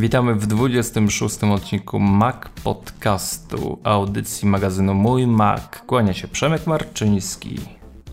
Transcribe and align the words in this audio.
Witamy 0.00 0.34
w 0.34 0.46
26 0.46 1.44
odcinku 1.44 1.98
Mac 1.98 2.36
Podcastu, 2.64 3.78
audycji 3.84 4.48
magazynu 4.48 4.94
Mój 4.94 5.26
Mac. 5.26 5.62
Kłania 5.86 6.14
się 6.14 6.28
Przemek 6.28 6.66
Marczyński 6.66 7.56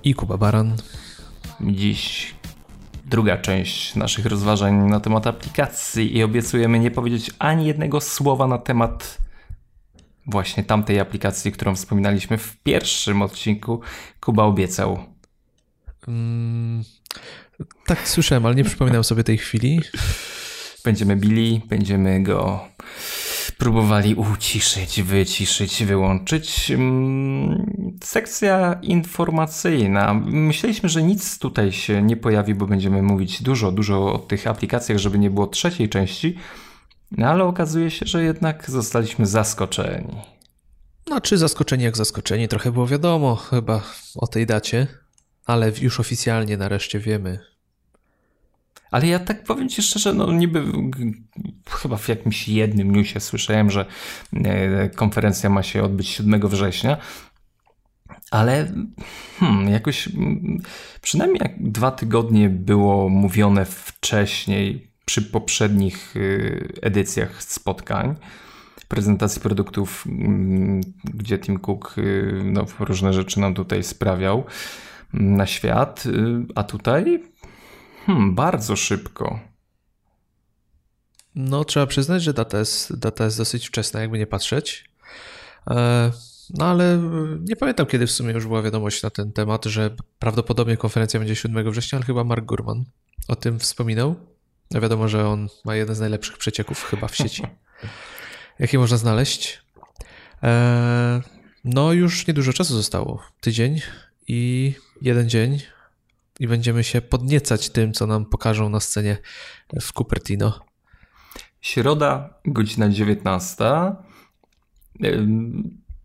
i 0.04 0.14
Kuba 0.14 0.38
Baran. 0.38 0.76
Dziś 1.62 2.36
druga 3.06 3.38
część 3.38 3.96
naszych 3.96 4.26
rozważań 4.26 4.76
na 4.76 5.00
temat 5.00 5.28
aplikacji 5.28 6.18
i 6.18 6.24
obiecujemy 6.24 6.80
nie 6.80 6.92
powiedzieć 6.92 7.32
ani 7.40 7.66
jednego 7.66 8.02
słowa 8.02 8.48
na 8.48 8.58
temat 8.58 9.18
właśnie 10.26 10.64
tamtej 10.64 11.00
aplikacji, 11.00 11.52
którą 11.52 11.76
wspominaliśmy 11.76 12.38
w 12.38 12.58
pierwszym 12.58 13.22
odcinku. 13.22 13.82
Kuba 14.20 14.44
obiecał. 14.44 15.00
Mm, 16.08 16.84
tak 17.86 18.08
słyszałem, 18.08 18.46
ale 18.46 18.56
nie 18.56 18.64
przypominam 18.64 19.04
sobie 19.04 19.24
tej 19.24 19.38
chwili. 19.38 19.82
Będziemy 20.88 21.16
bili, 21.16 21.62
będziemy 21.70 22.24
go 22.24 22.60
próbowali 23.58 24.16
uciszyć, 24.16 25.02
wyciszyć, 25.02 25.84
wyłączyć. 25.84 26.72
Mm, 26.72 27.98
sekcja 28.04 28.80
informacyjna. 28.82 30.14
Myśleliśmy, 30.26 30.90
że 30.90 31.04
nic 31.04 31.40
tutaj 31.40 31.72
się 31.72 32.02
nie 32.02 32.18
pojawi, 32.18 32.56
bo 32.56 32.68
będziemy 32.68 33.02
mówić 33.02 33.44
dużo, 33.44 33.72
dużo 33.72 34.14
o 34.14 34.18
tych 34.18 34.48
aplikacjach, 34.48 34.98
żeby 34.98 35.20
nie 35.20 35.30
było 35.30 35.48
trzeciej 35.48 35.90
części. 35.90 36.38
No 37.12 37.28
ale 37.28 37.44
okazuje 37.44 37.92
się, 37.92 38.06
że 38.06 38.24
jednak 38.24 38.70
zostaliśmy 38.70 39.26
zaskoczeni. 39.26 40.16
No, 41.10 41.22
czy 41.22 41.38
zaskoczeni 41.38 41.84
jak 41.84 41.98
zaskoczeni, 41.98 42.48
trochę 42.48 42.72
było 42.72 42.88
wiadomo 42.88 43.36
chyba 43.36 43.82
o 44.16 44.28
tej 44.28 44.46
dacie, 44.46 44.88
ale 45.46 45.72
już 45.82 46.00
oficjalnie 46.00 46.58
nareszcie 46.58 47.00
wiemy, 47.00 47.40
ale 48.92 49.08
ja 49.08 49.20
tak 49.20 49.44
powiem 49.44 49.70
ci 49.70 49.82
szczerze, 49.82 50.14
no 50.14 50.32
niby 50.32 50.64
chyba 51.70 51.98
w 51.98 52.10
jakimś 52.10 52.48
jednym 52.48 52.96
newsie 52.96 53.20
słyszałem, 53.20 53.72
że 53.72 53.86
e, 54.34 54.90
konferencja 54.90 55.50
ma 55.50 55.64
się 55.64 55.84
odbyć 55.84 56.08
7 56.08 56.48
września, 56.48 56.98
ale 58.32 58.72
hmm, 59.40 59.70
jakoś 59.70 60.10
przynajmniej 61.02 61.40
jak 61.44 61.72
dwa 61.72 61.92
tygodnie 61.92 62.50
było 62.50 63.10
mówione 63.10 63.66
wcześniej 63.66 64.92
przy 65.06 65.22
poprzednich 65.22 66.16
y, 66.16 66.74
edycjach 66.82 67.44
spotkań, 67.44 68.16
prezentacji 68.88 69.42
produktów, 69.42 70.06
gdzie 71.04 71.40
Tim 71.40 71.60
Cook 71.60 71.96
y, 71.98 72.42
no, 72.44 72.66
różne 72.80 73.14
rzeczy 73.14 73.40
nam 73.40 73.54
tutaj 73.54 73.84
sprawiał 73.84 74.46
na 75.14 75.46
świat, 75.46 76.06
y, 76.06 76.12
a 76.56 76.64
tutaj 76.64 77.24
Hmm, 78.08 78.36
bardzo 78.36 78.76
szybko. 78.76 79.40
No, 81.36 81.66
trzeba 81.66 81.88
przyznać, 81.88 82.24
że 82.24 82.34
data 82.34 82.60
jest, 82.60 83.00
data 83.00 83.26
jest 83.26 83.38
dosyć 83.38 83.68
wczesna, 83.68 84.02
jakby 84.02 84.18
nie 84.18 84.28
patrzeć. 84.28 84.90
E, 85.70 86.12
no, 86.50 86.66
ale 86.66 87.00
nie 87.40 87.56
pamiętam, 87.56 87.86
kiedy 87.86 88.08
w 88.08 88.12
sumie 88.12 88.34
już 88.34 88.48
była 88.48 88.62
wiadomość 88.62 89.04
na 89.04 89.10
ten 89.10 89.32
temat, 89.32 89.66
że 89.66 89.96
prawdopodobnie 90.20 90.78
konferencja 90.78 91.20
będzie 91.20 91.36
7 91.36 91.72
września, 91.72 91.98
ale 91.98 92.06
chyba 92.06 92.24
Mark 92.24 92.46
Gurman 92.46 92.86
o 93.28 93.36
tym 93.36 93.60
wspominał. 93.60 94.16
No 94.72 94.82
wiadomo, 94.82 95.08
że 95.08 95.28
on 95.28 95.48
ma 95.66 95.76
jeden 95.76 95.96
z 95.96 96.00
najlepszych 96.00 96.38
przecieków 96.38 96.84
chyba 96.84 97.08
w 97.08 97.16
sieci, 97.16 97.44
jakie 98.60 98.80
można 98.80 98.98
znaleźć. 98.98 99.62
E, 100.44 101.22
no, 101.64 101.94
już 101.94 102.28
niedużo 102.28 102.54
czasu 102.54 102.74
zostało. 102.76 103.24
Tydzień 103.42 103.82
i 104.28 104.74
jeden 105.02 105.30
dzień 105.30 105.60
i 106.40 106.48
będziemy 106.48 106.84
się 106.84 107.02
podniecać 107.02 107.70
tym, 107.70 107.94
co 107.94 108.08
nam 108.08 108.26
pokażą 108.26 108.70
na 108.70 108.80
scenie 108.80 109.18
w 109.82 109.94
Cupertino. 109.94 110.60
Środa, 111.62 112.40
godzina 112.46 112.90
19. 112.90 113.64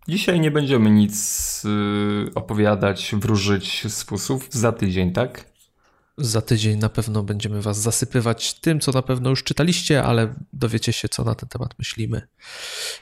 Dzisiaj 0.09 0.41
nie 0.41 0.51
będziemy 0.51 0.91
nic 0.91 1.63
y, 1.65 2.35
opowiadać, 2.35 3.15
wróżyć 3.19 3.93
z 3.93 4.03
fusów. 4.03 4.49
Za 4.51 4.73
tydzień, 4.73 5.13
tak? 5.13 5.53
Za 6.19 6.43
tydzień 6.43 6.79
na 6.79 6.89
pewno 6.89 7.23
będziemy 7.23 7.63
Was 7.63 7.81
zasypywać 7.81 8.55
tym, 8.55 8.81
co 8.81 8.93
na 8.93 9.03
pewno 9.03 9.31
już 9.31 9.45
czytaliście, 9.45 10.03
ale 10.03 10.35
dowiecie 10.53 10.93
się, 10.93 11.09
co 11.09 11.25
na 11.25 11.35
ten 11.35 11.49
temat 11.49 11.79
myślimy. 11.79 12.23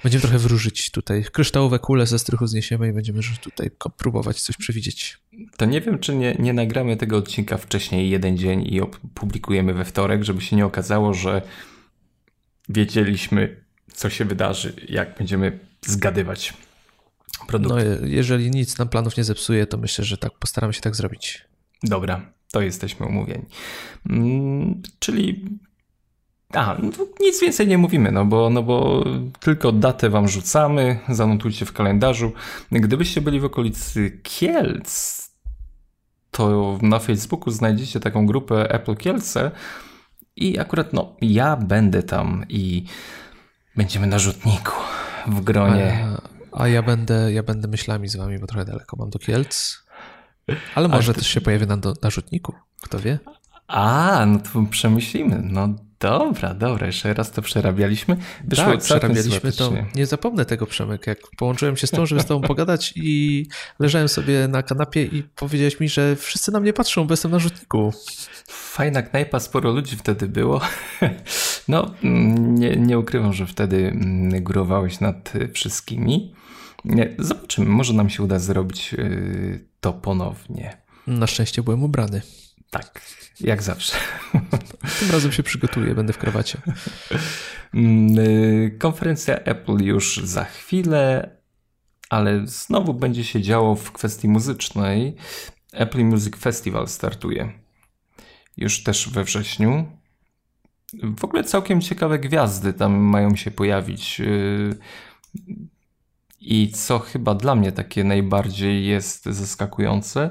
Będziemy 0.02 0.22
trochę 0.22 0.38
wróżyć 0.38 0.90
tutaj. 0.90 1.24
Kryształowe 1.32 1.78
kule 1.78 2.06
ze 2.06 2.18
strychu 2.18 2.46
zniesiemy 2.46 2.88
i 2.88 2.92
będziemy 2.92 3.20
tutaj 3.42 3.70
próbować 3.96 4.40
coś 4.40 4.56
przewidzieć. 4.56 5.18
To 5.56 5.64
nie 5.64 5.80
wiem, 5.80 5.98
czy 5.98 6.14
nie, 6.14 6.36
nie 6.38 6.52
nagramy 6.52 6.96
tego 6.96 7.16
odcinka 7.16 7.56
wcześniej, 7.56 8.10
jeden 8.10 8.38
dzień 8.38 8.66
i 8.74 8.80
opublikujemy 8.80 9.74
we 9.74 9.84
wtorek, 9.84 10.24
żeby 10.24 10.40
się 10.40 10.56
nie 10.56 10.66
okazało, 10.66 11.14
że 11.14 11.42
wiedzieliśmy, 12.68 13.56
co 13.92 14.10
się 14.10 14.24
wydarzy, 14.24 14.72
jak 14.88 15.18
będziemy 15.18 15.58
zgadywać 15.86 16.54
produkty. 17.46 17.98
No, 18.00 18.06
jeżeli 18.06 18.50
nic 18.50 18.78
nam 18.78 18.88
planów 18.88 19.16
nie 19.16 19.24
zepsuje, 19.24 19.66
to 19.66 19.78
myślę, 19.78 20.04
że 20.04 20.18
tak 20.18 20.32
postaramy 20.38 20.72
się 20.72 20.80
tak 20.80 20.96
zrobić. 20.96 21.44
Dobra, 21.82 22.32
to 22.52 22.60
jesteśmy 22.60 23.06
umówieni. 23.06 23.44
Mm, 24.10 24.82
czyli. 24.98 25.44
A, 26.52 26.76
no 26.82 27.06
nic 27.20 27.40
więcej 27.40 27.66
nie 27.66 27.78
mówimy, 27.78 28.12
no 28.12 28.24
bo, 28.24 28.50
no 28.50 28.62
bo 28.62 29.04
tylko 29.40 29.72
datę 29.72 30.10
wam 30.10 30.28
rzucamy, 30.28 30.98
zanotujcie 31.08 31.66
w 31.66 31.72
kalendarzu. 31.72 32.32
Gdybyście 32.72 33.20
byli 33.20 33.40
w 33.40 33.44
okolicy 33.44 34.20
Kielc, 34.22 35.19
to 36.30 36.78
na 36.82 36.98
Facebooku 36.98 37.50
znajdziecie 37.50 38.00
taką 38.00 38.26
grupę 38.26 38.74
Apple 38.74 38.96
Kielce 38.96 39.50
i 40.36 40.58
akurat 40.58 40.92
no, 40.92 41.16
ja 41.20 41.56
będę 41.56 42.02
tam 42.02 42.44
i 42.48 42.84
będziemy 43.76 44.06
na 44.06 44.18
rzutniku 44.18 44.72
w 45.26 45.40
gronie. 45.40 46.06
A, 46.52 46.62
a 46.62 46.68
ja 46.68 46.82
będę, 46.82 47.32
ja 47.32 47.42
będę 47.42 47.68
myślami 47.68 48.08
z 48.08 48.16
wami, 48.16 48.38
bo 48.38 48.46
trochę 48.46 48.64
daleko 48.64 48.96
mam 48.96 49.10
do 49.10 49.18
Kielc. 49.18 49.78
Ale 50.74 50.88
może 50.88 51.14
też 51.14 51.26
się 51.26 51.40
pojawi 51.40 51.66
na, 51.66 51.76
na 52.02 52.10
rzutniku, 52.10 52.54
kto 52.80 52.98
wie? 52.98 53.18
A, 53.66 54.24
no 54.26 54.38
to 54.38 54.62
przemyślimy. 54.70 55.42
No 55.44 55.68
dobra, 56.00 56.54
dobra, 56.54 56.86
jeszcze 56.86 57.14
raz 57.14 57.30
to 57.30 57.42
przerabialiśmy. 57.42 58.16
Wyszło 58.44 58.64
tak, 58.64 58.80
przerabialiśmy 58.80 59.52
to. 59.52 59.72
Nie 59.94 60.06
zapomnę 60.06 60.44
tego, 60.44 60.66
Przemek, 60.66 61.06
jak 61.06 61.18
połączyłem 61.36 61.76
się 61.76 61.86
z 61.86 61.90
tą, 61.90 62.06
żeby 62.06 62.20
z 62.20 62.26
tobą 62.26 62.48
pogadać 62.48 62.92
i 62.96 63.46
leżałem 63.78 64.08
sobie 64.08 64.48
na 64.48 64.62
kanapie 64.62 65.02
i 65.02 65.22
powiedziałeś 65.22 65.80
mi, 65.80 65.88
że 65.88 66.16
wszyscy 66.16 66.52
na 66.52 66.60
mnie 66.60 66.72
patrzą, 66.72 67.06
bo 67.06 67.12
jestem 67.12 67.30
na 67.30 67.38
rzutniku. 67.38 67.92
Fajna 68.48 69.02
knajpa, 69.02 69.40
sporo 69.40 69.72
ludzi 69.72 69.96
wtedy 69.96 70.28
było. 70.28 70.60
No, 71.68 71.94
nie, 72.02 72.76
nie 72.76 72.98
ukrywam, 72.98 73.32
że 73.32 73.46
wtedy 73.46 73.76
mm, 73.76 74.44
górowałeś 74.44 75.00
nad 75.00 75.32
wszystkimi. 75.52 76.34
Zobaczymy, 77.18 77.66
może 77.66 77.92
nam 77.92 78.10
się 78.10 78.22
uda 78.22 78.38
zrobić 78.38 78.94
y, 78.94 79.64
to 79.80 79.92
ponownie. 79.92 80.76
Na 81.06 81.26
szczęście 81.26 81.62
byłem 81.62 81.82
ubrany. 81.82 82.22
Tak, 82.70 83.00
jak 83.40 83.62
zawsze. 83.62 83.96
Tym 85.00 85.10
razem 85.10 85.32
się 85.32 85.42
przygotuję, 85.42 85.94
będę 85.94 86.12
w 86.12 86.18
krawacie. 86.18 86.58
Mm, 87.74 88.18
y, 88.18 88.76
konferencja 88.78 89.36
Apple 89.36 89.84
już 89.84 90.16
za 90.24 90.44
chwilę, 90.44 91.30
ale 92.10 92.46
znowu 92.46 92.94
będzie 92.94 93.24
się 93.24 93.42
działo 93.42 93.76
w 93.76 93.92
kwestii 93.92 94.28
muzycznej. 94.28 95.16
Apple 95.72 96.04
Music 96.04 96.36
Festival 96.36 96.88
startuje 96.88 97.52
już 98.56 98.82
też 98.82 99.08
we 99.08 99.24
wrześniu. 99.24 99.86
W 101.18 101.24
ogóle 101.24 101.44
całkiem 101.44 101.80
ciekawe 101.80 102.18
gwiazdy 102.18 102.72
tam 102.72 102.92
mają 102.92 103.36
się 103.36 103.50
pojawić. 103.50 104.20
Y, 104.20 104.76
I 106.40 106.72
co 106.72 106.98
chyba 106.98 107.34
dla 107.34 107.54
mnie 107.54 107.72
takie 107.72 108.04
najbardziej 108.04 108.86
jest 108.86 109.24
zaskakujące, 109.24 110.30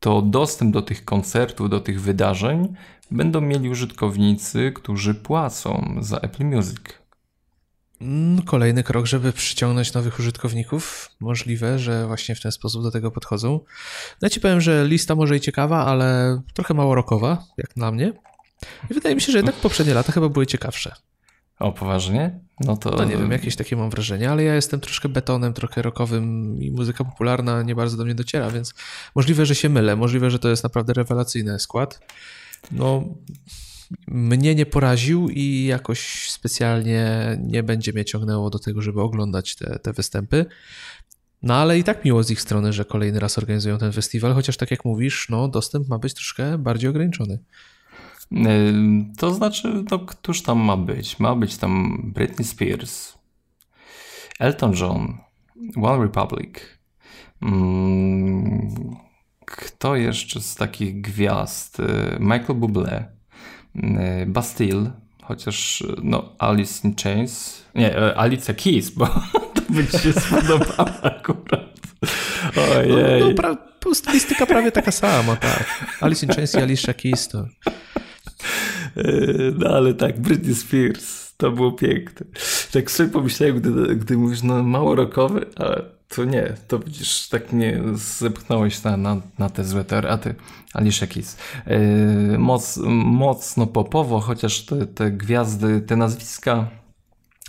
to 0.00 0.22
dostęp 0.22 0.72
do 0.72 0.82
tych 0.82 1.04
koncertów, 1.04 1.70
do 1.70 1.80
tych 1.80 2.00
wydarzeń 2.00 2.74
będą 3.10 3.40
mieli 3.40 3.68
użytkownicy, 3.70 4.72
którzy 4.72 5.14
płacą 5.14 5.98
za 6.00 6.16
Apple 6.16 6.44
Music. 6.44 6.80
Mm, 8.00 8.42
kolejny 8.42 8.82
krok, 8.82 9.06
żeby 9.06 9.32
przyciągnąć 9.32 9.92
nowych 9.92 10.18
użytkowników. 10.18 11.10
Możliwe, 11.20 11.78
że 11.78 12.06
właśnie 12.06 12.34
w 12.34 12.40
ten 12.40 12.52
sposób 12.52 12.82
do 12.82 12.90
tego 12.90 13.10
podchodzą. 13.10 13.60
Ja 14.22 14.30
ci 14.30 14.40
powiem, 14.40 14.60
że 14.60 14.86
lista 14.86 15.14
może 15.14 15.36
i 15.36 15.40
ciekawa, 15.40 15.86
ale 15.86 16.40
trochę 16.54 16.74
mało 16.74 16.94
rokowa, 16.94 17.44
jak 17.58 17.74
dla 17.76 17.92
mnie. 17.92 18.12
I 18.90 18.94
wydaje 18.94 19.14
mi 19.14 19.20
się, 19.20 19.32
że 19.32 19.38
jednak 19.38 19.54
poprzednie 19.54 19.94
lata 19.94 20.12
chyba 20.12 20.28
były 20.28 20.46
ciekawsze. 20.46 20.92
O, 21.58 21.72
poważnie? 21.72 22.40
No 22.60 22.76
to... 22.76 22.90
No 22.90 23.04
nie 23.04 23.16
wiem, 23.16 23.30
jakieś 23.30 23.56
takie 23.56 23.76
mam 23.76 23.90
wrażenie, 23.90 24.30
ale 24.30 24.42
ja 24.44 24.54
jestem 24.54 24.80
troszkę 24.80 25.08
betonem, 25.08 25.52
trochę 25.52 25.82
rockowym 25.82 26.56
i 26.62 26.70
muzyka 26.70 27.04
popularna 27.04 27.62
nie 27.62 27.74
bardzo 27.74 27.96
do 27.96 28.04
mnie 28.04 28.14
dociera, 28.14 28.50
więc 28.50 28.74
możliwe, 29.14 29.46
że 29.46 29.54
się 29.54 29.68
mylę, 29.68 29.96
możliwe, 29.96 30.30
że 30.30 30.38
to 30.38 30.48
jest 30.48 30.62
naprawdę 30.62 30.92
rewelacyjny 30.92 31.58
skład. 31.58 32.00
No, 32.72 33.04
mnie 34.08 34.54
nie 34.54 34.66
poraził 34.66 35.28
i 35.28 35.64
jakoś 35.64 36.30
specjalnie 36.30 37.38
nie 37.42 37.62
będzie 37.62 37.92
mnie 37.92 38.04
ciągnęło 38.04 38.50
do 38.50 38.58
tego, 38.58 38.82
żeby 38.82 39.00
oglądać 39.00 39.56
te, 39.56 39.78
te 39.78 39.92
występy. 39.92 40.46
No 41.42 41.54
ale 41.54 41.78
i 41.78 41.84
tak 41.84 42.04
miło 42.04 42.22
z 42.22 42.30
ich 42.30 42.40
strony, 42.40 42.72
że 42.72 42.84
kolejny 42.84 43.20
raz 43.20 43.38
organizują 43.38 43.78
ten 43.78 43.92
festiwal, 43.92 44.34
chociaż 44.34 44.56
tak 44.56 44.70
jak 44.70 44.84
mówisz, 44.84 45.26
no 45.30 45.48
dostęp 45.48 45.88
ma 45.88 45.98
być 45.98 46.14
troszkę 46.14 46.58
bardziej 46.58 46.90
ograniczony. 46.90 47.38
To 49.18 49.34
znaczy, 49.34 49.84
no, 49.90 49.98
któż 49.98 50.42
tam 50.42 50.58
ma 50.58 50.76
być? 50.76 51.18
Ma 51.18 51.34
być 51.34 51.56
tam 51.56 52.02
Britney 52.14 52.44
Spears, 52.44 53.18
Elton 54.38 54.72
John, 54.80 55.18
One 55.82 56.02
Republic. 56.02 56.78
Mm, 57.42 58.96
kto 59.44 59.96
jeszcze 59.96 60.40
z 60.40 60.54
takich 60.54 61.00
gwiazd? 61.00 61.78
Michael 62.20 62.60
Bublé, 62.60 63.04
Bastille, 64.26 64.90
chociaż 65.22 65.84
no 66.02 66.32
Alice 66.38 66.88
in 66.88 66.94
Chains, 67.02 67.64
nie, 67.74 68.16
Alice 68.16 68.54
Keys, 68.54 68.90
bo 68.90 69.06
to 69.54 69.60
by 69.68 69.86
ci 69.86 69.98
się 69.98 70.12
spodobało 70.12 71.02
akurat. 71.02 71.76
Ojej. 72.76 73.20
No, 73.20 73.28
no 73.28 73.34
pra, 73.34 73.56
stylistyka 73.94 74.46
prawie 74.46 74.72
taka 74.72 74.92
sama, 74.92 75.36
tak. 75.36 75.86
Alice 76.00 76.26
in 76.26 76.32
Chains 76.32 76.54
i 76.54 76.58
Alicia 76.58 76.94
Keys 76.94 77.28
to... 77.28 77.46
E, 78.96 79.02
no 79.58 79.70
ale 79.70 79.94
tak, 79.94 80.20
Britney 80.20 80.54
Spears, 80.54 81.34
to 81.36 81.50
było 81.50 81.72
piękne. 81.72 82.26
Tak 82.72 82.90
sobie 82.90 83.08
pomyślałem, 83.08 83.60
gdy, 83.60 83.96
gdy 83.96 84.16
mówisz, 84.16 84.42
no 84.42 84.62
mało 84.62 84.94
rokowy, 84.94 85.46
ale 85.56 85.96
to 86.08 86.24
nie, 86.24 86.54
to 86.68 86.78
widzisz, 86.78 87.28
tak 87.28 87.52
mnie 87.52 87.82
zepchnąłeś 87.94 88.82
na, 88.82 88.96
na, 88.96 89.20
na 89.38 89.50
te 89.50 89.64
złe 89.64 89.84
teorie, 89.84 90.18
Alicia 90.74 91.06
Keys. 91.06 91.36
Yy, 91.66 92.38
moc, 92.38 92.76
mocno 93.04 93.66
popowo, 93.66 94.20
chociaż 94.20 94.64
te, 94.64 94.86
te 94.86 95.10
gwiazdy, 95.10 95.80
te 95.80 95.96
nazwiska 95.96 96.70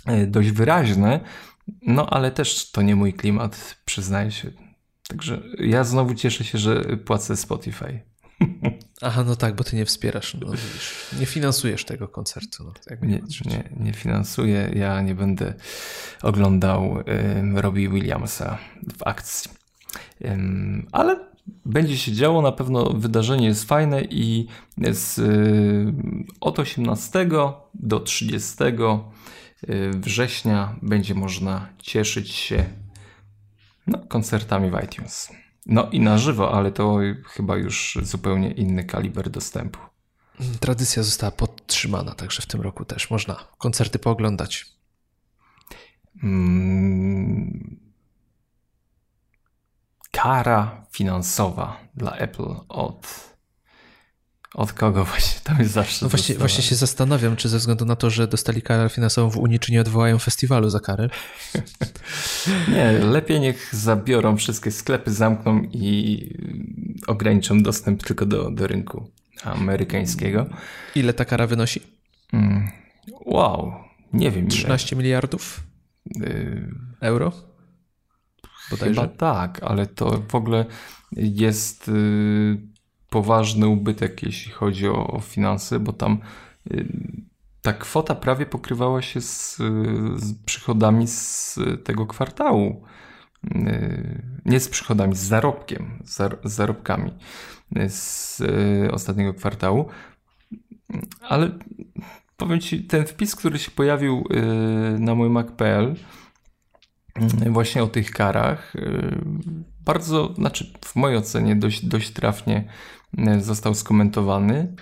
yy, 0.06 0.26
dość 0.26 0.50
wyraźne, 0.50 1.20
no 1.82 2.10
ale 2.10 2.30
też 2.30 2.70
to 2.70 2.82
nie 2.82 2.96
mój 2.96 3.12
klimat, 3.12 3.76
przyznaję 3.84 4.30
się. 4.30 4.50
Także 5.08 5.42
ja 5.58 5.84
znowu 5.84 6.14
cieszę 6.14 6.44
się, 6.44 6.58
że 6.58 6.84
płacę 7.04 7.36
Spotify. 7.36 8.07
Aha, 9.02 9.24
no 9.24 9.36
tak, 9.36 9.54
bo 9.54 9.64
ty 9.64 9.76
nie 9.76 9.84
wspierasz, 9.84 10.34
no 10.34 10.52
nie 11.20 11.26
finansujesz 11.26 11.84
tego 11.84 12.08
koncertu. 12.08 12.64
No, 12.64 12.96
nie, 13.02 13.22
nie, 13.46 13.70
nie, 13.76 13.92
finansuję, 13.92 14.70
ja 14.74 15.02
nie 15.02 15.14
będę 15.14 15.54
oglądał 16.22 17.00
y, 17.00 17.04
Robbie 17.54 17.88
Williamsa 17.88 18.58
w 18.98 19.06
akcji. 19.06 19.50
Y, 20.22 20.36
ale 20.92 21.28
będzie 21.64 21.96
się 21.96 22.12
działo, 22.12 22.42
na 22.42 22.52
pewno 22.52 22.84
wydarzenie 22.84 23.46
jest 23.46 23.64
fajne 23.64 24.02
i 24.02 24.46
z, 24.92 25.18
y, 25.18 25.92
od 26.40 26.58
18 26.58 27.28
do 27.74 28.00
30 28.00 28.54
y, 28.64 29.90
września 29.90 30.76
będzie 30.82 31.14
można 31.14 31.68
cieszyć 31.78 32.32
się 32.32 32.64
no, 33.86 33.98
koncertami 33.98 34.70
w 34.70 34.84
iTunes. 34.84 35.32
No 35.68 35.90
i 35.90 36.00
na 36.00 36.18
żywo, 36.18 36.52
ale 36.54 36.72
to 36.72 36.98
chyba 37.26 37.56
już 37.56 37.98
zupełnie 38.02 38.50
inny 38.50 38.84
kaliber 38.84 39.30
dostępu. 39.30 39.78
Tradycja 40.60 41.02
została 41.02 41.30
podtrzymana, 41.30 42.14
także 42.14 42.42
w 42.42 42.46
tym 42.46 42.60
roku 42.60 42.84
też 42.84 43.10
można 43.10 43.36
koncerty 43.58 43.98
pooglądać. 43.98 44.66
Hmm. 46.20 47.80
Kara 50.10 50.86
finansowa 50.92 51.76
dla 51.94 52.16
Apple 52.16 52.54
od 52.68 53.27
od 54.54 54.72
kogo 54.72 55.04
właśnie? 55.04 55.40
Tam 55.44 55.58
jest 55.58 55.72
zawsze. 55.72 56.04
No 56.04 56.08
właśnie, 56.08 56.34
właśnie 56.34 56.64
się 56.64 56.74
zastanawiam, 56.74 57.36
czy 57.36 57.48
ze 57.48 57.58
względu 57.58 57.84
na 57.84 57.96
to, 57.96 58.10
że 58.10 58.28
dostali 58.28 58.62
karę 58.62 58.88
finansową 58.88 59.30
w 59.30 59.36
Unii, 59.36 59.58
czy 59.58 59.72
nie 59.72 59.80
odwołają 59.80 60.18
festiwalu 60.18 60.70
za 60.70 60.80
karę? 60.80 61.08
nie, 62.74 62.92
lepiej 62.92 63.40
niech 63.40 63.74
zabiorą 63.74 64.36
wszystkie 64.36 64.70
sklepy, 64.70 65.12
zamkną 65.12 65.62
i 65.62 66.24
ograniczą 67.06 67.62
dostęp 67.62 68.02
tylko 68.02 68.26
do, 68.26 68.50
do 68.50 68.66
rynku 68.66 69.10
amerykańskiego. 69.44 70.46
Ile 70.94 71.12
ta 71.12 71.24
kara 71.24 71.46
wynosi? 71.46 71.82
Mm, 72.32 72.68
wow, 73.26 73.72
nie 74.12 74.30
wiem. 74.30 74.48
13 74.48 74.96
ile. 74.96 75.02
miliardów 75.02 75.60
y 76.20 76.70
euro? 77.00 77.32
Bodajże? 78.70 79.00
Chyba 79.00 79.14
tak, 79.14 79.62
ale 79.62 79.86
to 79.86 80.22
w 80.28 80.34
ogóle 80.34 80.64
jest 81.12 81.88
y 81.88 82.77
poważny 83.10 83.68
ubytek, 83.68 84.22
jeśli 84.22 84.52
chodzi 84.52 84.88
o, 84.88 85.06
o 85.06 85.20
finanse, 85.20 85.80
bo 85.80 85.92
tam 85.92 86.18
y, 86.70 86.86
ta 87.62 87.72
kwota 87.72 88.14
prawie 88.14 88.46
pokrywała 88.46 89.02
się 89.02 89.20
z, 89.20 89.56
z 90.16 90.34
przychodami 90.46 91.06
z 91.06 91.58
tego 91.84 92.06
kwartału. 92.06 92.84
Y, 93.56 94.22
nie 94.44 94.60
z 94.60 94.68
przychodami, 94.68 95.16
z 95.16 95.18
zarobkiem, 95.18 96.02
z 96.04 96.18
zarobkami 96.44 97.12
z 97.88 98.40
y, 98.40 98.92
ostatniego 98.92 99.34
kwartału. 99.34 99.88
Ale 101.28 101.58
powiem 102.36 102.60
Ci, 102.60 102.84
ten 102.84 103.06
wpis, 103.06 103.36
który 103.36 103.58
się 103.58 103.70
pojawił 103.70 104.24
na 104.98 105.14
mój 105.14 105.30
Mac.pl, 105.30 105.94
właśnie 107.50 107.82
o 107.82 107.86
tych 107.86 108.10
karach, 108.10 108.72
bardzo, 109.84 110.34
znaczy 110.34 110.72
w 110.84 110.96
mojej 110.96 111.18
ocenie 111.18 111.56
dość, 111.56 111.86
dość 111.86 112.10
trafnie 112.10 112.64
został 113.40 113.74
skomentowany. 113.74 114.74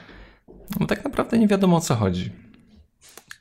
No 0.81 0.87
tak 0.87 1.05
naprawdę 1.05 1.39
nie 1.39 1.49
wiadomo 1.49 1.77
o 1.77 1.81
co 1.81 1.95
chodzi. 1.95 2.31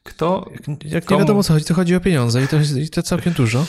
Kto. 0.06 0.50
Jak, 0.52 0.84
jak 0.86 1.06
komu... 1.06 1.20
nie 1.20 1.24
wiadomo 1.24 1.40
o 1.40 1.44
co 1.44 1.54
chodzi, 1.54 1.66
to 1.66 1.74
chodzi 1.74 1.96
o 1.96 2.00
pieniądze 2.00 2.44
i 2.44 2.48
to, 2.48 2.58
i 2.80 2.90
to 2.90 3.04
całkiem 3.04 3.34
dużo. 3.34 3.66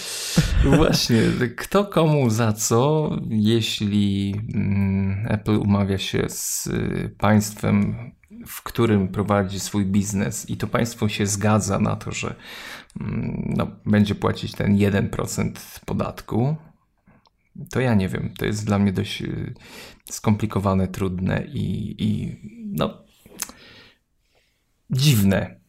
Właśnie, 0.77 1.23
kto 1.57 1.85
komu 1.85 2.31
za 2.31 2.53
co, 2.53 3.11
jeśli 3.29 4.35
mm, 4.55 5.27
Apple 5.29 5.57
umawia 5.57 5.99
się 5.99 6.25
z 6.29 6.67
y, 6.67 7.15
państwem, 7.19 7.97
w 8.47 8.63
którym 8.63 9.09
prowadzi 9.09 9.61
swój 9.61 9.87
biznes 9.87 10.51
i 10.51 10.57
to 10.57 10.67
państwo 10.67 11.09
się 11.09 11.27
zgadza 11.27 11.79
na 11.79 11.97
to, 11.97 12.13
że 12.13 12.35
mm, 13.01 13.55
no, 13.57 13.67
będzie 13.87 14.15
płacić 14.15 14.53
ten 14.53 14.77
1% 14.77 15.51
podatku, 15.85 16.57
to 17.70 17.81
ja 17.81 17.94
nie 17.94 18.08
wiem. 18.08 18.35
To 18.38 18.44
jest 18.44 18.67
dla 18.67 18.79
mnie 18.79 18.93
dość 18.93 19.23
y, 19.23 19.55
skomplikowane, 20.11 20.88
trudne 20.88 21.44
i, 21.44 21.94
i 22.05 22.37
no 22.73 23.05
dziwne. 24.91 25.61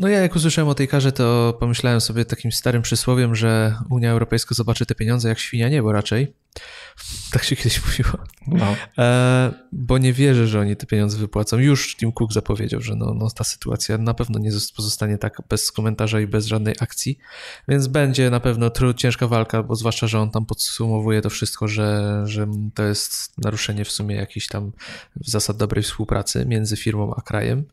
No 0.00 0.08
ja 0.08 0.20
jak 0.20 0.36
usłyszałem 0.36 0.68
o 0.68 0.74
tej 0.74 0.88
karze, 0.88 1.12
to 1.12 1.56
pomyślałem 1.60 2.00
sobie 2.00 2.24
takim 2.24 2.52
starym 2.52 2.82
przysłowiem, 2.82 3.34
że 3.34 3.76
Unia 3.90 4.10
Europejska 4.10 4.54
zobaczy 4.54 4.86
te 4.86 4.94
pieniądze 4.94 5.28
jak 5.28 5.38
świnia 5.38 5.68
niebo 5.68 5.92
raczej. 5.92 6.34
Tak 7.32 7.44
się 7.44 7.56
kiedyś 7.56 7.86
mówiło. 7.86 8.24
No. 8.46 8.76
E, 8.98 9.52
bo 9.72 9.98
nie 9.98 10.12
wierzę, 10.12 10.46
że 10.46 10.60
oni 10.60 10.76
te 10.76 10.86
pieniądze 10.86 11.18
wypłacą. 11.18 11.58
Już 11.58 11.96
Tim 11.96 12.12
Cook 12.12 12.32
zapowiedział, 12.32 12.80
że 12.80 12.94
no, 12.94 13.14
no 13.14 13.30
ta 13.30 13.44
sytuacja 13.44 13.98
na 13.98 14.14
pewno 14.14 14.38
nie 14.38 14.50
pozostanie 14.76 15.18
tak 15.18 15.42
bez 15.48 15.72
komentarza 15.72 16.20
i 16.20 16.26
bez 16.26 16.46
żadnej 16.46 16.74
akcji, 16.80 17.18
więc 17.68 17.86
będzie 17.86 18.30
na 18.30 18.40
pewno 18.40 18.70
trud, 18.70 18.96
ciężka 18.96 19.28
walka, 19.28 19.62
bo 19.62 19.76
zwłaszcza, 19.76 20.06
że 20.06 20.20
on 20.20 20.30
tam 20.30 20.46
podsumowuje 20.46 21.22
to 21.22 21.30
wszystko, 21.30 21.68
że, 21.68 22.22
że 22.24 22.46
to 22.74 22.82
jest 22.82 23.38
naruszenie 23.38 23.84
w 23.84 23.92
sumie 23.92 24.16
jakichś 24.16 24.46
tam 24.46 24.72
zasad 25.20 25.56
dobrej 25.56 25.84
współpracy 25.84 26.46
między 26.46 26.76
firmą 26.76 27.14
a 27.16 27.22
krajem. 27.22 27.64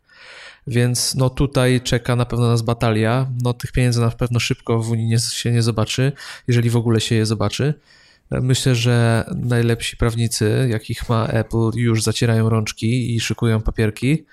Więc 0.67 1.15
no 1.15 1.29
tutaj 1.29 1.81
czeka 1.81 2.15
na 2.15 2.25
pewno 2.25 2.47
nas 2.47 2.62
batalia. 2.62 3.31
No 3.43 3.53
tych 3.53 3.71
pieniędzy 3.71 4.01
na 4.01 4.12
pewno 4.12 4.39
szybko 4.39 4.79
w 4.79 4.91
Unii 4.91 5.05
nie, 5.05 5.19
się 5.19 5.51
nie 5.51 5.62
zobaczy, 5.62 6.12
jeżeli 6.47 6.69
w 6.69 6.75
ogóle 6.75 7.01
się 7.01 7.15
je 7.15 7.25
zobaczy. 7.25 7.74
Myślę, 8.31 8.75
że 8.75 9.25
najlepsi 9.36 9.97
prawnicy, 9.97 10.67
jakich 10.71 11.09
ma 11.09 11.27
Apple, 11.27 11.69
już 11.75 12.03
zacierają 12.03 12.50
rączki 12.50 13.15
i 13.15 13.19
szykują 13.19 13.62
papierki, 13.62 14.25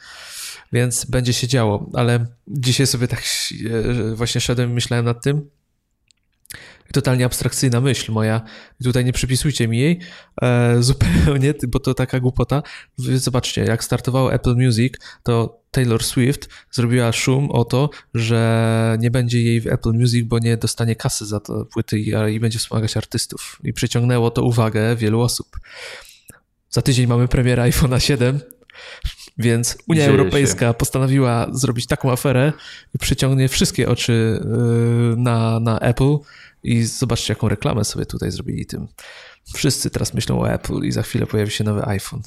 więc 0.72 1.04
będzie 1.04 1.32
się 1.32 1.48
działo. 1.48 1.90
Ale 1.94 2.26
dzisiaj 2.48 2.86
sobie 2.86 3.08
tak 3.08 3.22
e, 3.22 4.14
właśnie 4.14 4.40
szedłem 4.40 4.70
i 4.70 4.74
myślałem 4.74 5.04
nad 5.04 5.22
tym, 5.22 5.50
totalnie 6.94 7.24
abstrakcyjna 7.24 7.80
myśl 7.80 8.12
moja. 8.12 8.42
Tutaj 8.84 9.04
nie 9.04 9.12
przypisujcie 9.12 9.68
mi 9.68 9.78
jej 9.78 10.00
e, 10.42 10.82
zupełnie, 10.82 11.54
bo 11.72 11.78
to 11.78 11.94
taka 11.94 12.20
głupota. 12.20 12.62
Zobaczcie, 12.96 13.64
jak 13.64 13.84
startowało 13.84 14.32
Apple 14.32 14.56
Music, 14.56 14.94
to 15.22 15.60
Taylor 15.70 16.04
Swift 16.04 16.48
zrobiła 16.70 17.12
szum 17.12 17.50
o 17.50 17.64
to, 17.64 17.90
że 18.14 18.96
nie 19.00 19.10
będzie 19.10 19.42
jej 19.42 19.60
w 19.60 19.66
Apple 19.66 19.92
Music, 19.92 20.26
bo 20.26 20.38
nie 20.38 20.56
dostanie 20.56 20.96
kasy 20.96 21.26
za 21.26 21.40
to 21.40 21.64
płyty 21.64 21.98
i, 21.98 22.12
i 22.34 22.40
będzie 22.40 22.58
wspomagać 22.58 22.96
artystów. 22.96 23.58
I 23.64 23.72
przyciągnęło 23.72 24.30
to 24.30 24.42
uwagę 24.42 24.96
wielu 24.96 25.20
osób. 25.20 25.46
Za 26.70 26.82
tydzień 26.82 27.06
mamy 27.06 27.28
premierę 27.28 27.62
iPhone'a 27.62 27.98
7, 27.98 28.40
więc 29.38 29.78
Unia 29.88 30.00
Dzieje 30.00 30.10
Europejska 30.10 30.68
się. 30.68 30.74
postanowiła 30.74 31.46
zrobić 31.52 31.86
taką 31.86 32.12
aferę 32.12 32.52
i 32.94 32.98
przyciągnie 32.98 33.48
wszystkie 33.48 33.88
oczy 33.88 34.12
y, 34.12 35.16
na, 35.16 35.60
na 35.60 35.78
Apple 35.78 36.16
i 36.64 36.82
zobaczcie, 36.82 37.32
jaką 37.32 37.48
reklamę 37.48 37.84
sobie 37.84 38.06
tutaj 38.06 38.30
zrobili 38.30 38.66
tym. 38.66 38.88
Wszyscy 39.54 39.90
teraz 39.90 40.14
myślą 40.14 40.40
o 40.40 40.50
Apple 40.50 40.82
i 40.82 40.92
za 40.92 41.02
chwilę 41.02 41.26
pojawi 41.26 41.50
się 41.50 41.64
nowy 41.64 41.86
iPhone. 41.86 42.22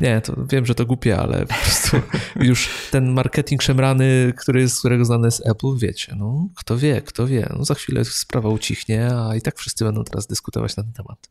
Nie, 0.00 0.20
to 0.20 0.34
wiem, 0.50 0.66
że 0.66 0.74
to 0.74 0.86
głupie, 0.86 1.18
ale 1.18 1.46
po 1.46 1.54
prostu 1.54 1.96
już 2.48 2.70
ten 2.90 3.12
marketing 3.12 3.62
szemrany, 3.62 4.32
który, 4.38 4.68
z 4.68 4.78
którego 4.78 5.04
znany 5.04 5.26
jest 5.26 5.46
Apple, 5.46 5.76
wiecie, 5.78 6.14
no 6.18 6.48
kto 6.56 6.78
wie, 6.78 7.02
kto 7.02 7.26
wie. 7.26 7.52
No, 7.58 7.64
za 7.64 7.74
chwilę 7.74 8.04
sprawa 8.04 8.48
ucichnie, 8.48 9.10
a 9.14 9.36
i 9.36 9.40
tak 9.40 9.58
wszyscy 9.58 9.84
będą 9.84 10.04
teraz 10.04 10.26
dyskutować 10.26 10.76
na 10.76 10.82
ten 10.82 10.92
temat. 10.92 11.30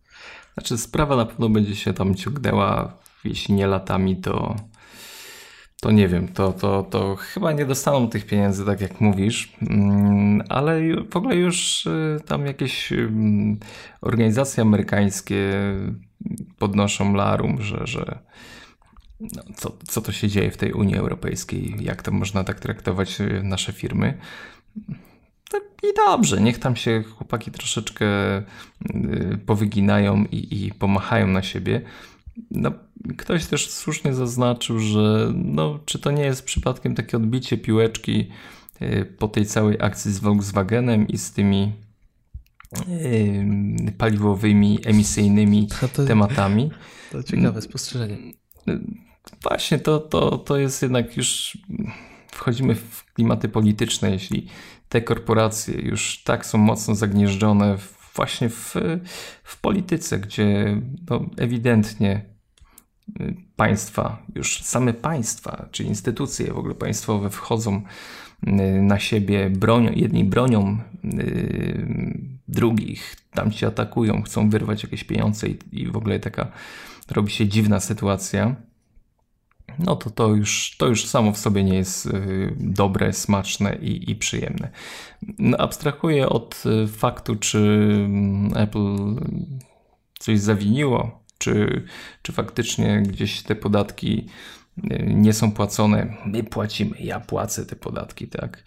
Znaczy 0.54 0.78
sprawa 0.78 1.16
na 1.16 1.26
pewno 1.26 1.50
będzie 1.50 1.76
się 1.76 1.94
tam 1.94 2.16
ciągnęła, 2.16 2.98
jeśli 3.24 3.54
nie 3.54 3.68
latami, 3.68 4.18
to 4.18 4.56
to 5.86 5.92
nie 5.92 6.08
wiem, 6.08 6.28
to, 6.28 6.54
to, 6.54 6.84
to 6.84 7.16
chyba 7.16 7.52
nie 7.52 7.66
dostaną 7.66 8.10
tych 8.10 8.26
pieniędzy, 8.26 8.66
tak 8.66 8.82
jak 8.82 9.02
mówisz, 9.02 9.54
mm, 9.62 10.44
ale 10.50 10.82
w 11.10 11.16
ogóle 11.16 11.36
już 11.36 11.86
y, 11.86 12.20
tam 12.26 12.46
jakieś 12.46 12.92
mm, 12.92 13.60
organizacje 14.02 14.62
amerykańskie 14.62 15.52
podnoszą 16.58 17.14
larum, 17.14 17.62
że, 17.62 17.82
że 17.84 18.20
no, 19.20 19.44
co, 19.56 19.78
co 19.88 20.02
to 20.02 20.12
się 20.12 20.28
dzieje 20.28 20.52
w 20.52 20.58
tej 20.58 20.74
Unii 20.74 20.96
Europejskiej, 20.96 21.76
jak 21.80 22.02
to 22.02 22.12
można 22.12 22.44
tak 22.44 22.60
traktować 22.60 23.22
y, 23.22 23.42
nasze 23.44 23.74
firmy. 23.74 24.18
I 25.84 25.88
dobrze, 25.96 26.42
niech 26.42 26.60
tam 26.60 26.76
się 26.76 27.04
chłopaki 27.04 27.52
troszeczkę 27.52 28.06
powyginają 29.46 30.26
i, 30.32 30.66
i 30.66 30.72
pomachają 30.72 31.28
na 31.28 31.44
siebie. 31.44 31.82
No, 32.52 32.72
ktoś 33.18 33.46
też 33.46 33.70
słusznie 33.70 34.14
zaznaczył, 34.14 34.80
że 34.80 35.32
no, 35.36 35.80
czy 35.86 36.00
to 36.00 36.12
nie 36.12 36.24
jest 36.24 36.46
przypadkiem 36.46 36.96
takie 36.96 37.18
odbicie 37.18 37.58
piłeczki 37.58 38.30
e, 38.80 39.06
po 39.06 39.28
tej 39.28 39.46
całej 39.46 39.78
akcji 39.82 40.12
z 40.12 40.20
Volkswagenem 40.20 41.08
i 41.08 41.18
z 41.18 41.32
tymi 41.32 41.74
yy, 42.88 43.92
paliwowymi, 43.92 44.80
emisyjnymi 44.86 45.68
to, 45.96 46.06
tematami. 46.06 46.72
To 47.12 47.24
ciekawe 47.24 47.62
spostrzeżenie. 47.62 48.18
Właśnie, 49.42 49.80
to, 49.80 50.00
to, 50.00 50.38
to 50.38 50.58
jest 50.58 50.82
jednak 50.82 51.18
już 51.18 51.58
wchodzimy 52.32 52.76
w 52.76 53.06
klimaty 53.14 53.50
polityczne, 53.50 54.12
jeśli 54.12 54.48
te 54.90 55.02
korporacje 55.02 55.82
już 55.82 56.24
tak 56.24 56.46
są 56.46 56.58
mocno 56.58 56.96
zagnieżdżone 56.96 57.78
właśnie 58.16 58.50
w, 58.50 58.76
w 59.44 59.62
polityce, 59.62 60.20
gdzie 60.20 60.78
no, 61.10 61.26
ewidentnie 61.38 62.26
y, 63.20 63.36
państwa, 63.56 64.26
już 64.36 64.64
same 64.64 64.94
państwa, 64.94 65.70
czy 65.72 65.84
instytucje 65.84 66.54
w 66.54 66.58
ogóle 66.58 66.76
państwowe 66.76 67.30
wchodzą 67.30 67.82
y, 68.48 68.52
na 68.82 69.00
siebie, 69.00 69.50
bronią, 69.50 69.92
jedni 69.92 70.24
bronią 70.24 70.78
yy, 71.04 72.36
drugich, 72.48 73.16
tam 73.32 73.52
ci 73.52 73.66
atakują, 73.66 74.22
chcą 74.22 74.50
wyrwać 74.50 74.84
jakieś 74.84 75.04
pieniądze 75.04 75.48
i, 75.48 75.58
i 75.72 75.88
w 75.88 75.98
ogóle 75.98 76.20
taka 76.20 76.52
robi 77.12 77.32
się 77.32 77.48
dziwna 77.48 77.80
sytuacja 77.80 78.56
no 79.80 79.96
to 79.96 80.10
to 80.10 80.28
już, 80.28 80.76
to 80.78 80.88
już 80.88 81.06
samo 81.06 81.32
w 81.32 81.38
sobie 81.38 81.64
nie 81.64 81.76
jest 81.76 82.06
y, 82.06 82.54
dobre, 82.58 83.14
smaczne 83.14 83.76
i, 83.76 84.12
i 84.12 84.16
przyjemne. 84.16 84.70
No, 85.40 85.58
abstrahuję 85.58 86.30
od 86.30 86.64
y, 86.84 86.88
faktu, 86.88 87.36
czy 87.36 87.58
mm, 88.06 88.58
Apple 88.58 88.96
coś 90.20 90.40
zawiniło, 90.40 91.24
czy, 91.38 91.86
czy 92.22 92.32
faktycznie 92.32 93.04
gdzieś 93.08 93.44
te 93.44 93.56
podatki 93.56 94.28
y, 94.78 95.04
nie 95.08 95.34
są 95.34 95.52
płacone. 95.52 96.18
My 96.26 96.44
płacimy, 96.44 96.98
ja 97.00 97.20
płacę 97.20 97.66
te 97.66 97.76
podatki, 97.76 98.28
tak. 98.28 98.64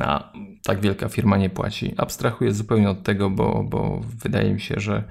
A 0.00 0.32
tak 0.62 0.80
wielka 0.80 1.08
firma 1.08 1.36
nie 1.36 1.50
płaci. 1.50 1.94
Abstrahuję 1.96 2.54
zupełnie 2.54 2.90
od 2.90 3.02
tego, 3.02 3.30
bo, 3.30 3.64
bo 3.64 4.00
wydaje 4.22 4.54
mi 4.54 4.60
się, 4.60 4.74
że 4.78 5.04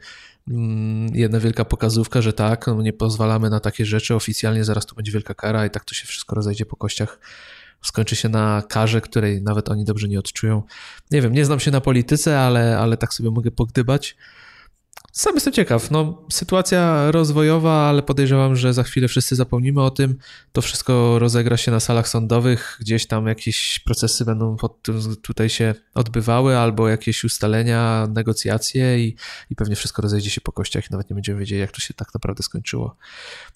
mm, 0.47 1.15
jedna 1.15 1.39
wielka 1.39 1.65
pokazówka, 1.65 2.21
że 2.21 2.33
tak, 2.33 2.67
no 2.67 2.81
nie 2.81 2.93
pozwalamy 2.93 3.49
na 3.49 3.59
takie 3.59 3.85
rzeczy, 3.85 4.15
oficjalnie 4.15 4.63
zaraz 4.63 4.85
tu 4.85 4.95
będzie 4.95 5.11
wielka 5.11 5.33
kara 5.33 5.65
i 5.65 5.69
tak 5.69 5.85
to 5.85 5.95
się 5.95 6.07
wszystko 6.07 6.35
rozejdzie 6.35 6.65
po 6.65 6.75
kościach 6.75 7.19
skończy 7.83 8.15
się 8.15 8.29
na 8.29 8.63
karze, 8.69 9.01
której 9.01 9.41
nawet 9.41 9.69
oni 9.69 9.85
dobrze 9.85 10.07
nie 10.07 10.19
odczują. 10.19 10.63
Nie 11.11 11.21
wiem, 11.21 11.33
nie 11.33 11.45
znam 11.45 11.59
się 11.59 11.71
na 11.71 11.81
polityce, 11.81 12.39
ale, 12.39 12.79
ale 12.79 12.97
tak 12.97 13.13
sobie 13.13 13.31
mogę 13.31 13.51
pogdybać. 13.51 14.15
Sam 15.15 15.33
jestem 15.35 15.53
ciekaw. 15.53 15.91
No, 15.91 16.25
sytuacja 16.31 17.11
rozwojowa, 17.11 17.89
ale 17.89 18.03
podejrzewam, 18.03 18.55
że 18.55 18.73
za 18.73 18.83
chwilę 18.83 19.07
wszyscy 19.07 19.35
zapomnimy 19.35 19.81
o 19.81 19.91
tym. 19.91 20.17
To 20.51 20.61
wszystko 20.61 21.19
rozegra 21.19 21.57
się 21.57 21.71
na 21.71 21.79
salach 21.79 22.07
sądowych, 22.07 22.77
gdzieś 22.81 23.05
tam 23.07 23.27
jakieś 23.27 23.79
procesy 23.79 24.25
będą 24.25 24.57
tutaj 25.21 25.49
się 25.49 25.75
odbywały, 25.93 26.57
albo 26.57 26.89
jakieś 26.89 27.23
ustalenia, 27.23 28.07
negocjacje 28.13 28.99
i, 28.99 29.15
i 29.49 29.55
pewnie 29.55 29.75
wszystko 29.75 30.01
rozejdzie 30.01 30.29
się 30.29 30.41
po 30.41 30.51
kościach 30.51 30.83
i 30.83 30.87
nawet 30.91 31.09
nie 31.09 31.13
będziemy 31.13 31.39
wiedzieli, 31.39 31.61
jak 31.61 31.71
to 31.71 31.79
się 31.79 31.93
tak 31.93 32.13
naprawdę 32.13 32.43
skończyło. 32.43 32.95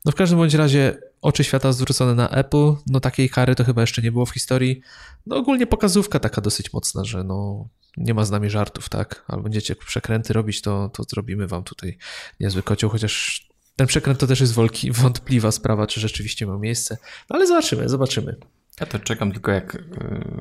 No 0.05 0.11
w 0.11 0.15
każdym 0.15 0.39
bądź 0.39 0.53
razie 0.53 0.97
oczy 1.21 1.43
świata 1.43 1.71
zwrócone 1.71 2.15
na 2.15 2.29
Apple, 2.29 2.73
no 2.87 2.99
takiej 2.99 3.29
kary 3.29 3.55
to 3.55 3.63
chyba 3.63 3.81
jeszcze 3.81 4.01
nie 4.01 4.11
było 4.11 4.25
w 4.25 4.31
historii. 4.31 4.81
No 5.25 5.35
ogólnie 5.35 5.67
pokazówka 5.67 6.19
taka 6.19 6.41
dosyć 6.41 6.73
mocna, 6.73 7.05
że 7.05 7.23
no 7.23 7.67
nie 7.97 8.13
ma 8.13 8.25
z 8.25 8.31
nami 8.31 8.49
żartów, 8.49 8.89
tak? 8.89 9.25
Albo 9.27 9.43
będziecie 9.43 9.75
przekręty 9.75 10.33
robić, 10.33 10.61
to, 10.61 10.89
to 10.89 11.03
zrobimy 11.03 11.47
wam 11.47 11.63
tutaj 11.63 11.97
niezły 12.39 12.63
kocioł, 12.63 12.89
chociaż 12.89 13.47
ten 13.75 13.87
przekręt 13.87 14.19
to 14.19 14.27
też 14.27 14.39
jest 14.39 14.53
wątpliwa 15.01 15.51
sprawa, 15.51 15.87
czy 15.87 15.99
rzeczywiście 15.99 16.45
ma 16.45 16.57
miejsce, 16.57 16.97
no 17.29 17.35
ale 17.35 17.47
zobaczymy, 17.47 17.89
zobaczymy. 17.89 18.35
Ja 18.79 18.85
to 18.85 18.99
czekam 18.99 19.31
tylko 19.31 19.51
jak 19.51 19.75
y, 19.75 19.81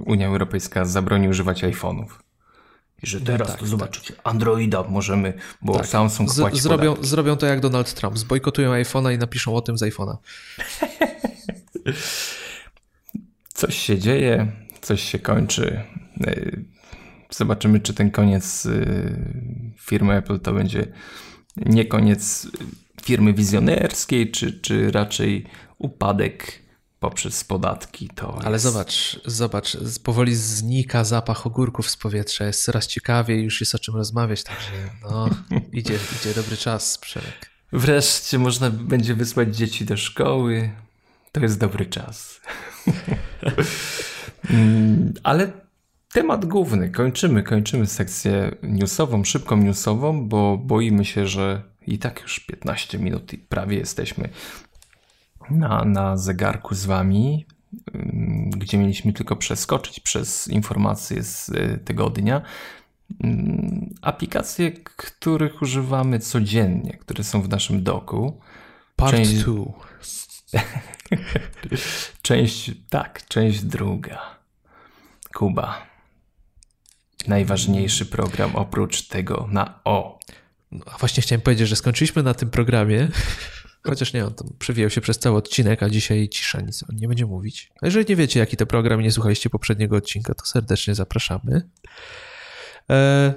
Unia 0.06 0.26
Europejska 0.26 0.84
zabroni 0.84 1.28
używać 1.28 1.64
iPhone'ów. 1.64 2.06
I 3.06 3.08
że 3.08 3.20
teraz 3.20 3.48
no 3.48 3.52
tak, 3.52 3.60
to 3.60 3.66
zobaczycie, 3.66 4.14
tak. 4.14 4.20
Androida 4.24 4.82
możemy, 4.82 5.34
bo 5.62 5.76
tak. 5.76 5.86
Samsung 5.86 6.34
płaci 6.34 6.60
zrobią, 6.60 6.96
zrobią 7.00 7.36
to 7.36 7.46
jak 7.46 7.60
Donald 7.60 7.94
Trump, 7.94 8.18
zbojkotują 8.18 8.72
iPhone'a 8.72 9.14
i 9.14 9.18
napiszą 9.18 9.54
o 9.54 9.60
tym 9.60 9.78
z 9.78 9.82
iPhone'a. 9.82 10.16
coś 13.54 13.78
się 13.78 13.98
dzieje, 13.98 14.52
coś 14.80 15.02
się 15.02 15.18
kończy. 15.18 15.82
Y, 16.26 16.64
Zobaczymy, 17.30 17.80
czy 17.80 17.94
ten 17.94 18.10
koniec 18.10 18.66
y, 18.66 19.74
firmy 19.78 20.14
Apple 20.14 20.40
to 20.40 20.52
będzie 20.52 20.86
nie 21.56 21.84
koniec 21.84 22.48
firmy 23.02 23.32
wizjonerskiej, 23.32 24.30
czy, 24.30 24.60
czy 24.60 24.90
raczej 24.90 25.46
upadek 25.78 26.65
poprzez 27.10 27.44
podatki. 27.44 28.08
To 28.14 28.38
Ale 28.44 28.52
jest... 28.52 28.64
zobacz, 28.64 29.20
zobacz, 29.24 29.76
powoli 30.04 30.34
znika 30.34 31.04
zapach 31.04 31.46
ogórków 31.46 31.90
z 31.90 31.96
powietrza, 31.96 32.44
jest 32.44 32.64
coraz 32.64 32.86
ciekawiej, 32.86 33.44
już 33.44 33.60
jest 33.60 33.74
o 33.74 33.78
czym 33.78 33.96
rozmawiać, 33.96 34.42
także 34.42 34.70
no, 35.02 35.28
idzie, 35.72 35.98
idzie 36.20 36.34
dobry 36.34 36.56
czas, 36.56 36.98
Przemek. 36.98 37.50
Wreszcie 37.72 38.38
można 38.38 38.70
będzie 38.70 39.14
wysłać 39.14 39.56
dzieci 39.56 39.84
do 39.84 39.96
szkoły. 39.96 40.70
To 41.32 41.40
jest 41.40 41.58
dobry 41.58 41.86
czas. 41.86 42.40
Mm, 44.50 45.14
ale 45.22 45.52
Temat 46.12 46.44
główny. 46.44 46.90
Kończymy, 46.90 47.42
kończymy 47.42 47.86
sekcję 47.86 48.56
newsową, 48.62 49.24
szybką 49.24 49.56
newsową, 49.56 50.28
bo 50.28 50.58
boimy 50.58 51.04
się, 51.04 51.26
że 51.26 51.62
i 51.86 51.98
tak 51.98 52.22
już 52.22 52.40
15 52.40 52.98
minut 52.98 53.32
i 53.32 53.38
prawie 53.38 53.76
jesteśmy 53.76 54.28
na, 55.50 55.84
na 55.84 56.16
zegarku 56.16 56.74
z 56.74 56.86
wami, 56.86 57.46
mm, 57.94 58.50
gdzie 58.50 58.78
mieliśmy 58.78 59.12
tylko 59.12 59.36
przeskoczyć 59.36 60.00
przez 60.00 60.48
informacje 60.48 61.22
z 61.22 61.48
y, 61.48 61.80
tygodnia. 61.84 62.42
Mm, 63.24 63.94
aplikacje, 64.02 64.72
których 64.72 65.62
używamy 65.62 66.18
codziennie, 66.18 66.92
które 66.92 67.24
są 67.24 67.42
w 67.42 67.48
naszym 67.48 67.82
doku. 67.82 68.40
Part 68.96 69.16
2. 69.16 69.22
Część... 69.22 69.44
część, 72.22 72.70
tak, 72.90 73.26
część 73.28 73.62
druga. 73.62 74.36
Kuba 75.34 75.96
najważniejszy 77.28 78.06
program 78.06 78.56
oprócz 78.56 79.02
tego 79.02 79.48
na 79.50 79.80
O. 79.84 80.18
No, 80.72 80.84
a 80.94 80.98
właśnie 80.98 81.22
chciałem 81.22 81.40
powiedzieć, 81.40 81.68
że 81.68 81.76
skończyliśmy 81.76 82.22
na 82.22 82.34
tym 82.34 82.50
programie, 82.50 83.08
chociaż 83.82 84.12
nie, 84.12 84.26
on 84.26 84.34
tam 84.34 84.48
przewijał 84.58 84.90
się 84.90 85.00
przez 85.00 85.18
cały 85.18 85.36
odcinek, 85.36 85.82
a 85.82 85.90
dzisiaj 85.90 86.28
cisza, 86.28 86.60
nic 86.60 86.84
on 86.90 86.96
nie 86.96 87.08
będzie 87.08 87.26
mówić. 87.26 87.70
A 87.82 87.86
jeżeli 87.86 88.06
nie 88.08 88.16
wiecie, 88.16 88.40
jaki 88.40 88.56
to 88.56 88.66
program 88.66 89.00
i 89.00 89.04
nie 89.04 89.12
słuchaliście 89.12 89.50
poprzedniego 89.50 89.96
odcinka, 89.96 90.34
to 90.34 90.46
serdecznie 90.46 90.94
zapraszamy. 90.94 91.68
E, 92.90 93.34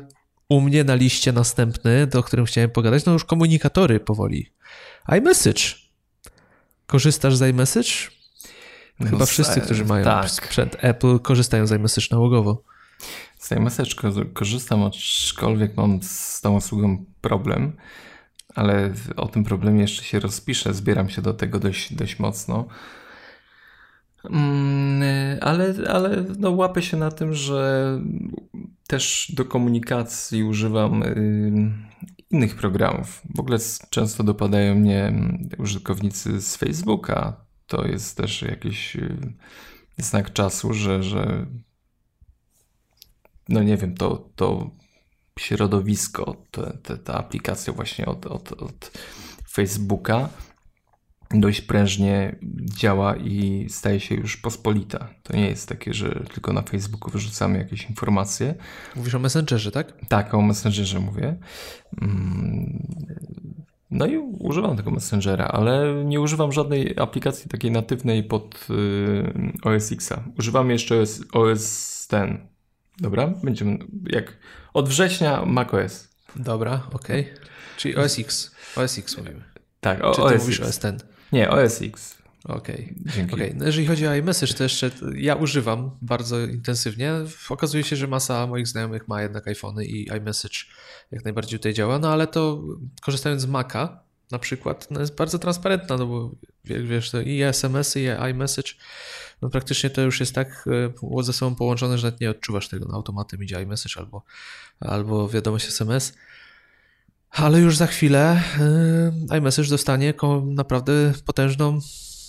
u 0.49 0.61
mnie 0.61 0.83
na 0.83 0.95
liście 0.95 1.31
następny, 1.31 2.07
do 2.07 2.23
którym 2.23 2.45
chciałem 2.45 2.69
pogadać, 2.69 3.05
no 3.05 3.13
już 3.13 3.25
komunikatory 3.25 3.99
powoli. 3.99 4.53
iMessage. 5.17 5.61
Korzystasz 6.87 7.35
z 7.35 7.41
iMessage? 7.41 7.89
Chyba 8.97 9.17
no, 9.17 9.25
wszyscy, 9.25 9.61
którzy 9.61 9.85
mają 9.85 10.05
tak. 10.05 10.29
sprzęt 10.29 10.77
Apple, 10.79 11.19
korzystają 11.19 11.67
z 11.67 11.71
iMessage 11.71 12.07
nałogowo. 12.11 12.63
Z 13.39 13.51
iMessage 13.51 13.91
korzystam, 14.33 14.83
aczkolwiek 14.83 15.77
mam 15.77 16.03
z 16.03 16.41
tą 16.41 16.55
usługą 16.55 17.05
problem, 17.21 17.77
ale 18.55 18.93
o 19.15 19.27
tym 19.27 19.43
problemie 19.43 19.81
jeszcze 19.81 20.03
się 20.03 20.19
rozpiszę. 20.19 20.73
Zbieram 20.73 21.09
się 21.09 21.21
do 21.21 21.33
tego 21.33 21.59
dość, 21.59 21.93
dość 21.93 22.19
mocno. 22.19 22.67
Mm, 24.25 25.39
ale, 25.41 25.73
ale 25.89 26.25
no 26.39 26.51
łapę 26.51 26.81
się 26.81 26.97
na 26.97 27.11
tym, 27.11 27.33
że 27.33 28.01
też 28.87 29.31
do 29.35 29.45
komunikacji 29.45 30.43
używam 30.43 31.03
innych 32.29 32.55
programów. 32.55 33.21
W 33.35 33.39
ogóle 33.39 33.57
często 33.89 34.23
dopadają 34.23 34.75
mnie 34.75 35.13
użytkownicy 35.57 36.41
z 36.41 36.55
Facebooka. 36.55 37.45
To 37.67 37.87
jest 37.87 38.17
też 38.17 38.41
jakiś 38.41 38.97
znak 39.97 40.33
czasu, 40.33 40.73
że, 40.73 41.03
że 41.03 41.45
no 43.49 43.63
nie 43.63 43.77
wiem, 43.77 43.95
to, 43.95 44.29
to 44.35 44.71
środowisko, 45.39 46.35
te, 46.51 46.77
te, 46.83 46.97
ta 46.97 47.13
aplikacja 47.13 47.73
właśnie 47.73 48.05
od, 48.05 48.25
od, 48.25 48.51
od 48.51 48.91
Facebooka 49.51 50.29
dość 51.31 51.61
prężnie 51.61 52.35
działa 52.77 53.15
i 53.15 53.65
staje 53.69 53.99
się 53.99 54.15
już 54.15 54.37
pospolita. 54.37 55.09
To 55.23 55.37
nie 55.37 55.49
jest 55.49 55.69
takie, 55.69 55.93
że 55.93 56.23
tylko 56.33 56.53
na 56.53 56.61
Facebooku 56.61 57.11
wyrzucamy 57.11 57.57
jakieś 57.57 57.89
informacje. 57.89 58.55
Mówisz 58.95 59.15
o 59.15 59.19
Messengerze, 59.19 59.71
tak? 59.71 59.93
Tak, 60.07 60.33
o 60.33 60.41
Messengerze 60.41 60.99
mówię. 60.99 61.37
Mm, 62.01 62.87
no 63.91 64.05
i 64.05 64.17
używam 64.17 64.77
tego 64.77 64.91
Messengera, 64.91 65.45
ale 65.45 66.03
nie 66.05 66.21
używam 66.21 66.51
żadnej 66.51 66.95
aplikacji 66.99 67.49
takiej 67.49 67.71
natywnej 67.71 68.23
pod 68.23 68.67
y, 68.69 69.69
OS 69.69 69.91
Xa. 69.91 70.23
Używam 70.39 70.69
jeszcze 70.69 71.01
OS, 71.01 71.21
OS 71.33 72.07
ten. 72.07 72.47
Dobra? 72.99 73.27
Będziemy 73.27 73.77
jak 74.05 74.37
od 74.73 74.89
września 74.89 75.45
macOS. 75.45 76.07
Dobra, 76.35 76.87
okej. 76.93 77.21
Okay. 77.21 77.45
Czyli 77.77 77.95
OS 77.95 78.19
X. 78.19 78.51
OS 78.75 78.97
X 78.97 79.17
mówimy. 79.17 79.43
Tak, 79.79 80.03
o, 80.03 80.11
Czy 80.11 80.21
ty 80.21 80.23
OS 80.23 80.41
mówisz 80.41 80.59
OS 80.59 80.79
ten? 80.79 80.99
Nie, 81.31 81.49
OS 81.49 81.81
X. 81.81 82.19
Okej. 82.43 82.95
Okay. 83.11 83.27
okay. 83.33 83.53
No 83.55 83.65
jeżeli 83.65 83.87
chodzi 83.87 84.07
o 84.07 84.15
iMessage, 84.15 84.53
to 84.53 84.63
jeszcze 84.63 84.91
ja 85.15 85.35
używam 85.35 85.91
bardzo 86.01 86.39
intensywnie. 86.39 87.13
Okazuje 87.49 87.83
się, 87.83 87.95
że 87.95 88.07
masa 88.07 88.47
moich 88.47 88.67
znajomych 88.67 89.07
ma 89.07 89.21
jednak 89.21 89.47
iPhony 89.47 89.85
i 89.85 90.07
iMessage 90.17 90.57
jak 91.11 91.23
najbardziej 91.23 91.59
tutaj 91.59 91.73
działa, 91.73 91.99
no 91.99 92.13
ale 92.13 92.27
to 92.27 92.63
korzystając 93.01 93.41
z 93.41 93.45
Maca 93.45 94.03
na 94.31 94.39
przykład, 94.39 94.87
no 94.91 94.99
jest 94.99 95.15
bardzo 95.15 95.39
transparentna, 95.39 95.97
no 95.97 96.05
bo 96.05 96.31
wiesz, 96.65 97.11
to 97.11 97.21
i 97.21 97.41
SMS-y, 97.41 98.01
i 98.01 98.31
iMessage, 98.31 98.73
no 99.41 99.49
praktycznie 99.49 99.89
to 99.89 100.01
już 100.01 100.19
jest 100.19 100.35
tak 100.35 100.69
e, 101.19 101.23
ze 101.23 101.33
sobą 101.33 101.55
połączone, 101.55 101.97
że 101.97 102.13
nie 102.21 102.29
odczuwasz 102.29 102.67
tego, 102.67 102.85
no 102.89 102.95
automatem 102.95 103.43
idzie 103.43 103.61
iMessage 103.61 103.99
albo, 103.99 104.23
albo 104.79 105.29
wiadomość 105.29 105.67
SMS. 105.67 106.13
Ale 107.31 107.59
już 107.59 107.77
za 107.77 107.87
chwilę 107.87 108.43
yy, 109.29 109.37
iMessage 109.37 109.69
dostanie 109.69 110.13
naprawdę 110.45 111.13
potężną 111.25 111.79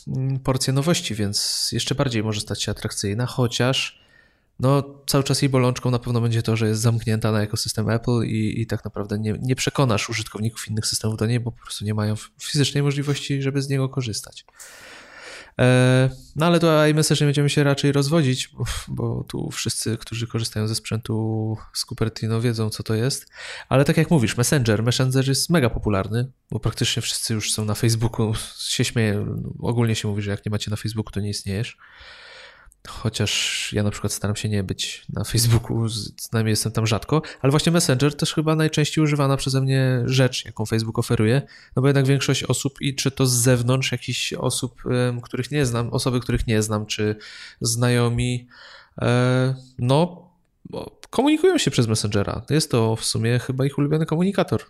mm, 0.08 0.38
porcję 0.38 0.72
nowości, 0.72 1.14
więc 1.14 1.68
jeszcze 1.72 1.94
bardziej 1.94 2.22
może 2.22 2.40
stać 2.40 2.62
się 2.62 2.70
atrakcyjna, 2.70 3.26
chociaż 3.26 4.00
no, 4.60 4.84
cały 5.06 5.24
czas 5.24 5.42
jej 5.42 5.48
bolączką 5.48 5.90
na 5.90 5.98
pewno 5.98 6.20
będzie 6.20 6.42
to, 6.42 6.56
że 6.56 6.68
jest 6.68 6.80
zamknięta 6.80 7.32
na 7.32 7.42
ekosystem 7.42 7.90
Apple 7.90 8.22
i, 8.22 8.60
i 8.60 8.66
tak 8.66 8.84
naprawdę 8.84 9.18
nie, 9.18 9.34
nie 9.42 9.56
przekonasz 9.56 10.10
użytkowników 10.10 10.68
innych 10.68 10.86
systemów 10.86 11.16
do 11.16 11.26
niej, 11.26 11.40
bo 11.40 11.52
po 11.52 11.62
prostu 11.62 11.84
nie 11.84 11.94
mają 11.94 12.14
fizycznej 12.42 12.82
możliwości, 12.82 13.42
żeby 13.42 13.62
z 13.62 13.68
niego 13.68 13.88
korzystać. 13.88 14.44
E, 15.60 16.10
no 16.36 16.46
ale 16.46 16.60
to 16.60 16.86
iMessage 16.86 17.24
będziemy 17.24 17.50
się 17.50 17.64
raczej 17.64 17.92
rozwodzić, 17.92 18.50
bo 18.88 19.24
tu 19.28 19.50
wszyscy, 19.50 19.96
którzy 19.96 20.26
korzystają 20.26 20.68
ze 20.68 20.74
sprzętu 20.74 21.56
z 21.72 21.84
Cupertino 21.84 22.40
wiedzą, 22.40 22.70
co 22.70 22.82
to 22.82 22.94
jest. 22.94 23.26
Ale 23.68 23.84
tak 23.84 23.96
jak 23.96 24.10
mówisz, 24.10 24.36
Messenger. 24.36 24.82
Messenger 24.82 25.28
jest 25.28 25.50
mega 25.50 25.70
popularny, 25.70 26.32
bo 26.50 26.60
praktycznie 26.60 27.02
wszyscy 27.02 27.34
już 27.34 27.52
są 27.52 27.64
na 27.64 27.74
Facebooku. 27.74 28.34
Się 28.58 28.84
śmieję, 28.84 29.26
ogólnie 29.60 29.94
się 29.94 30.08
mówi, 30.08 30.22
że 30.22 30.30
jak 30.30 30.46
nie 30.46 30.50
macie 30.50 30.70
na 30.70 30.76
Facebooku, 30.76 31.12
to 31.12 31.20
nie 31.20 31.30
istniejesz. 31.30 31.76
Chociaż 32.88 33.72
ja 33.72 33.82
na 33.82 33.90
przykład 33.90 34.12
staram 34.12 34.36
się 34.36 34.48
nie 34.48 34.62
być 34.62 35.04
na 35.12 35.24
Facebooku, 35.24 35.86
przynajmniej 36.16 36.52
jestem 36.52 36.72
tam 36.72 36.86
rzadko, 36.86 37.22
ale 37.40 37.50
właśnie 37.50 37.72
Messenger 37.72 38.16
też 38.16 38.34
chyba 38.34 38.56
najczęściej 38.56 39.04
używana 39.04 39.36
przeze 39.36 39.60
mnie 39.60 40.02
rzecz, 40.04 40.44
jaką 40.44 40.66
Facebook 40.66 40.98
oferuje, 40.98 41.42
no 41.76 41.82
bo 41.82 41.88
jednak 41.88 42.06
większość 42.06 42.44
osób, 42.44 42.80
i 42.80 42.94
czy 42.94 43.10
to 43.10 43.26
z 43.26 43.32
zewnątrz, 43.32 43.92
jakichś 43.92 44.32
osób, 44.32 44.82
których 45.22 45.50
nie 45.50 45.66
znam, 45.66 45.90
osoby, 45.92 46.20
których 46.20 46.46
nie 46.46 46.62
znam, 46.62 46.86
czy 46.86 47.16
znajomi, 47.60 48.48
e, 49.02 49.54
no 49.78 50.30
komunikują 51.10 51.58
się 51.58 51.70
przez 51.70 51.86
Messengera. 51.86 52.42
Jest 52.50 52.70
to 52.70 52.96
w 52.96 53.04
sumie 53.04 53.38
chyba 53.38 53.66
ich 53.66 53.78
ulubiony 53.78 54.06
komunikator. 54.06 54.62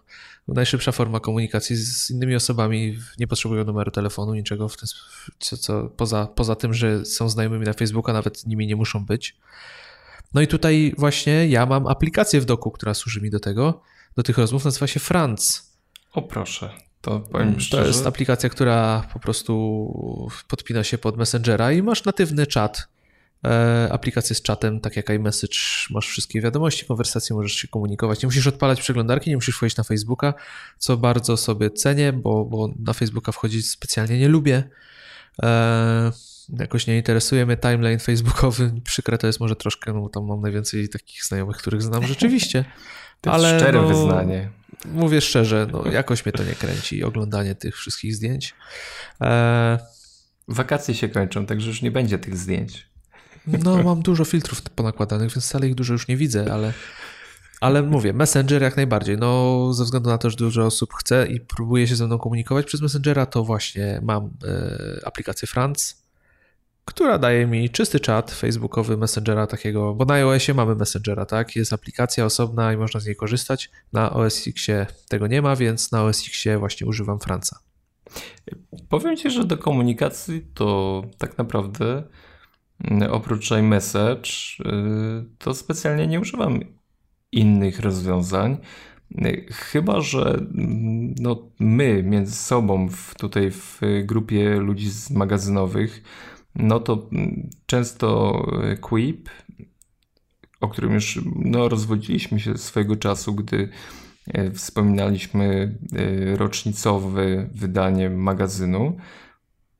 Najszybsza 0.49 0.93
forma 0.93 1.21
komunikacji 1.21 1.77
z 1.77 2.11
innymi 2.11 2.35
osobami. 2.35 2.99
Nie 3.19 3.27
potrzebują 3.27 3.65
numeru 3.65 3.91
telefonu, 3.91 4.35
niczego 4.35 4.69
w 4.69 4.77
tym, 4.77 4.89
co, 5.39 5.57
co 5.57 5.89
poza, 5.89 6.27
poza 6.27 6.57
tym, 6.57 6.75
że 6.75 7.05
są 7.05 7.29
znajomymi 7.29 7.67
na 7.67 7.73
Facebooka, 7.73 8.13
nawet 8.13 8.47
nimi 8.47 8.67
nie 8.67 8.77
muszą 8.77 9.07
być. 9.07 9.37
No 10.35 10.41
i 10.41 10.47
tutaj 10.47 10.95
właśnie 10.99 11.49
ja 11.49 11.67
mam 11.67 11.87
aplikację 11.87 12.41
w 12.41 12.45
doku, 12.45 12.71
która 12.71 12.95
służy 12.95 13.21
mi 13.21 13.31
do 13.31 13.41
tego, 13.41 13.83
do 14.17 14.23
tych 14.23 14.39
rozmów, 14.39 14.65
nazywa 14.65 14.87
się 14.87 15.01
Franz. 15.01 15.71
O 16.13 16.23
proszę, 16.23 16.71
to 17.01 17.21
powiem 17.21 17.61
szczerze. 17.61 17.83
To 17.83 17.89
jest 17.89 18.07
aplikacja, 18.07 18.49
która 18.49 19.09
po 19.13 19.21
prostu 19.21 20.33
podpina 20.49 20.85
się 20.85 20.99
pod 20.99 21.17
Messengera 21.17 21.73
i 21.73 21.83
masz 21.83 22.05
natywny 22.05 22.47
czat 22.47 22.89
aplikację 23.91 24.37
z 24.37 24.43
czatem, 24.43 24.81
tak 24.81 24.97
jak 24.97 25.11
iMessage, 25.11 25.57
masz 25.91 26.09
wszystkie 26.09 26.41
wiadomości, 26.41 26.87
konwersacje, 26.87 27.37
możesz 27.37 27.53
się 27.53 27.69
komunikować. 27.69 28.23
Nie 28.23 28.27
musisz 28.27 28.47
odpalać 28.47 28.81
przeglądarki, 28.81 29.31
nie 29.31 29.37
musisz 29.37 29.57
wchodzić 29.57 29.77
na 29.77 29.85
Facebooka, 29.85 30.35
co 30.79 30.97
bardzo 30.97 31.37
sobie 31.37 31.71
cenię, 31.71 32.13
bo, 32.13 32.45
bo 32.45 32.69
na 32.79 32.93
Facebooka 32.93 33.33
wchodzić 33.33 33.71
specjalnie 33.71 34.19
nie 34.19 34.29
lubię. 34.29 34.63
E, 35.43 36.13
jakoś 36.59 36.87
nie 36.87 36.97
interesuje 36.97 37.47
mnie 37.47 37.57
timeline 37.57 37.99
facebookowy. 37.99 38.73
Przykre 38.85 39.19
to 39.19 39.27
jest 39.27 39.41
może 39.41 39.57
troszkę, 39.57 39.93
no 39.93 40.09
tam 40.09 40.25
mam 40.25 40.41
najwięcej 40.41 40.89
takich 40.89 41.25
znajomych, 41.25 41.57
których 41.57 41.83
znam 41.83 42.07
rzeczywiście. 42.07 42.65
To 43.21 43.33
ale 43.33 43.59
szczere 43.59 43.83
no, 43.83 43.89
wyznanie. 43.89 44.51
Mówię 44.85 45.21
szczerze, 45.21 45.67
no 45.73 45.85
jakoś 45.87 46.27
mnie 46.27 46.33
to 46.33 46.45
nie 46.45 46.55
kręci, 46.55 47.05
oglądanie 47.05 47.55
tych 47.55 47.77
wszystkich 47.77 48.17
zdjęć. 48.17 48.55
E... 49.21 49.79
Wakacje 50.49 50.95
się 50.95 51.09
kończą, 51.09 51.47
także 51.47 51.69
już 51.69 51.83
nie 51.83 51.91
będzie 51.91 52.19
tych 52.19 52.37
zdjęć. 52.37 52.90
No, 53.47 53.83
mam 53.83 54.03
dużo 54.03 54.25
filtrów 54.25 54.63
ponakładanych, 54.63 55.35
więc 55.35 55.47
wcale 55.47 55.69
ich 55.69 55.75
dużo 55.75 55.93
już 55.93 56.09
nie 56.09 56.17
widzę, 56.17 56.53
ale, 56.53 56.73
ale 57.61 57.83
mówię, 57.83 58.13
Messenger 58.13 58.63
jak 58.63 58.77
najbardziej. 58.77 59.19
No, 59.19 59.73
ze 59.73 59.85
względu 59.85 60.11
na 60.11 60.19
to, 60.19 60.31
że 60.31 60.37
dużo 60.37 60.67
osób 60.67 60.95
chce 60.95 61.27
i 61.27 61.41
próbuje 61.41 61.89
się 61.89 61.97
ze 61.97 62.07
mną 62.07 62.19
komunikować 62.19 62.67
przez 62.67 62.81
Messengera, 62.81 63.27
to 63.27 63.45
właśnie 63.45 64.01
mam 64.03 64.31
e, 64.45 65.07
aplikację 65.07 65.49
Franz, 65.49 66.01
która 66.85 67.19
daje 67.19 67.47
mi 67.47 67.71
czysty 67.71 68.01
czat 68.01 68.31
facebookowy 68.31 68.97
Messengera 68.97 69.47
takiego, 69.47 69.95
bo 69.95 70.05
na 70.05 70.15
iOSie 70.15 70.55
mamy 70.55 70.75
Messengera, 70.75 71.27
tak? 71.27 71.57
Jest 71.57 71.73
aplikacja 71.73 72.25
osobna 72.25 72.73
i 72.73 72.77
można 72.77 73.01
z 73.01 73.07
niej 73.07 73.17
korzystać. 73.17 73.71
Na 73.93 74.13
OS 74.13 74.47
Xie 74.49 74.87
tego 75.09 75.27
nie 75.27 75.43
ma, 75.43 75.57
więc 75.57 75.93
na 75.93 76.05
OS 76.05 76.21
Xie 76.21 76.59
właśnie 76.59 76.87
używam 76.87 77.21
Franca. 77.21 77.59
Powiem 78.89 79.17
Ci, 79.17 79.31
że 79.31 79.45
do 79.45 79.59
komunikacji 79.59 80.47
to 80.55 81.03
tak 81.19 81.39
naprawdę 81.39 82.03
oprócz 83.11 83.51
iMessage, 83.51 84.31
y, 84.61 85.25
to 85.39 85.55
specjalnie 85.55 86.07
nie 86.07 86.21
używam 86.21 86.61
innych 87.33 87.81
rozwiązań. 87.81 88.57
Chyba, 89.51 90.01
że 90.01 90.35
mm, 90.35 91.15
no, 91.21 91.51
my 91.59 92.03
między 92.03 92.35
sobą 92.35 92.89
w, 92.89 93.15
tutaj 93.15 93.51
w 93.51 93.81
grupie 94.05 94.57
ludzi 94.57 94.91
z 94.91 95.11
magazynowych, 95.11 96.03
no 96.55 96.81
to 96.81 97.09
mm, 97.13 97.51
często 97.67 98.43
Quip, 98.81 99.31
o 100.61 100.69
którym 100.69 100.93
już 100.93 101.21
no, 101.37 101.69
rozwodziliśmy 101.69 102.41
się 102.41 102.59
swojego 102.59 102.97
czasu, 102.97 103.35
gdy 103.35 103.69
wspominaliśmy 104.55 105.79
rocznicowe 106.37 107.49
wydanie 107.55 108.11
magazynu, 108.11 108.97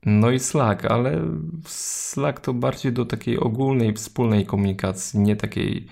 no 0.05 0.31
i 0.31 0.39
Slack, 0.39 0.85
ale 0.85 1.21
Slack 1.67 2.39
to 2.39 2.53
bardziej 2.53 2.93
do 2.93 3.05
takiej 3.05 3.39
ogólnej, 3.39 3.93
wspólnej 3.93 4.45
komunikacji, 4.45 5.19
nie 5.19 5.35
takiej 5.35 5.87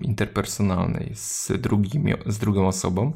interpersonalnej 0.00 1.10
z, 1.14 1.52
drugim, 1.60 2.04
z 2.26 2.38
drugą 2.38 2.68
osobą. 2.68 3.12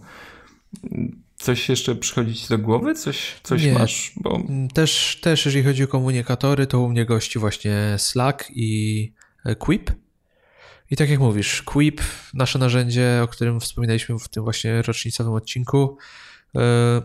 Coś 1.36 1.68
jeszcze 1.68 1.94
przychodzi 1.94 2.34
ci 2.34 2.48
do 2.48 2.58
głowy? 2.58 2.94
Coś, 2.94 3.40
coś 3.42 3.62
Nie. 3.62 3.72
masz? 3.72 4.12
Bo... 4.16 4.40
Też, 4.74 5.20
też 5.22 5.44
jeżeli 5.44 5.64
chodzi 5.64 5.84
o 5.84 5.88
komunikatory, 5.88 6.66
to 6.66 6.80
u 6.80 6.88
mnie 6.88 7.06
gości 7.06 7.38
właśnie 7.38 7.94
Slack 7.98 8.50
i 8.50 9.12
e, 9.44 9.54
Quip. 9.54 9.90
I 10.90 10.96
tak 10.96 11.10
jak 11.10 11.20
mówisz, 11.20 11.62
Quip, 11.62 12.00
nasze 12.34 12.58
narzędzie, 12.58 13.20
o 13.22 13.28
którym 13.28 13.60
wspominaliśmy 13.60 14.18
w 14.18 14.28
tym 14.28 14.44
właśnie 14.44 14.82
rocznicowym 14.82 15.32
odcinku, 15.32 15.96
e, 16.56 16.60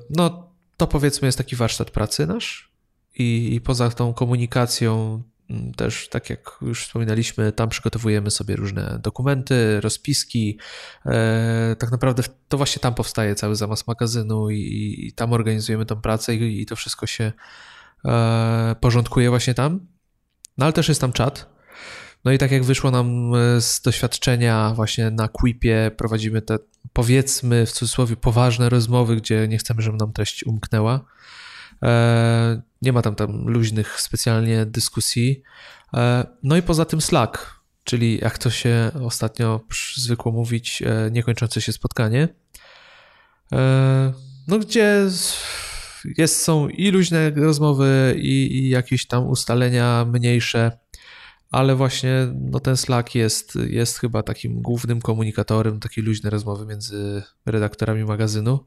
no 0.09 0.48
to 0.79 0.87
powiedzmy 0.87 1.25
jest 1.25 1.37
taki 1.37 1.55
warsztat 1.55 1.91
pracy 1.91 2.27
nasz. 2.27 2.71
I, 3.15 3.55
i 3.55 3.61
poza 3.61 3.89
tą 3.89 4.13
komunikacją 4.13 5.23
Mm, 5.49 5.73
też, 5.73 6.07
tak 6.09 6.29
jak 6.29 6.57
już 6.61 6.83
wspominaliśmy, 6.83 7.51
tam 7.51 7.69
przygotowujemy 7.69 8.31
sobie 8.31 8.55
różne 8.55 8.99
dokumenty, 9.03 9.81
rozpiski. 9.81 10.59
E, 11.05 11.75
tak 11.79 11.91
naprawdę 11.91 12.23
to 12.47 12.57
właśnie 12.57 12.79
tam 12.79 12.93
powstaje 12.93 13.35
cały 13.35 13.55
zamysł 13.55 13.83
magazynu 13.87 14.49
i, 14.49 14.95
i 15.07 15.13
tam 15.13 15.33
organizujemy 15.33 15.85
tą 15.85 16.01
pracę 16.01 16.35
i, 16.35 16.61
i 16.61 16.65
to 16.65 16.75
wszystko 16.75 17.07
się 17.07 17.31
e, 18.05 18.75
porządkuje 18.79 19.29
właśnie 19.29 19.53
tam. 19.53 19.87
No 20.57 20.65
ale 20.65 20.73
też 20.73 20.89
jest 20.89 21.01
tam 21.01 21.13
czat. 21.13 21.49
No 22.25 22.31
i 22.31 22.37
tak 22.37 22.51
jak 22.51 22.63
wyszło 22.63 22.91
nam 22.91 23.35
e, 23.35 23.61
z 23.61 23.81
doświadczenia 23.81 24.73
właśnie 24.75 25.11
na 25.11 25.27
Quipie, 25.27 25.91
prowadzimy 25.97 26.41
te 26.41 26.57
powiedzmy 26.93 27.65
w 27.65 27.71
cudzysłowie 27.71 28.15
poważne 28.15 28.69
rozmowy, 28.69 29.15
gdzie 29.15 29.47
nie 29.47 29.57
chcemy, 29.57 29.81
żeby 29.81 29.97
nam 29.97 30.13
treść 30.13 30.43
umknęła. 30.43 31.05
E, 31.83 32.61
nie 32.81 32.93
ma 32.93 33.01
tam, 33.01 33.15
tam 33.15 33.47
luźnych 33.47 34.01
specjalnie 34.01 34.65
dyskusji. 34.65 35.41
E, 35.93 36.25
no 36.43 36.57
i 36.57 36.61
poza 36.61 36.85
tym 36.85 37.01
Slack, 37.01 37.59
czyli 37.83 38.19
jak 38.21 38.37
to 38.37 38.49
się 38.49 38.91
ostatnio 39.03 39.61
zwykło 39.95 40.31
mówić, 40.31 40.83
niekończące 41.11 41.61
się 41.61 41.73
spotkanie. 41.73 42.27
No 44.47 44.59
gdzie 44.59 45.05
jest, 46.17 46.43
są 46.43 46.67
i 46.67 46.91
luźne 46.91 47.29
rozmowy, 47.29 48.15
i, 48.17 48.57
i 48.57 48.69
jakieś 48.69 49.07
tam 49.07 49.27
ustalenia 49.27 50.05
mniejsze, 50.05 50.71
ale 51.51 51.75
właśnie 51.75 52.27
no 52.35 52.59
ten 52.59 52.77
Slack 52.77 53.15
jest, 53.15 53.55
jest 53.55 53.99
chyba 53.99 54.23
takim 54.23 54.61
głównym 54.61 55.01
komunikatorem 55.01 55.79
takiej 55.79 56.03
luźnej 56.03 56.31
rozmowy 56.31 56.65
między 56.65 57.23
redaktorami 57.45 58.03
magazynu. 58.05 58.59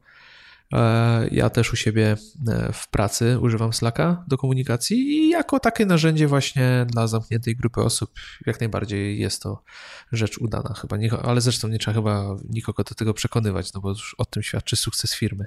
E, 0.73 1.27
ja 1.31 1.49
też 1.49 1.73
u 1.73 1.75
siebie 1.75 2.17
e, 2.47 2.73
w 2.73 2.87
pracy 2.87 3.39
używam 3.39 3.73
Slacka 3.73 4.23
do 4.27 4.37
komunikacji 4.37 4.97
i 4.97 5.29
jako 5.29 5.59
takie 5.59 5.85
narzędzie 5.85 6.27
właśnie 6.27 6.85
dla 6.89 7.07
zamkniętej 7.07 7.55
grupy 7.55 7.81
osób 7.81 8.11
jak 8.45 8.59
najbardziej 8.59 9.19
jest 9.19 9.41
to 9.41 9.63
rzecz 10.11 10.37
udana 10.37 10.73
chyba, 10.73 10.97
ale 11.23 11.41
zresztą 11.41 11.67
nie 11.67 11.79
trzeba 11.79 11.95
chyba 11.95 12.35
nikogo 12.49 12.83
do 12.83 12.95
tego 12.95 13.13
przekonywać, 13.13 13.73
no 13.73 13.81
bo 13.81 13.89
już 13.89 14.15
o 14.17 14.25
tym 14.25 14.43
świadczy 14.43 14.75
sukces 14.75 15.15
firmy. 15.15 15.45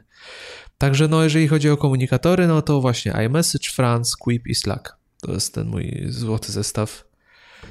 Także 0.78 1.08
no 1.08 1.22
jeżeli 1.22 1.48
chodzi 1.48 1.70
o 1.70 1.76
komunikatory, 1.76 2.46
no 2.46 2.62
to 2.62 2.80
właśnie 2.80 3.12
iMessage, 3.26 3.70
France, 3.70 4.16
Quip 4.18 4.46
i 4.46 4.54
Slack. 4.54 4.96
To 5.20 5.32
jest 5.32 5.54
ten 5.54 5.68
mój 5.68 6.04
złoty 6.08 6.52
zestaw, 6.52 7.04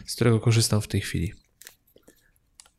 z 0.06 0.16
którego 0.16 0.40
korzystam 0.40 0.82
w 0.82 0.88
tej 0.88 1.02
chwili. 1.02 1.34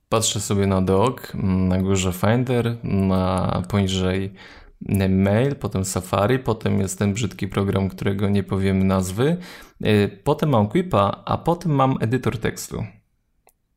Patrzę 0.08 0.40
sobie 0.40 0.66
na 0.66 0.82
dock, 0.82 1.34
na 1.68 1.82
górze 1.82 2.12
Finder, 2.12 2.76
na 2.84 3.62
poniżej 3.68 4.32
mail, 5.08 5.56
potem 5.56 5.84
Safari, 5.84 6.38
potem 6.38 6.80
jest 6.80 6.98
ten 6.98 7.14
brzydki 7.14 7.48
program, 7.48 7.88
którego 7.88 8.28
nie 8.28 8.42
powiem 8.42 8.86
nazwy, 8.86 9.36
y, 9.86 10.20
potem 10.24 10.50
mam 10.50 10.68
Quipa, 10.68 11.22
a 11.24 11.38
potem 11.38 11.72
mam 11.72 11.96
edytor 12.00 12.38
tekstu. 12.38 12.84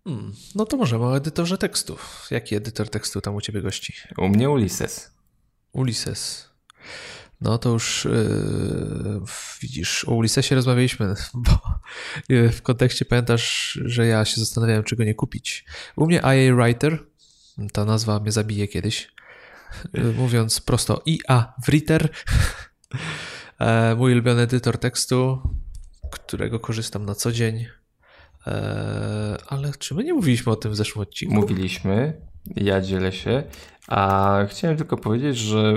Hmm, 0.04 0.34
no 0.56 0.66
to 0.66 0.78
może 0.78 1.00
o 1.00 1.18
edytorze 1.18 1.58
tekstu. 1.58 1.98
Jaki 2.32 2.56
edytor 2.56 2.90
tekstu 2.90 3.22
tam 3.22 3.36
u 3.36 3.42
ciebie 3.42 3.62
gości? 3.62 3.94
U 4.18 4.30
mnie 4.30 4.50
Ulysses. 4.50 5.12
Ulysses. 5.72 6.50
No 7.42 7.58
to 7.58 7.70
już 7.70 8.06
yy, 8.06 9.22
widzisz, 9.62 10.06
o 10.06 10.12
Ulyssesie 10.12 10.56
rozmawialiśmy, 10.56 11.14
bo 11.34 11.60
yy, 12.30 12.50
w 12.50 12.62
kontekście 12.62 13.06
pamiętasz, 13.06 13.80
że 13.86 14.08
ja 14.08 14.26
się 14.26 14.42
zastanawiałem, 14.42 14.84
czego 14.84 15.04
nie 15.04 15.16
kupić. 15.16 15.66
U 15.96 16.06
mnie 16.06 16.18
IA 16.18 16.56
Writer, 16.56 17.06
ta 17.74 17.86
nazwa 17.86 18.20
mnie 18.20 18.32
zabije 18.32 18.68
kiedyś, 18.68 19.12
yy, 19.94 20.14
mówiąc 20.14 20.62
prosto 20.62 21.02
IA 21.06 21.54
Writer, 21.66 22.10
e, 23.60 23.96
mój 23.96 24.12
ulubiony 24.12 24.42
edytor 24.42 24.78
tekstu, 24.78 25.42
którego 26.12 26.60
korzystam 26.60 27.06
na 27.06 27.16
co 27.16 27.32
dzień. 27.32 27.66
E, 28.50 29.38
ale 29.48 29.72
czy 29.80 29.96
my 29.96 30.04
nie 30.04 30.14
mówiliśmy 30.14 30.52
o 30.52 30.56
tym 30.56 30.72
w 30.72 30.76
zeszłym 30.76 31.02
odcinku? 31.02 31.36
Mówiliśmy, 31.36 32.22
ja 32.56 32.82
dzielę 32.82 33.12
się, 33.12 33.44
a 33.88 34.38
chciałem 34.50 34.78
tylko 34.78 34.98
powiedzieć, 34.98 35.38
że 35.38 35.74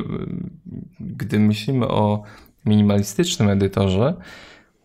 gdy 1.01 1.39
myślimy 1.39 1.89
o 1.89 2.23
minimalistycznym 2.67 3.49
edytorze, 3.49 4.15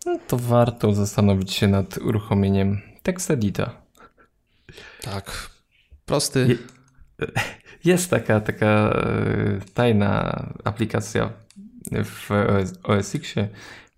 no 0.06 0.18
to 0.28 0.36
warto 0.36 0.92
zastanowić 0.92 1.52
się 1.52 1.68
nad 1.68 1.98
uruchomieniem 1.98 2.80
TextEdita. 3.02 3.70
Tak, 5.02 5.50
prosty. 6.06 6.58
Jest 7.84 8.10
taka, 8.10 8.40
taka 8.40 8.66
e, 8.66 9.60
tajna 9.74 10.42
aplikacja 10.64 11.32
w 12.04 12.30
OS 12.82 13.14
Xie, 13.14 13.48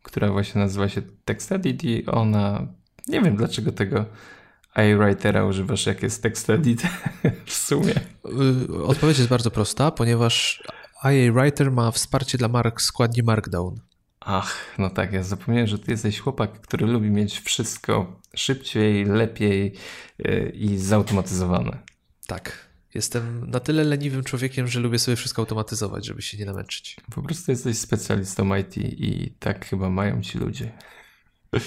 która 0.03 0.33
właśnie 0.33 0.61
nazywa 0.61 0.88
się 0.88 1.03
TextEdit 1.24 1.85
i 1.85 2.07
ona, 2.07 2.66
nie 3.08 3.20
wiem 3.20 3.36
dlaczego 3.36 3.72
tego 3.72 4.04
iWritera 4.76 5.44
używasz, 5.44 5.86
jak 5.86 6.02
jest 6.02 6.22
TextEdit 6.22 6.82
w 7.46 7.52
sumie? 7.52 7.94
Y, 8.70 8.84
odpowiedź 8.84 9.18
jest 9.18 9.30
bardzo 9.30 9.50
prosta, 9.50 9.90
ponieważ 9.90 10.62
iWriter 11.04 11.72
ma 11.72 11.90
wsparcie 11.90 12.38
dla 12.38 12.48
mark 12.48 12.80
składni 12.80 13.22
Markdown. 13.22 13.80
Ach, 14.20 14.56
no 14.78 14.90
tak, 14.90 15.12
ja 15.12 15.22
zapomniałem, 15.22 15.66
że 15.66 15.78
ty 15.78 15.90
jesteś 15.90 16.20
chłopak, 16.20 16.60
który 16.60 16.86
lubi 16.86 17.10
mieć 17.10 17.40
wszystko 17.40 18.20
szybciej, 18.34 19.04
lepiej 19.04 19.74
y, 20.26 20.52
i 20.54 20.78
zautomatyzowane. 20.78 21.78
Tak. 22.26 22.70
Jestem 22.94 23.50
na 23.50 23.60
tyle 23.60 23.84
leniwym 23.84 24.24
człowiekiem, 24.24 24.68
że 24.68 24.80
lubię 24.80 24.98
sobie 24.98 25.16
wszystko 25.16 25.42
automatyzować, 25.42 26.06
żeby 26.06 26.22
się 26.22 26.38
nie 26.38 26.44
namęczyć. 26.44 26.96
Po 27.14 27.22
prostu 27.22 27.50
jesteś 27.50 27.78
specjalistą 27.78 28.56
IT 28.56 28.76
i 28.76 29.34
tak 29.38 29.66
chyba 29.66 29.90
mają 29.90 30.22
ci 30.22 30.38
ludzie. 30.38 30.72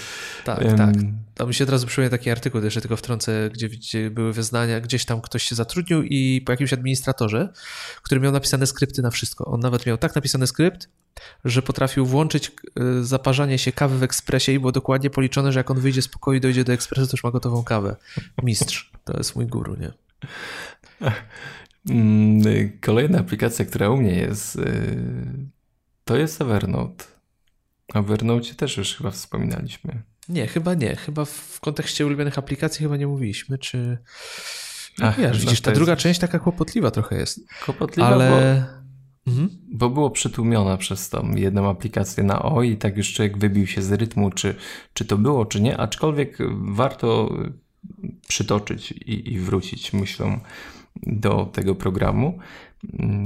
Tak, 0.46 0.62
um, 0.62 0.78
tak. 0.78 0.96
Tam 1.34 1.48
mi 1.48 1.54
się 1.54 1.64
od 1.64 1.70
razu 1.70 1.88
przypomina 1.88 2.10
taki 2.10 2.30
artykuł, 2.30 2.62
jeszcze 2.62 2.82
tylko 2.82 2.98
wtrącę, 2.98 3.50
gdzie, 3.54 3.70
gdzie 3.70 4.12
były 4.12 4.34
wyznania, 4.34 4.80
gdzieś 4.80 5.06
tam 5.06 5.22
ktoś 5.22 5.44
się 5.44 5.56
zatrudnił 5.56 6.04
i 6.04 6.42
po 6.46 6.52
jakimś 6.52 6.74
administratorze, 6.74 7.50
który 8.04 8.22
miał 8.22 8.32
napisane 8.32 8.68
skrypty 8.68 9.02
na 9.02 9.12
wszystko. 9.12 9.46
On 9.46 9.60
nawet 9.60 9.86
miał 9.86 9.98
tak 9.98 10.16
napisany 10.16 10.48
skrypt, 10.48 10.90
że 11.46 11.62
potrafił 11.62 12.06
włączyć 12.06 12.52
y, 13.00 13.06
zaparzanie 13.06 13.58
się 13.58 13.72
kawy 13.72 13.98
w 13.98 14.04
ekspresie 14.04 14.52
i 14.52 14.60
było 14.60 14.72
dokładnie 14.72 15.10
policzone, 15.10 15.52
że 15.52 15.60
jak 15.60 15.72
on 15.72 15.80
wyjdzie 15.80 16.02
z 16.02 16.08
pokoju 16.08 16.38
i 16.38 16.42
dojdzie 16.42 16.64
do 16.64 16.74
ekspresu, 16.74 17.08
to 17.08 17.14
już 17.14 17.24
ma 17.24 17.32
gotową 17.32 17.64
kawę. 17.64 17.96
Mistrz. 18.44 18.92
To 19.04 19.18
jest 19.18 19.36
mój 19.36 19.46
guru, 19.46 19.76
nie? 19.76 19.92
Mm, 21.90 22.80
kolejna 22.82 23.20
aplikacja, 23.20 23.66
która 23.66 23.90
u 23.90 23.98
mnie 23.98 24.16
jest, 24.16 24.56
y, 24.56 24.98
to 26.06 26.18
jest 26.18 26.42
Evernote. 26.42 27.13
O 27.94 28.00
Evernote 28.00 28.56
też 28.56 28.78
już 28.78 28.96
chyba 28.96 29.12
wspominaliśmy. 29.12 30.04
Nie, 30.30 30.48
chyba 30.48 30.74
nie. 30.74 30.96
Chyba 30.96 31.26
w 31.26 31.60
kontekście 31.60 32.06
ulubionych 32.06 32.38
aplikacji 32.38 32.84
chyba 32.84 32.98
nie 32.98 33.08
mówiliśmy, 33.08 33.58
czy... 33.58 33.98
Ach, 35.02 35.18
wiesz, 35.18 35.38
no 35.38 35.40
widzisz, 35.40 35.62
ta 35.62 35.72
jest... 35.72 35.80
druga 35.80 35.96
część 35.96 36.20
taka 36.20 36.40
kłopotliwa 36.40 36.92
trochę 36.92 37.18
jest. 37.18 37.40
Kłopotliwa, 37.66 38.08
ale... 38.08 38.30
Bo, 39.26 39.32
mhm. 39.32 39.50
bo 39.72 39.90
było 39.90 40.12
przytłumiona 40.12 40.78
przez 40.78 41.10
tą 41.10 41.36
jedną 41.36 41.70
aplikację 41.70 42.24
na 42.24 42.42
O 42.42 42.64
i 42.64 42.78
tak 42.78 42.98
już 42.98 43.14
człowiek 43.14 43.38
wybił 43.38 43.68
się 43.68 43.82
z 43.82 43.92
rytmu, 43.92 44.32
czy, 44.32 44.56
czy 44.94 45.06
to 45.06 45.18
było, 45.18 45.46
czy 45.46 45.62
nie, 45.62 45.78
aczkolwiek 45.78 46.38
warto 46.52 47.36
przytoczyć 48.28 48.92
i, 48.92 49.34
i 49.34 49.40
wrócić 49.40 49.94
myślą 49.94 50.40
do 51.04 51.46
tego 51.46 51.76
programu. 51.76 52.40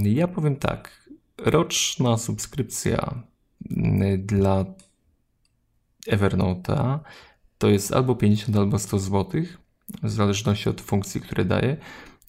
Ja 0.04 0.28
powiem 0.28 0.56
tak, 0.56 1.10
roczna 1.38 2.18
subskrypcja 2.18 3.24
dla 4.18 4.66
Evernote'a 6.08 7.00
to 7.58 7.70
jest 7.70 7.94
albo 7.94 8.16
50 8.16 8.58
albo 8.58 8.80
100 8.80 9.00
zł, 9.00 9.42
w 10.04 10.10
zależności 10.10 10.70
od 10.70 10.82
funkcji, 10.82 11.22
które 11.22 11.46
daje. 11.46 11.78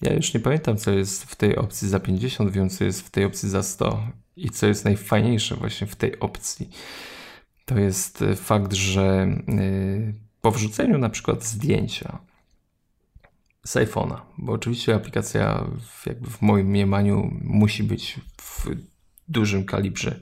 Ja 0.01 0.13
już 0.13 0.33
nie 0.33 0.39
pamiętam, 0.39 0.77
co 0.77 0.91
jest 0.91 1.23
w 1.23 1.35
tej 1.35 1.55
opcji 1.55 1.89
za 1.89 1.99
50, 1.99 2.51
wiem, 2.51 2.69
co 2.69 2.83
jest 2.83 3.07
w 3.07 3.09
tej 3.09 3.25
opcji 3.25 3.49
za 3.49 3.63
100 3.63 4.07
i 4.35 4.49
co 4.49 4.67
jest 4.67 4.85
najfajniejsze 4.85 5.55
właśnie 5.55 5.87
w 5.87 5.95
tej 5.95 6.19
opcji. 6.19 6.69
To 7.65 7.79
jest 7.79 8.21
e, 8.21 8.35
fakt, 8.35 8.73
że 8.73 9.03
e, 9.03 9.37
po 10.41 10.51
wrzuceniu 10.51 10.97
na 10.97 11.09
przykład 11.09 11.45
zdjęcia 11.45 12.19
z 13.63 13.75
iPhone'a, 13.75 14.21
bo 14.37 14.53
oczywiście 14.53 14.95
aplikacja 14.95 15.65
w, 15.81 16.05
jakby 16.05 16.29
w 16.29 16.41
moim 16.41 16.67
mniemaniu 16.67 17.39
musi 17.41 17.83
być 17.83 18.19
w 18.41 18.67
dużym 19.27 19.65
kalibrze 19.65 20.19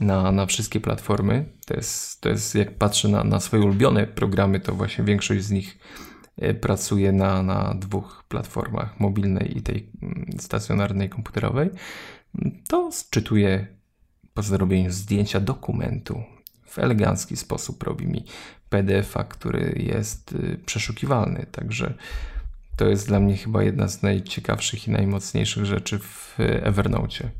na, 0.00 0.32
na 0.32 0.46
wszystkie 0.46 0.80
platformy. 0.80 1.44
To 1.66 1.74
jest, 1.74 2.20
to 2.20 2.28
jest 2.28 2.54
jak 2.54 2.78
patrzę 2.78 3.08
na, 3.08 3.24
na 3.24 3.40
swoje 3.40 3.62
ulubione 3.62 4.06
programy, 4.06 4.60
to 4.60 4.74
właśnie 4.74 5.04
większość 5.04 5.44
z 5.44 5.50
nich 5.50 5.78
y, 6.42 6.54
pracuje 6.54 7.12
na, 7.12 7.42
na 7.42 7.74
dwóch 7.74 8.24
platformach, 8.28 9.00
mobilnej 9.00 9.58
i 9.58 9.62
tej 9.62 9.90
mm, 10.02 10.26
stacjonarnej 10.38 11.08
komputerowej, 11.08 11.70
to 12.68 12.90
czytuje 13.10 13.66
po 14.34 14.42
zrobieniu 14.42 14.90
zdjęcia 14.90 15.40
dokumentu 15.40 16.22
w 16.66 16.78
elegancki 16.78 17.36
sposób 17.36 17.82
robi 17.82 18.06
mi 18.06 18.24
PDF-a, 18.68 19.24
który 19.24 19.74
jest 19.76 20.32
y, 20.32 20.58
przeszukiwalny. 20.66 21.46
Także 21.52 21.94
to 22.76 22.88
jest 22.88 23.06
dla 23.06 23.20
mnie 23.20 23.36
chyba 23.36 23.62
jedna 23.62 23.88
z 23.88 24.02
najciekawszych 24.02 24.88
i 24.88 24.90
najmocniejszych 24.90 25.66
rzeczy 25.66 25.98
w 25.98 26.36
Evernote. 26.38 27.30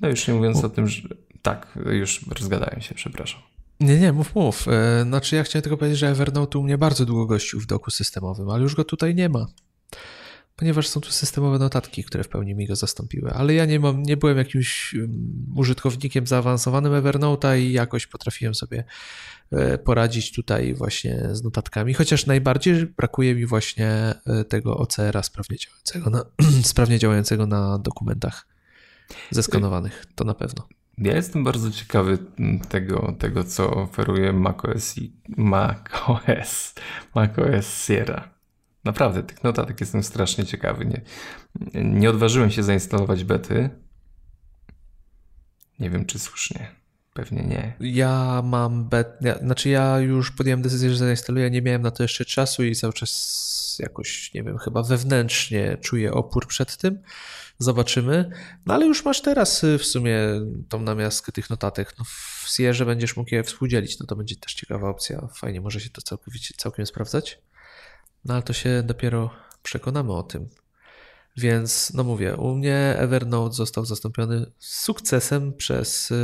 No 0.00 0.08
już 0.08 0.28
nie 0.28 0.34
mówiąc 0.34 0.64
o 0.64 0.68
tym, 0.68 0.88
że 0.88 1.08
tak, 1.42 1.78
już 1.92 2.20
rozgadałem 2.28 2.80
się, 2.80 2.94
przepraszam. 2.94 3.40
Nie, 3.80 3.98
nie, 3.98 4.12
mów, 4.12 4.34
mów. 4.34 4.68
E, 4.68 5.02
znaczy 5.02 5.36
ja 5.36 5.42
chciałem 5.42 5.62
tylko 5.62 5.76
powiedzieć, 5.76 5.98
że 5.98 6.08
Evernote 6.08 6.58
u 6.58 6.62
mnie 6.62 6.78
bardzo 6.78 7.06
długo 7.06 7.26
gościł 7.26 7.60
w 7.60 7.66
doku 7.66 7.90
systemowym, 7.90 8.50
ale 8.50 8.62
już 8.62 8.74
go 8.74 8.84
tutaj 8.84 9.14
nie 9.14 9.28
ma. 9.28 9.46
Ponieważ 10.56 10.88
są 10.88 11.00
tu 11.00 11.10
systemowe 11.10 11.58
notatki, 11.58 12.04
które 12.04 12.24
w 12.24 12.28
pełni 12.28 12.54
mi 12.54 12.66
go 12.66 12.76
zastąpiły. 12.76 13.30
Ale 13.30 13.54
ja 13.54 13.64
nie 13.64 13.80
mam, 13.80 14.02
nie 14.02 14.16
byłem 14.16 14.38
jakimś 14.38 14.94
użytkownikiem 15.56 16.26
zaawansowanym 16.26 16.92
Evernote'a 16.92 17.58
i 17.58 17.72
jakoś 17.72 18.06
potrafiłem 18.06 18.54
sobie 18.54 18.84
e, 19.50 19.78
poradzić 19.78 20.32
tutaj 20.32 20.74
właśnie 20.74 21.28
z 21.32 21.42
notatkami, 21.42 21.94
chociaż 21.94 22.26
najbardziej 22.26 22.86
brakuje 22.86 23.34
mi 23.34 23.46
właśnie 23.46 23.88
e, 24.26 24.44
tego 24.44 24.76
OCR-a 24.76 25.22
sprawnie 25.22 25.56
działającego 25.56 26.10
na, 26.10 26.24
sprawnie 26.72 26.98
działającego 26.98 27.46
na 27.46 27.78
dokumentach 27.78 28.46
zeskanowanych, 29.30 30.06
to 30.14 30.24
na 30.24 30.34
pewno. 30.34 30.68
Ja 30.98 31.16
jestem 31.16 31.44
bardzo 31.44 31.70
ciekawy 31.70 32.18
tego, 32.68 33.14
tego 33.18 33.44
co 33.44 33.70
oferuje 33.70 34.32
macOS 34.32 34.98
i 34.98 35.12
macOS, 35.28 36.74
macOS 37.14 37.84
Sierra. 37.84 38.32
Naprawdę, 38.84 39.22
tych 39.22 39.44
notatek 39.44 39.80
jestem 39.80 40.02
strasznie 40.02 40.44
ciekawy. 40.44 40.86
Nie, 40.86 41.02
nie 41.84 42.10
odważyłem 42.10 42.50
się 42.50 42.62
zainstalować 42.62 43.24
bety. 43.24 43.70
Nie 45.78 45.90
wiem, 45.90 46.06
czy 46.06 46.18
słusznie. 46.18 46.82
Pewnie 47.14 47.42
nie. 47.42 47.76
Ja 47.80 48.42
mam 48.44 48.88
bet, 48.88 49.08
ja, 49.20 49.38
znaczy 49.38 49.68
ja 49.68 49.98
już 49.98 50.30
podjąłem 50.30 50.62
decyzję, 50.62 50.90
że 50.90 50.96
zainstaluję, 50.96 51.50
nie 51.50 51.62
miałem 51.62 51.82
na 51.82 51.90
to 51.90 52.02
jeszcze 52.02 52.24
czasu 52.24 52.64
i 52.64 52.74
cały 52.74 52.92
czas 52.92 53.76
jakoś, 53.78 54.34
nie 54.34 54.42
wiem, 54.42 54.58
chyba 54.58 54.82
wewnętrznie 54.82 55.76
czuję 55.80 56.12
opór 56.12 56.46
przed 56.46 56.76
tym. 56.76 56.98
Zobaczymy. 57.62 58.30
No 58.66 58.74
ale 58.74 58.86
już 58.86 59.04
masz 59.04 59.22
teraz 59.22 59.64
y, 59.64 59.78
w 59.78 59.84
sumie 59.86 60.18
tą 60.68 60.80
namiastkę 60.80 61.32
tych 61.32 61.50
notatek. 61.50 61.94
No 61.98 62.04
w 62.04 62.48
Sierze 62.48 62.86
będziesz 62.86 63.16
mógł 63.16 63.34
je 63.34 63.42
współdzielić, 63.42 63.98
no 63.98 64.06
to 64.06 64.16
będzie 64.16 64.36
też 64.36 64.54
ciekawa 64.54 64.88
opcja. 64.88 65.28
Fajnie, 65.34 65.60
może 65.60 65.80
się 65.80 65.90
to 65.90 66.02
całkowicie, 66.02 66.54
całkiem 66.56 66.86
sprawdzać. 66.86 67.38
No 68.24 68.34
ale 68.34 68.42
to 68.42 68.52
się 68.52 68.82
dopiero 68.82 69.30
przekonamy 69.62 70.12
o 70.12 70.22
tym. 70.22 70.48
Więc, 71.36 71.92
no 71.94 72.04
mówię, 72.04 72.36
u 72.36 72.54
mnie 72.54 72.94
Evernote 72.98 73.54
został 73.54 73.84
zastąpiony 73.84 74.46
sukcesem 74.58 75.52
przez 75.52 76.10
yy, 76.10 76.16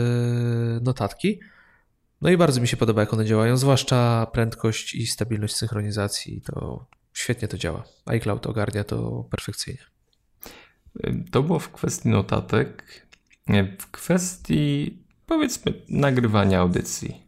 notatki. 0.83 1.41
No 2.21 2.31
i 2.31 2.37
bardzo 2.37 2.61
mi 2.61 2.69
się 2.69 2.77
podoba, 2.77 3.01
jak 3.01 3.15
one 3.15 3.25
działają, 3.25 3.57
zwłaszcza 3.57 4.27
prędkość 4.33 4.95
i 4.95 5.07
stabilność 5.07 5.57
synchronizacji. 5.57 6.41
To 6.41 6.87
świetnie 7.13 7.49
to 7.49 7.59
działa. 7.59 7.85
iCloud 8.07 8.47
ogarnia 8.47 8.85
to 8.85 9.25
perfekcyjnie. 9.31 9.98
To 11.31 11.43
było 11.43 11.59
w 11.59 11.73
kwestii 11.73 12.09
notatek. 12.09 12.83
W 13.79 13.91
kwestii, 13.91 14.99
powiedzmy, 15.27 15.73
nagrywania 15.89 16.61
audycji. 16.61 17.23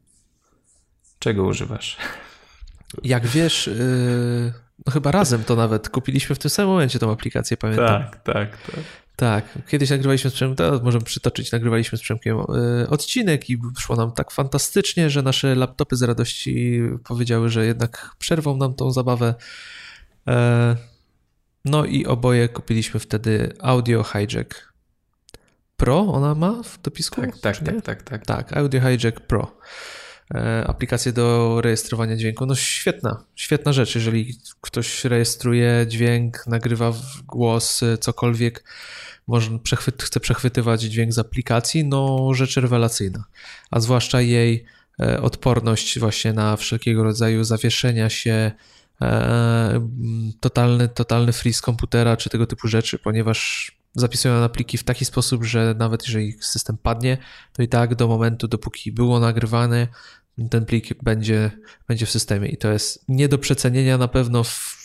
Czego 1.19 1.45
używasz? 1.45 1.97
Jak 3.03 3.27
wiesz, 3.27 3.67
yy, 3.67 4.53
no 4.87 4.93
chyba 4.93 5.11
razem 5.11 5.45
to 5.45 5.57
nawet 5.57 5.89
kupiliśmy 5.89 6.35
w 6.35 6.39
tym 6.39 6.51
samym 6.51 6.71
momencie 6.71 6.99
tą 6.99 7.13
aplikację, 7.13 7.57
pamiętam. 7.57 7.87
Tak, 7.87 8.23
tak, 8.23 8.63
tak. 8.67 8.85
Tak, 9.17 9.59
kiedyś 9.69 9.91
nagrywaliśmy 9.91 10.31
z 10.31 10.35
Przemkiem, 10.35 10.67
możemy 10.83 11.05
przytoczyć, 11.05 11.53
nagrywaliśmy 11.53 11.99
z 11.99 12.01
Przemkiem 12.01 12.37
yy, 12.39 12.89
odcinek 12.89 13.51
i 13.51 13.59
szło 13.79 13.97
nam 13.97 14.13
tak 14.13 14.31
fantastycznie, 14.31 15.11
że 15.11 15.23
nasze 15.23 15.55
laptopy 15.55 15.97
z 15.97 16.03
radości 16.03 16.81
powiedziały, 17.05 17.49
że 17.49 17.67
jednak 17.67 18.15
przerwą 18.19 18.57
nam 18.57 18.75
tą 18.75 18.91
zabawę. 18.91 19.35
No 21.65 21.85
i 21.85 22.07
oboje 22.07 22.49
kupiliśmy 22.49 23.01
wtedy 23.01 23.53
Audio 23.61 24.05
Hijack 24.05 24.71
Pro, 25.77 26.01
ona 26.01 26.35
ma 26.35 26.63
w 26.63 26.83
dopisku? 26.83 27.21
Tak, 27.21 27.39
tak, 27.39 27.59
tak, 27.59 27.83
tak, 27.83 28.03
tak. 28.03 28.27
Tak, 28.27 28.57
Audio 28.57 28.81
Hijack 28.81 29.21
Pro. 29.21 29.57
E, 30.35 30.65
aplikację 30.67 31.13
do 31.13 31.61
rejestrowania 31.61 32.17
dźwięku. 32.17 32.47
No 32.47 32.55
świetna, 32.55 33.25
świetna 33.35 33.73
rzecz. 33.73 33.95
Jeżeli 33.95 34.39
ktoś 34.61 35.05
rejestruje 35.05 35.85
dźwięk, 35.89 36.47
nagrywa 36.47 36.93
głos, 37.27 37.83
e, 37.83 37.99
cokolwiek, 37.99 38.65
może 39.27 39.59
przechwyt, 39.59 40.03
chce 40.03 40.21
przechwytywać 40.21 40.83
dźwięk 40.83 41.13
z 41.13 41.19
aplikacji, 41.19 41.85
no 41.85 42.35
rzecz 42.35 42.57
rewelacyjna. 42.57 43.25
A 43.71 43.81
zwłaszcza 43.81 44.21
jej 44.21 44.65
e, 45.01 45.23
odporność 45.23 45.99
właśnie 45.99 46.33
na 46.33 46.57
wszelkiego 46.57 47.05
rodzaju 47.05 47.45
zawieszenia 47.45 48.11
się, 48.11 48.53
totalny, 50.41 50.89
totalny 50.89 51.33
freeze 51.33 51.63
komputera 51.63 52.17
czy 52.17 52.31
tego 52.31 52.47
typu 52.47 52.69
rzeczy, 52.69 52.99
ponieważ 52.99 53.71
zapisują 53.95 54.41
na 54.41 54.49
pliki 54.49 54.79
w 54.79 54.85
taki 54.85 55.05
sposób, 55.05 55.45
że 55.45 55.75
nawet 55.79 56.07
jeżeli 56.07 56.33
system 56.41 56.77
padnie, 56.83 57.19
to 57.53 57.63
i 57.63 57.69
tak 57.69 57.95
do 57.95 58.09
momentu, 58.09 58.49
dopóki 58.49 58.93
było 58.93 59.21
nagrywane, 59.21 59.89
ten 60.51 60.65
plik 60.65 61.03
będzie, 61.03 61.51
będzie 61.89 62.07
w 62.07 62.11
systemie 62.11 62.49
i 62.49 62.57
to 62.57 62.73
jest 62.73 63.05
nie 63.09 63.29
do 63.29 63.39
przecenienia 63.39 63.99
na 63.99 64.09
pewno 64.09 64.45
w 64.45 64.81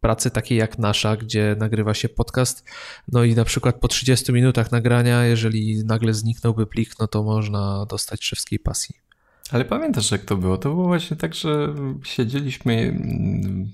pracy 0.00 0.30
takiej 0.30 0.58
jak 0.58 0.78
nasza, 0.78 1.16
gdzie 1.16 1.56
nagrywa 1.58 1.94
się 1.94 2.08
podcast, 2.08 2.64
no 3.08 3.24
i 3.24 3.34
na 3.34 3.44
przykład 3.44 3.80
po 3.80 3.88
30 3.88 4.32
minutach 4.32 4.72
nagrania, 4.72 5.24
jeżeli 5.24 5.84
nagle 5.84 6.14
zniknąłby 6.14 6.66
plik, 6.66 6.98
no 7.00 7.06
to 7.06 7.22
można 7.22 7.86
dostać 7.86 8.24
szewskiej 8.24 8.58
pasji. 8.58 9.07
Ale 9.50 9.64
pamiętasz 9.64 10.10
jak 10.10 10.24
to 10.24 10.36
było? 10.36 10.58
To 10.58 10.68
było 10.70 10.86
właśnie 10.86 11.16
tak, 11.16 11.34
że 11.34 11.74
siedzieliśmy 12.04 12.74
mm, 12.74 13.72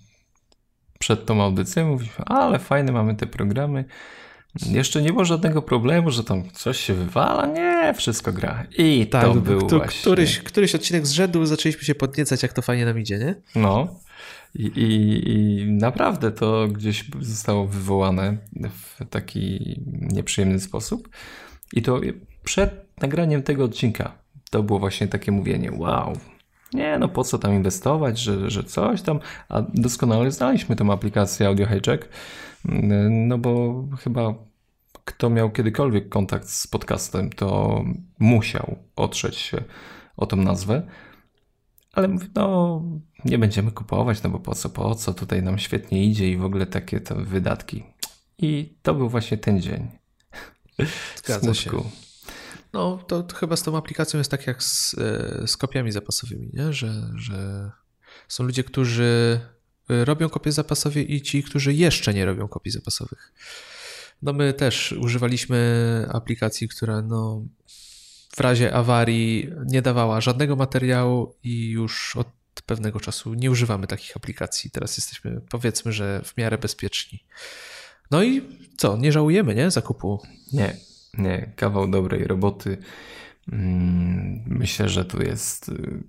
przed 0.99 1.27
tą 1.27 1.43
audycją, 1.43 1.89
mówiliśmy, 1.89 2.25
ale 2.25 2.59
fajne 2.59 2.93
mamy 2.93 3.15
te 3.15 3.27
programy, 3.27 3.85
jeszcze 4.67 5.03
nie 5.03 5.13
było 5.13 5.25
żadnego 5.25 5.63
problemu, 5.63 6.11
że 6.11 6.25
tam 6.25 6.51
coś 6.51 6.81
się 6.81 6.95
wywala. 6.95 7.47
Nie, 7.47 7.95
wszystko 7.95 8.33
gra. 8.33 8.67
I 8.79 9.07
tak, 9.07 9.25
to 9.25 9.35
był 9.35 9.69
właśnie... 9.69 10.01
Któryś, 10.01 10.39
któryś 10.39 10.75
odcinek 10.75 11.07
z 11.07 11.11
rzędu 11.11 11.47
zaczęliśmy 11.47 11.85
się 11.85 11.95
podniecać, 11.95 12.43
jak 12.43 12.53
to 12.53 12.63
fajnie 12.63 12.85
nam 12.85 12.99
idzie, 12.99 13.19
nie? 13.19 13.35
No. 13.55 14.01
I, 14.55 14.63
i, 14.63 15.31
I, 15.31 15.67
naprawdę 15.73 16.33
to 16.33 16.69
gdzieś 16.69 17.05
zostało 17.21 17.67
wywołane 17.67 18.37
w 18.71 19.09
taki 19.11 19.75
nieprzyjemny 19.91 20.61
sposób. 20.61 21.09
I 21.73 21.83
to 21.83 22.01
przed 22.45 22.87
nagraniem 23.01 23.43
tego 23.43 23.65
odcinka 23.65 24.24
to 24.55 24.63
było 24.63 24.79
właśnie 24.79 25.09
takie 25.09 25.33
mówienie: 25.33 25.73
Wow, 25.73 26.13
nie, 26.73 26.99
no 26.99 27.09
po 27.09 27.25
co 27.25 27.39
tam 27.39 27.55
inwestować, 27.55 28.19
że, 28.19 28.51
że 28.51 28.65
coś 28.65 29.03
tam. 29.03 29.21
A 29.49 29.63
doskonale 29.63 30.31
znaliśmy 30.31 30.77
tę 30.77 30.85
aplikację 30.93 31.47
Audio 31.47 31.67
Hijack 31.67 32.09
no 33.11 33.39
bo 33.39 33.85
chyba 33.99 34.35
kto 35.05 35.31
miał 35.31 35.51
kiedykolwiek 35.51 36.09
kontakt 36.09 36.49
z 36.49 36.67
podcastem, 36.67 37.31
to 37.31 37.81
musiał 38.19 38.77
otrzeć 38.97 39.37
się 39.37 39.65
o 40.17 40.27
tą 40.27 40.37
nazwę. 40.37 40.83
Ale 41.93 42.09
mówię, 42.09 42.27
no 42.35 42.83
nie 43.25 43.39
będziemy 43.39 43.71
kupować, 43.71 44.23
no 44.23 44.31
bo 44.31 44.39
po 44.39 44.55
co, 44.55 44.71
po 44.71 44.95
co, 44.95 45.15
tutaj 45.15 45.43
nam 45.43 45.59
świetnie 45.59 46.05
idzie 46.05 46.31
i 46.31 46.37
w 46.37 46.45
ogóle 46.45 46.67
takie 46.67 47.01
to 47.01 47.15
wydatki. 47.15 47.83
I 48.39 48.75
to 48.83 48.95
był 48.95 49.09
właśnie 49.09 49.39
ten 49.39 49.61
dzień. 49.61 49.89
Zgadza 51.25 51.55
Smutku. 51.55 51.89
się. 51.89 52.04
No 52.75 52.99
to, 53.07 53.23
to, 53.23 53.37
chyba 53.37 53.57
z 53.57 53.63
tą 53.63 53.77
aplikacją 53.77 54.19
jest 54.19 54.31
tak 54.31 54.47
jak 54.47 54.63
z, 54.63 54.95
e, 54.99 55.49
z 55.49 55.57
kopiami 55.57 55.93
zapasowymi, 55.93 56.51
nie? 56.53 56.73
Że, 56.73 57.11
że 57.17 57.71
są 58.29 58.45
ludzie, 58.45 58.65
którzy 58.65 59.41
Y, 59.91 60.05
robią 60.05 60.29
kopie 60.29 60.53
zapasowe 60.53 61.01
i 61.01 61.23
ci, 61.23 61.43
którzy 61.43 61.75
jeszcze 61.75 62.15
nie 62.15 62.25
robią 62.25 62.49
kopii 62.49 62.73
zapasowych. 62.73 63.33
No 64.23 64.33
my 64.33 64.53
też 64.53 64.93
używaliśmy 64.93 66.07
aplikacji, 66.13 66.69
która 66.69 67.03
no, 67.03 67.43
w 68.37 68.41
razie 68.41 68.75
awarii 68.75 69.51
nie 69.67 69.83
dawała 69.83 70.21
żadnego 70.21 70.57
materiału 70.57 71.35
i 71.43 71.71
już 71.71 72.17
od 72.17 72.29
pewnego 72.67 73.01
czasu 73.01 73.35
nie 73.35 73.51
używamy 73.51 73.87
takich 73.87 74.17
aplikacji. 74.17 74.71
Teraz 74.71 74.97
jesteśmy, 74.97 75.41
powiedzmy, 75.51 75.93
że 75.93 76.23
w 76.25 76.37
miarę 76.37 76.59
bezpieczni. 76.59 77.25
No 78.11 78.23
i 78.23 78.43
co, 78.77 78.97
nie 78.97 79.13
żałujemy, 79.13 79.55
nie, 79.55 79.71
zakupu? 79.71 80.23
Nie, 80.53 80.77
nie, 81.19 81.53
kawał 81.57 81.89
dobrej 81.89 82.25
roboty. 82.25 82.79
Mm, 83.53 84.43
myślę, 84.47 84.89
że 84.89 85.05
tu 85.05 85.23
jest 85.23 85.69
y, 85.69 86.03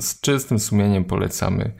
z 0.00 0.20
czystym 0.20 0.58
sumieniem 0.58 1.04
polecamy 1.04 1.72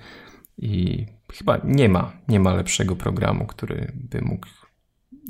i 0.58 1.06
chyba 1.32 1.60
nie 1.64 1.88
ma, 1.88 2.12
nie 2.28 2.40
ma 2.40 2.54
lepszego 2.54 2.96
programu, 2.96 3.46
który 3.46 3.92
by 3.94 4.22
mógł 4.22 4.46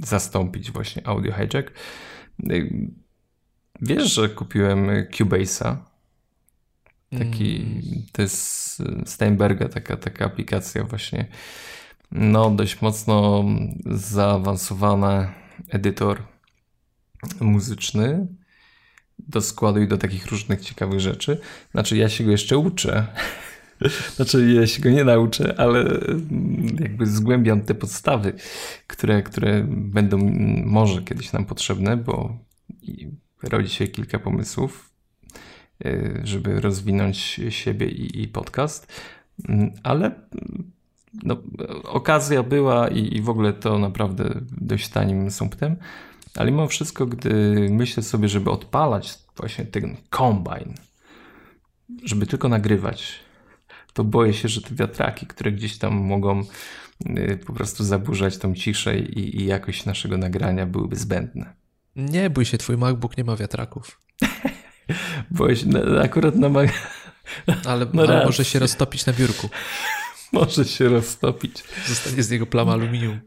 zastąpić 0.03 0.71
właśnie 0.71 1.07
Audio 1.07 1.33
Hijack. 1.33 1.73
Wiesz, 3.83 4.15
że 4.15 4.29
kupiłem 4.29 4.87
Cubase'a? 4.87 5.77
Taki, 7.19 7.57
mm. 7.57 8.07
to 8.13 8.23
jest 8.23 8.83
Steinberga, 9.07 9.69
taka, 9.69 9.97
taka 9.97 10.25
aplikacja 10.25 10.85
właśnie. 10.85 11.27
No, 12.13 12.51
dość 12.51 12.81
mocno 12.81 13.45
zaawansowany 13.87 15.29
edytor 15.69 16.23
muzyczny 17.41 18.27
do 19.19 19.41
składu 19.41 19.81
i 19.81 19.89
do 19.89 19.99
takich 19.99 20.27
różnych 20.27 20.61
ciekawych 20.61 21.01
rzeczy. 21.01 21.41
Znaczy, 21.73 21.97
ja 21.97 22.09
się 22.09 22.25
go 22.25 22.31
jeszcze 22.31 22.59
uczę. 22.59 23.07
Znaczy, 24.17 24.53
ja 24.53 24.67
się 24.67 24.83
go 24.83 24.91
nie 24.91 25.05
nauczę, 25.05 25.55
ale 25.59 26.01
jakby 26.81 27.07
zgłębiam 27.07 27.61
te 27.61 27.75
podstawy, 27.75 28.33
które, 28.87 29.23
które 29.23 29.67
będą 29.69 30.19
może 30.65 31.03
kiedyś 31.03 31.33
nam 31.33 31.45
potrzebne, 31.45 31.97
bo 31.97 32.39
rodzi 33.43 33.69
się 33.69 33.87
kilka 33.87 34.19
pomysłów, 34.19 34.91
e, 35.85 36.21
żeby 36.25 36.61
rozwinąć 36.61 37.41
siebie 37.49 37.89
i, 37.89 38.23
i 38.23 38.29
podcast, 38.29 38.93
mm, 39.49 39.71
ale 39.83 40.11
no, 41.23 41.43
okazja 41.85 42.43
była 42.43 42.89
i, 42.89 43.17
i 43.17 43.23
w 43.23 43.29
ogóle 43.29 43.53
to 43.53 43.79
naprawdę 43.79 44.41
dość 44.61 44.89
tanim 44.89 45.31
sumptem, 45.31 45.77
ale 46.37 46.51
mimo 46.51 46.69
wszystko, 46.69 47.07
gdy 47.07 47.31
myślę 47.71 48.03
sobie, 48.03 48.29
żeby 48.29 48.51
odpalać 48.51 49.19
właśnie 49.37 49.65
ten 49.65 49.97
kombine, 50.11 50.75
żeby 52.05 52.27
tylko 52.27 52.49
nagrywać, 52.49 53.15
to 53.93 54.05
boję 54.05 54.35
się, 54.35 54.49
że 54.49 54.63
te 54.63 54.75
wiatraki, 54.75 55.27
które 55.27 55.53
gdzieś 55.53 55.79
tam 55.79 55.95
mogą 55.95 56.43
y, 57.07 57.39
po 57.47 57.53
prostu 57.53 57.85
zaburzać 57.85 58.39
tą 58.39 58.55
ciszę 58.55 58.99
i, 58.99 59.41
i 59.41 59.47
jakość 59.47 59.85
naszego 59.85 60.17
nagrania 60.17 60.67
byłyby 60.67 60.97
zbędne. 60.97 61.55
Nie 61.97 62.31
bój 62.31 62.45
się, 62.45 62.59
twój 62.59 62.77
MacBook 62.77 63.17
nie 63.17 63.25
ma 63.25 63.37
wiatraków. 63.37 64.01
boję 65.31 65.57
się, 65.57 65.67
no, 65.67 66.03
akurat 66.03 66.37
na 66.37 66.49
Mac... 66.49 66.71
Ale, 67.65 67.87
no 67.93 68.03
ale 68.03 68.25
może 68.25 68.45
się 68.45 68.59
roztopić 68.59 69.07
na 69.07 69.13
biurku. 69.13 69.51
może 70.33 70.65
się 70.65 70.89
roztopić. 70.89 71.65
Zostanie 71.87 72.23
z 72.23 72.31
niego 72.31 72.47
plama 72.47 72.73
aluminium. 72.73 73.21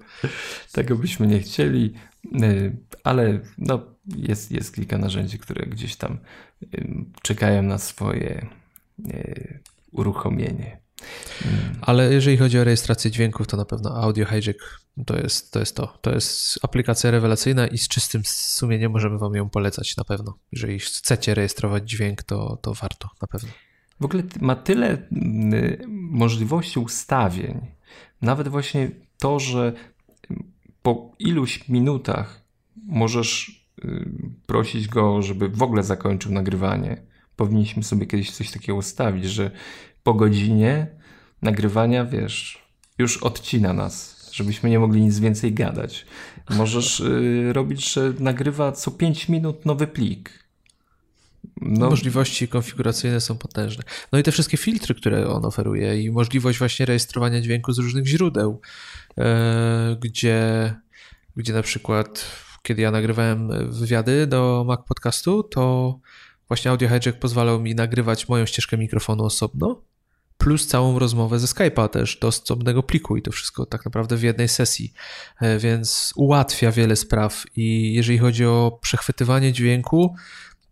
Tego 0.71 0.95
byśmy 0.95 1.27
nie 1.27 1.39
chcieli, 1.39 1.93
y, 2.25 2.75
ale 3.03 3.39
no, 3.57 3.81
jest, 4.05 4.51
jest 4.51 4.75
kilka 4.75 4.97
narzędzi, 4.97 5.39
które 5.39 5.65
gdzieś 5.65 5.95
tam 5.95 6.17
y, 6.63 6.87
czekają 7.21 7.61
na 7.61 7.77
swoje 7.77 8.47
uruchomienie. 9.91 10.81
Ale 11.81 12.13
jeżeli 12.13 12.37
chodzi 12.37 12.59
o 12.59 12.63
rejestrację 12.63 13.11
dźwięków, 13.11 13.47
to 13.47 13.57
na 13.57 13.65
pewno 13.65 13.95
Audio 13.95 14.25
Hijack 14.25 14.81
to 15.05 15.17
jest 15.17 15.51
to. 15.51 15.59
Jest 15.59 15.75
to. 15.75 15.97
to 16.01 16.11
jest 16.11 16.59
aplikacja 16.63 17.11
rewelacyjna 17.11 17.67
i 17.67 17.77
z 17.77 17.87
czystym 17.87 18.21
sumieniem 18.25 18.91
możemy 18.91 19.17
Wam 19.17 19.35
ją 19.35 19.49
polecać 19.49 19.97
na 19.97 20.03
pewno. 20.03 20.37
Jeżeli 20.51 20.79
chcecie 20.79 21.33
rejestrować 21.33 21.89
dźwięk, 21.89 22.23
to, 22.23 22.57
to 22.61 22.73
warto 22.73 23.09
na 23.21 23.27
pewno. 23.27 23.49
W 23.99 24.05
ogóle 24.05 24.23
ma 24.41 24.55
tyle 24.55 24.87
mm, 24.87 25.77
możliwości 26.11 26.79
ustawień. 26.79 27.61
Nawet 28.21 28.47
właśnie 28.47 28.91
to, 29.19 29.39
że 29.39 29.73
po 30.81 31.11
iluś 31.19 31.67
minutach 31.69 32.40
możesz 32.75 33.65
y, 33.86 34.10
prosić 34.45 34.88
go, 34.88 35.21
żeby 35.21 35.49
w 35.49 35.63
ogóle 35.63 35.84
zakończył 35.84 36.31
nagrywanie 36.31 37.12
powinniśmy 37.41 37.84
sobie 37.84 38.05
kiedyś 38.05 38.31
coś 38.31 38.51
takiego 38.51 38.75
ustawić, 38.75 39.25
że 39.25 39.51
po 40.03 40.13
godzinie 40.13 40.88
nagrywania, 41.41 42.05
wiesz, 42.05 42.67
już 42.97 43.17
odcina 43.17 43.73
nas, 43.73 44.29
żebyśmy 44.34 44.69
nie 44.69 44.79
mogli 44.79 45.01
nic 45.01 45.19
więcej 45.19 45.53
gadać. 45.53 46.05
Możesz 46.49 46.99
y, 46.99 47.53
robić, 47.53 47.93
że 47.93 48.13
nagrywa 48.19 48.71
co 48.71 48.91
5 48.91 49.29
minut 49.29 49.65
nowy 49.65 49.88
plik. 49.88 50.41
No. 51.62 51.89
Możliwości 51.89 52.47
konfiguracyjne 52.47 53.21
są 53.21 53.38
potężne. 53.38 53.84
No 54.12 54.19
i 54.19 54.23
te 54.23 54.31
wszystkie 54.31 54.57
filtry, 54.57 54.95
które 54.95 55.27
on 55.27 55.45
oferuje, 55.45 56.01
i 56.01 56.12
możliwość 56.12 56.60
właśnie 56.60 56.86
rejestrowania 56.86 57.41
dźwięku 57.41 57.73
z 57.73 57.79
różnych 57.79 58.07
źródeł, 58.07 58.62
yy, 59.17 59.23
gdzie, 60.01 60.73
gdzie 61.36 61.53
na 61.53 61.62
przykład, 61.62 62.25
kiedy 62.62 62.82
ja 62.82 62.91
nagrywałem 62.91 63.71
wywiady 63.71 64.28
do 64.28 64.63
Mac 64.67 64.80
Podcastu, 64.88 65.43
to 65.43 65.95
Właśnie 66.52 66.71
Audio 66.71 66.89
Hijack 66.89 67.19
pozwalał 67.19 67.60
mi 67.60 67.76
nagrywać 67.76 68.30
moją 68.30 68.45
ścieżkę 68.45 68.78
mikrofonu 68.78 69.24
osobno, 69.24 69.82
plus 70.38 70.67
całą 70.67 71.00
rozmowę 71.00 71.39
ze 71.39 71.47
Skype'a 71.47 71.89
też 71.89 72.17
do 72.17 72.28
osobnego 72.28 72.84
pliku 72.84 73.17
i 73.17 73.21
to 73.21 73.32
wszystko 73.32 73.65
tak 73.65 73.86
naprawdę 73.86 74.17
w 74.17 74.24
jednej 74.24 74.47
sesji, 74.47 74.93
e, 75.41 75.60
więc 75.60 76.13
ułatwia 76.15 76.71
wiele 76.71 76.95
spraw 76.95 77.43
i 77.56 77.93
jeżeli 77.93 78.17
chodzi 78.17 78.45
o 78.45 78.80
przechwytywanie 78.82 79.54
dźwięku, 79.54 80.15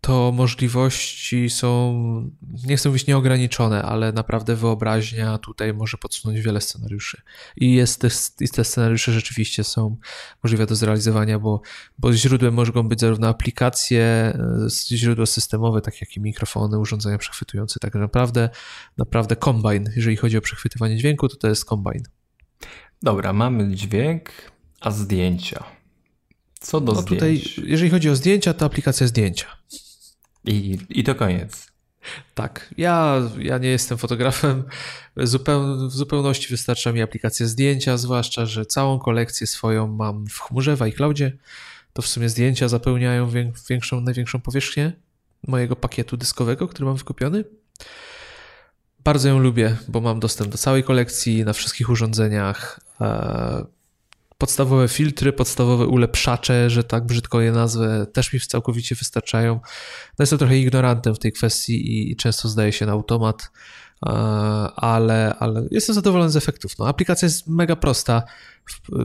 to 0.00 0.32
możliwości 0.32 1.50
są, 1.50 2.30
nie 2.66 2.76
chcę 2.76 2.88
mówić 2.88 3.06
nieograniczone, 3.06 3.82
ale 3.82 4.12
naprawdę 4.12 4.56
wyobraźnia 4.56 5.38
tutaj 5.38 5.74
może 5.74 5.98
podsunąć 5.98 6.40
wiele 6.40 6.60
scenariuszy. 6.60 7.22
I 7.56 7.74
jest 7.74 8.00
te, 8.00 8.08
te 8.52 8.64
scenariusze 8.64 9.12
rzeczywiście 9.12 9.64
są 9.64 9.96
możliwe 10.42 10.66
do 10.66 10.74
zrealizowania, 10.74 11.38
bo, 11.38 11.62
bo 11.98 12.12
źródłem 12.12 12.54
mogą 12.54 12.88
być 12.88 13.00
zarówno 13.00 13.28
aplikacje, 13.28 14.02
e, 14.02 14.68
źródło 14.96 15.26
systemowe, 15.26 15.80
takie 15.80 15.98
jak 16.00 16.16
i 16.16 16.20
mikrofony, 16.20 16.78
urządzenia 16.78 17.18
przechwytujące. 17.18 17.80
Tak 17.80 17.94
naprawdę, 17.94 18.50
naprawdę 18.96 19.36
combine, 19.36 19.92
jeżeli 19.96 20.16
chodzi 20.16 20.38
o 20.38 20.40
przechwytywanie 20.40 20.96
dźwięku, 20.96 21.28
to 21.28 21.36
to 21.36 21.48
jest 21.48 21.64
combine. 21.64 22.04
Dobra, 23.02 23.32
mamy 23.32 23.74
dźwięk, 23.74 24.30
a 24.80 24.90
zdjęcia. 24.90 25.64
Co 26.60 26.80
do 26.80 26.92
no 26.92 27.00
zdjęć? 27.00 27.20
Tutaj, 27.54 27.68
jeżeli 27.70 27.90
chodzi 27.90 28.10
o 28.10 28.16
zdjęcia, 28.16 28.54
to 28.54 28.66
aplikacja 28.66 29.06
zdjęcia. 29.06 29.46
I, 30.44 30.78
i 30.88 31.04
to 31.04 31.14
koniec. 31.14 31.70
Tak, 32.34 32.74
ja, 32.78 33.22
ja 33.38 33.58
nie 33.58 33.68
jestem 33.68 33.98
fotografem. 33.98 34.64
Zupeł, 35.16 35.88
w 35.88 35.92
zupełności 35.92 36.48
wystarcza 36.48 36.92
mi 36.92 37.02
aplikacja 37.02 37.46
zdjęcia, 37.46 37.96
zwłaszcza, 37.96 38.46
że 38.46 38.66
całą 38.66 38.98
kolekcję 38.98 39.46
swoją 39.46 39.86
mam 39.86 40.26
w 40.26 40.40
chmurze, 40.40 40.76
w 40.76 40.82
iCloudzie. 40.82 41.36
To 41.92 42.02
w 42.02 42.06
sumie 42.06 42.28
zdjęcia 42.28 42.68
zapełniają 42.68 43.30
większą, 43.70 44.00
największą 44.00 44.40
powierzchnię 44.40 44.92
mojego 45.46 45.76
pakietu 45.76 46.16
dyskowego, 46.16 46.68
który 46.68 46.86
mam 46.86 46.96
wykupiony. 46.96 47.44
Bardzo 49.04 49.28
ją 49.28 49.38
lubię, 49.38 49.76
bo 49.88 50.00
mam 50.00 50.20
dostęp 50.20 50.50
do 50.50 50.58
całej 50.58 50.84
kolekcji 50.84 51.44
na 51.44 51.52
wszystkich 51.52 51.90
urządzeniach. 51.90 52.80
Podstawowe 54.40 54.88
filtry, 54.88 55.32
podstawowe 55.32 55.86
ulepszacze, 55.86 56.70
że 56.70 56.84
tak 56.84 57.06
brzydko 57.06 57.40
je 57.40 57.52
nazwę, 57.52 58.06
też 58.12 58.32
mi 58.32 58.40
całkowicie 58.40 58.94
wystarczają. 58.94 59.54
No 60.18 60.22
jestem 60.22 60.38
trochę 60.38 60.58
ignorantem 60.58 61.14
w 61.14 61.18
tej 61.18 61.32
kwestii 61.32 62.10
i 62.10 62.16
często 62.16 62.48
zdaje 62.48 62.72
się 62.72 62.86
na 62.86 62.92
automat, 62.92 63.50
e, 64.06 64.10
ale, 64.76 65.34
ale 65.38 65.68
jestem 65.70 65.94
zadowolony 65.94 66.30
z 66.30 66.36
efektów. 66.36 66.78
No, 66.78 66.88
aplikacja 66.88 67.26
jest 67.26 67.46
mega 67.46 67.76
prosta. 67.76 68.22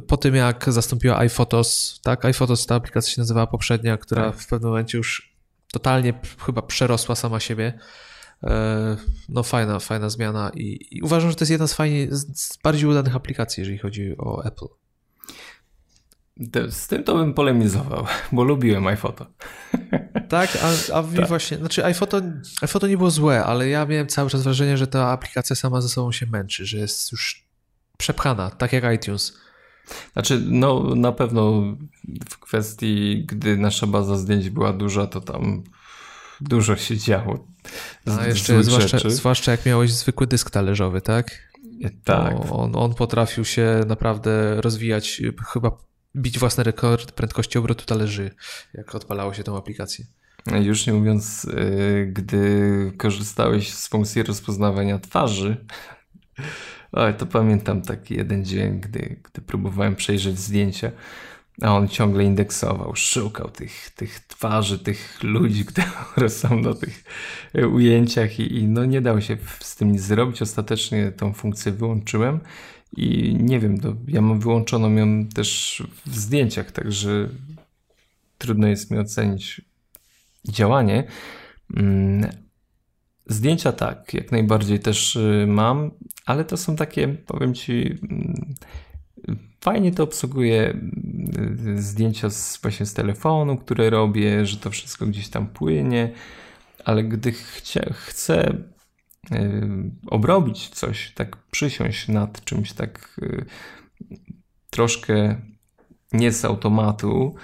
Po 0.07 0.17
tym 0.17 0.35
jak 0.35 0.65
zastąpiła 0.67 1.17
iPhotos, 1.17 1.99
tak, 2.03 2.25
iPhotos 2.25 2.65
ta 2.65 2.75
aplikacja 2.75 3.13
się 3.13 3.21
nazywała 3.21 3.47
poprzednia, 3.47 3.97
która 3.97 4.31
tak. 4.31 4.39
w 4.39 4.47
pewnym 4.47 4.69
momencie 4.69 4.97
już 4.97 5.35
totalnie 5.71 6.13
chyba 6.45 6.61
przerosła 6.61 7.15
sama 7.15 7.39
siebie. 7.39 7.79
E, 8.43 8.97
no 9.29 9.43
fajna, 9.43 9.79
fajna 9.79 10.09
zmiana 10.09 10.51
i, 10.53 10.87
i 10.91 11.01
uważam, 11.01 11.29
że 11.29 11.35
to 11.35 11.41
jest 11.41 11.51
jedna 11.51 11.67
z, 11.67 11.73
fajnie, 11.73 12.07
z 12.11 12.57
bardziej 12.63 12.89
udanych 12.89 13.15
aplikacji, 13.15 13.61
jeżeli 13.61 13.77
chodzi 13.77 14.15
o 14.17 14.45
Apple. 14.45 14.84
Z 16.69 16.87
tym 16.87 17.03
to 17.03 17.15
bym 17.15 17.33
polemizował, 17.33 18.05
bo 18.31 18.43
lubiłem 18.43 18.87
iPhoto. 18.87 19.25
Tak, 20.29 20.57
a, 20.63 20.93
a 20.93 21.03
tak. 21.03 21.27
właśnie, 21.27 21.57
znaczy 21.57 21.85
iPhoto, 21.85 22.21
iPhoto 22.61 22.87
nie 22.87 22.97
było 22.97 23.11
złe, 23.11 23.43
ale 23.43 23.69
ja 23.69 23.85
miałem 23.85 24.07
cały 24.07 24.29
czas 24.29 24.43
wrażenie, 24.43 24.77
że 24.77 24.87
ta 24.87 25.11
aplikacja 25.11 25.55
sama 25.55 25.81
ze 25.81 25.89
sobą 25.89 26.11
się 26.11 26.25
męczy, 26.25 26.65
że 26.65 26.77
jest 26.77 27.11
już 27.11 27.45
przepchana, 27.97 28.49
tak 28.49 28.73
jak 28.73 28.93
iTunes. 28.95 29.37
Znaczy, 30.13 30.41
no 30.45 30.95
na 30.95 31.11
pewno 31.11 31.63
w 32.29 32.39
kwestii, 32.39 33.25
gdy 33.25 33.57
nasza 33.57 33.87
baza 33.87 34.17
zdjęć 34.17 34.49
była 34.49 34.73
duża, 34.73 35.07
to 35.07 35.21
tam 35.21 35.63
dużo 36.41 36.75
się 36.75 36.97
działo. 36.97 37.47
A 38.19 38.27
jeszcze 38.27 38.63
zwłaszcza, 38.63 39.09
zwłaszcza 39.09 39.51
jak 39.51 39.65
miałeś 39.65 39.93
zwykły 39.93 40.27
dysk 40.27 40.49
talerzowy, 40.49 41.01
tak? 41.01 41.49
Tak. 42.03 42.35
On, 42.51 42.75
on 42.75 42.93
potrafił 42.93 43.45
się 43.45 43.81
naprawdę 43.87 44.61
rozwijać 44.61 45.21
chyba 45.53 45.77
bić 46.15 46.39
własny 46.39 46.63
rekord 46.63 47.11
prędkości 47.11 47.57
obrotu 47.57 47.85
talerzy, 47.85 48.31
jak 48.73 48.95
odpalało 48.95 49.33
się 49.33 49.43
tą 49.43 49.57
aplikację. 49.57 50.05
Już 50.61 50.87
nie 50.87 50.93
mówiąc, 50.93 51.45
y, 51.45 52.11
gdy 52.13 52.91
korzystałeś 52.97 53.73
z 53.73 53.87
funkcji 53.87 54.23
rozpoznawania 54.23 54.99
twarzy, 54.99 55.57
Oj, 56.91 57.13
to 57.13 57.25
pamiętam 57.25 57.81
taki 57.81 58.15
jeden 58.15 58.45
dzień, 58.45 58.79
gdy, 58.79 59.15
gdy 59.23 59.41
próbowałem 59.41 59.95
przejrzeć 59.95 60.39
zdjęcia, 60.39 60.91
a 61.61 61.75
on 61.75 61.87
ciągle 61.87 62.23
indeksował, 62.23 62.95
szukał 62.95 63.49
tych, 63.49 63.89
tych 63.89 64.19
twarzy, 64.19 64.79
tych 64.79 65.23
ludzi, 65.23 65.65
które 66.11 66.29
są 66.29 66.59
na 66.59 66.73
tych 66.73 67.03
ujęciach 67.73 68.39
i, 68.39 68.57
i 68.57 68.67
no 68.67 68.85
nie 68.85 69.01
dało 69.01 69.21
się 69.21 69.37
z 69.59 69.75
tym 69.75 69.91
nic 69.91 70.01
zrobić. 70.01 70.41
Ostatecznie 70.41 71.11
tą 71.11 71.33
funkcję 71.33 71.71
wyłączyłem 71.71 72.39
i 72.97 73.35
nie 73.39 73.59
wiem, 73.59 73.79
to 73.79 73.95
ja 74.07 74.21
mam 74.21 74.39
wyłączoną 74.39 74.95
ją 74.95 75.27
też 75.27 75.83
w 76.05 76.17
zdjęciach, 76.17 76.71
także 76.71 77.29
trudno 78.37 78.67
jest 78.67 78.91
mi 78.91 78.97
ocenić 78.97 79.61
działanie. 80.45 81.03
Mm, 81.77 82.29
Zdjęcia 83.27 83.71
tak, 83.71 84.13
jak 84.13 84.31
najbardziej 84.31 84.79
też 84.79 85.15
y, 85.15 85.45
mam, 85.47 85.91
ale 86.25 86.45
to 86.45 86.57
są 86.57 86.75
takie, 86.75 87.07
powiem 87.07 87.53
ci, 87.53 87.99
mm, 88.09 88.55
fajnie 89.61 89.91
to 89.91 90.03
obsługuje 90.03 90.79
y, 91.67 91.81
zdjęcia 91.81 92.29
z, 92.29 92.59
właśnie 92.61 92.85
z 92.85 92.93
telefonu, 92.93 93.57
które 93.57 93.89
robię, 93.89 94.45
że 94.45 94.57
to 94.57 94.69
wszystko 94.69 95.05
gdzieś 95.05 95.29
tam 95.29 95.47
płynie, 95.47 96.11
ale 96.85 97.03
gdy 97.03 97.31
chcia, 97.31 97.93
chcę 97.93 98.53
obrobić 100.07 100.69
coś, 100.69 101.13
tak 101.13 101.37
przysiąść 101.37 102.07
nad 102.07 102.43
czymś 102.43 102.73
tak 102.73 103.21
troszkę 104.69 105.41
nie 106.13 106.31
z 106.31 106.45
automatu, 106.45 107.35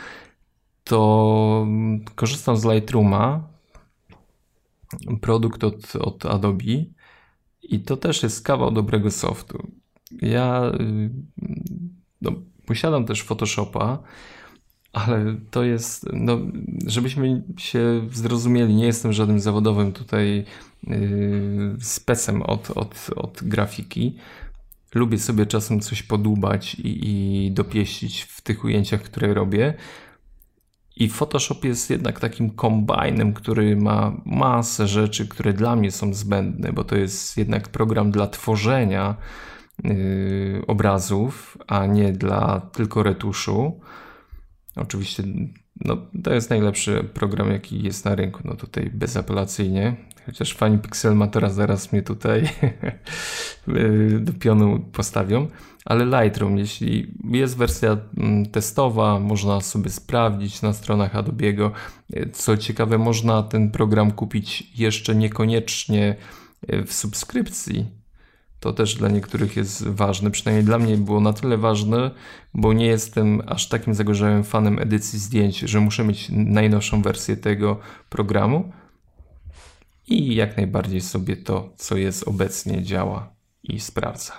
to 0.83 1.67
korzystam 2.15 2.57
z 2.57 2.65
Lightrooma, 2.65 3.47
produkt 5.21 5.63
od, 5.63 5.95
od 5.95 6.25
Adobe 6.25 6.85
i 7.63 7.79
to 7.79 7.97
też 7.97 8.23
jest 8.23 8.45
kawał 8.45 8.71
dobrego 8.71 9.11
softu. 9.11 9.71
Ja 10.11 10.71
no, 12.21 12.31
posiadam 12.65 13.05
też 13.05 13.23
Photoshopa, 13.23 13.99
ale 14.93 15.35
to 15.51 15.63
jest, 15.63 16.05
no, 16.13 16.39
żebyśmy 16.87 17.43
się 17.57 18.07
zrozumieli, 18.13 18.75
nie 18.75 18.85
jestem 18.85 19.13
żadnym 19.13 19.39
zawodowym 19.39 19.91
tutaj 19.91 20.45
yy, 20.83 21.75
specem 21.79 22.41
od, 22.41 22.71
od, 22.71 23.09
od 23.15 23.39
grafiki. 23.43 24.17
Lubię 24.95 25.17
sobie 25.17 25.45
czasem 25.45 25.79
coś 25.79 26.03
podłubać 26.03 26.75
i, 26.75 27.09
i 27.09 27.51
dopieścić 27.51 28.21
w 28.21 28.41
tych 28.41 28.63
ujęciach, 28.63 29.01
które 29.01 29.33
robię. 29.33 29.73
I 30.95 31.09
Photoshop 31.09 31.63
jest 31.63 31.89
jednak 31.89 32.19
takim 32.19 32.49
kombajnem, 32.49 33.33
który 33.33 33.75
ma 33.75 34.21
masę 34.25 34.87
rzeczy, 34.87 35.27
które 35.27 35.53
dla 35.53 35.75
mnie 35.75 35.91
są 35.91 36.13
zbędne, 36.13 36.73
bo 36.73 36.83
to 36.83 36.95
jest 36.95 37.37
jednak 37.37 37.69
program 37.69 38.11
dla 38.11 38.27
tworzenia 38.27 39.15
yy, 39.83 40.63
obrazów, 40.67 41.57
a 41.67 41.85
nie 41.85 42.11
dla 42.11 42.59
tylko 42.59 43.03
retuszu. 43.03 43.79
Oczywiście 44.75 45.23
no, 45.85 45.97
to 46.23 46.33
jest 46.33 46.49
najlepszy 46.49 47.03
program, 47.13 47.51
jaki 47.51 47.83
jest 47.83 48.05
na 48.05 48.15
rynku, 48.15 48.39
no 48.45 48.55
tutaj 48.55 48.91
bezapelacyjnie. 48.93 49.95
Chociaż 50.25 50.53
fani 50.53 50.77
Pixelmatora 50.77 51.49
zaraz 51.49 51.91
mnie 51.91 52.01
tutaj 52.01 52.49
do 54.19 54.33
pionu 54.33 54.79
postawią. 54.79 55.47
Ale 55.85 56.05
Lightroom, 56.05 56.57
jeśli 56.57 57.13
jest 57.23 57.57
wersja 57.57 57.97
mm, 58.17 58.45
testowa, 58.45 59.19
można 59.19 59.61
sobie 59.61 59.89
sprawdzić 59.89 60.61
na 60.61 60.73
stronach 60.73 61.13
Adobe'ego. 61.13 61.71
Co 62.33 62.57
ciekawe, 62.57 62.97
można 62.97 63.43
ten 63.43 63.71
program 63.71 64.11
kupić 64.11 64.79
jeszcze 64.79 65.15
niekoniecznie 65.15 66.15
e, 66.67 66.83
w 66.83 66.93
subskrypcji. 66.93 68.00
To 68.61 68.73
też 68.73 68.95
dla 68.95 69.09
niektórych 69.09 69.55
jest 69.55 69.87
ważne, 69.87 70.31
przynajmniej 70.31 70.65
dla 70.65 70.79
mnie 70.79 70.97
było 70.97 71.19
na 71.19 71.33
tyle 71.33 71.57
ważne, 71.57 72.11
bo 72.53 72.73
nie 72.73 72.85
jestem 72.85 73.41
aż 73.47 73.69
takim 73.69 73.93
zagorzałym 73.93 74.43
fanem 74.43 74.79
edycji 74.79 75.19
zdjęć, 75.19 75.59
że 75.59 75.79
muszę 75.79 76.03
mieć 76.03 76.27
najnowszą 76.29 77.01
wersję 77.01 77.37
tego 77.37 77.79
programu 78.09 78.73
i 80.07 80.35
jak 80.35 80.57
najbardziej 80.57 81.01
sobie 81.01 81.37
to, 81.37 81.73
co 81.77 81.97
jest 81.97 82.27
obecnie, 82.27 82.83
działa 82.83 83.33
i 83.63 83.79
sprawdza. 83.79 84.33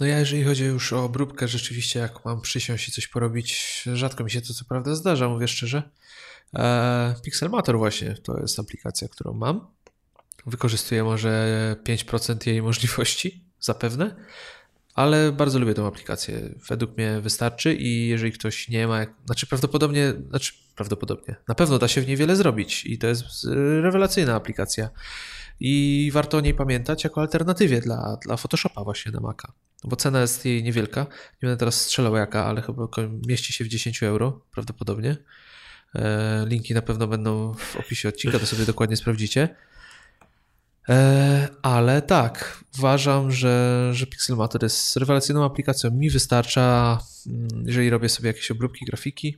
No 0.00 0.06
ja 0.06 0.18
jeżeli 0.18 0.44
chodzi 0.44 0.64
już 0.64 0.92
o 0.92 1.04
obróbkę, 1.04 1.48
rzeczywiście 1.48 1.98
jak 1.98 2.24
mam 2.24 2.40
przysiąść 2.40 2.88
i 2.88 2.92
coś 2.92 3.08
porobić, 3.08 3.82
rzadko 3.94 4.24
mi 4.24 4.30
się 4.30 4.40
to 4.40 4.54
co 4.54 4.64
prawda 4.64 4.94
zdarza, 4.94 5.28
mówię 5.28 5.48
szczerze. 5.48 5.82
Eee, 6.54 7.14
Pixelmator 7.24 7.78
właśnie 7.78 8.14
to 8.14 8.40
jest 8.40 8.58
aplikacja, 8.58 9.08
którą 9.08 9.32
mam. 9.32 9.66
Wykorzystuję 10.46 11.04
może 11.04 11.76
5% 11.84 12.46
jej 12.46 12.62
możliwości, 12.62 13.44
zapewne 13.60 14.14
ale 14.98 15.32
bardzo 15.32 15.58
lubię 15.58 15.74
tą 15.74 15.86
aplikację. 15.86 16.40
Według 16.68 16.96
mnie 16.96 17.20
wystarczy 17.20 17.74
i 17.74 18.08
jeżeli 18.08 18.32
ktoś 18.32 18.68
nie 18.68 18.86
ma, 18.86 19.06
znaczy 19.26 19.46
prawdopodobnie, 19.46 20.12
znaczy 20.30 20.52
prawdopodobnie, 20.76 21.36
na 21.48 21.54
pewno 21.54 21.78
da 21.78 21.88
się 21.88 22.00
w 22.00 22.06
niej 22.06 22.16
wiele 22.16 22.36
zrobić 22.36 22.86
i 22.86 22.98
to 22.98 23.06
jest 23.06 23.24
rewelacyjna 23.82 24.34
aplikacja 24.34 24.90
i 25.60 26.10
warto 26.12 26.38
o 26.38 26.40
niej 26.40 26.54
pamiętać 26.54 27.04
jako 27.04 27.20
alternatywie 27.20 27.80
dla, 27.80 28.18
dla 28.24 28.36
Photoshopa 28.36 28.84
właśnie 28.84 29.12
na 29.12 29.20
Maca, 29.20 29.52
bo 29.84 29.96
cena 29.96 30.20
jest 30.20 30.44
jej 30.44 30.62
niewielka, 30.62 31.00
nie 31.42 31.46
będę 31.46 31.56
teraz 31.56 31.80
strzelał 31.80 32.16
jaka, 32.16 32.44
ale 32.44 32.62
chyba 32.62 32.88
mieści 33.26 33.52
się 33.52 33.64
w 33.64 33.68
10 33.68 34.02
euro 34.02 34.40
prawdopodobnie. 34.52 35.16
E, 35.94 36.46
linki 36.48 36.74
na 36.74 36.82
pewno 36.82 37.06
będą 37.06 37.54
w 37.54 37.76
opisie 37.76 38.08
odcinka, 38.08 38.38
to 38.38 38.46
sobie 38.46 38.66
dokładnie 38.66 38.96
sprawdzicie. 38.96 39.48
E, 40.88 41.48
ale 41.62 42.02
tak, 42.02 42.64
uważam, 42.78 43.32
że, 43.32 43.90
że 43.92 44.06
Pixelmator 44.06 44.62
jest 44.62 44.96
rewelacyjną 44.96 45.44
aplikacją. 45.44 45.90
Mi 45.90 46.10
wystarcza, 46.10 46.98
mm, 47.26 47.48
jeżeli 47.66 47.90
robię 47.90 48.08
sobie 48.08 48.26
jakieś 48.26 48.50
obróbki 48.50 48.84
grafiki, 48.84 49.36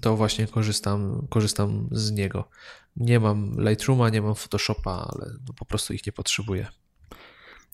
to 0.00 0.16
właśnie 0.16 0.46
korzystam, 0.46 1.26
korzystam 1.30 1.88
z 1.92 2.12
niego. 2.12 2.48
Nie 2.96 3.20
mam 3.20 3.56
Lightrooma, 3.68 4.08
nie 4.08 4.22
mam 4.22 4.34
Photoshopa, 4.34 5.08
ale 5.12 5.30
no 5.48 5.54
po 5.54 5.64
prostu 5.64 5.92
ich 5.92 6.06
nie 6.06 6.12
potrzebuję. 6.12 6.66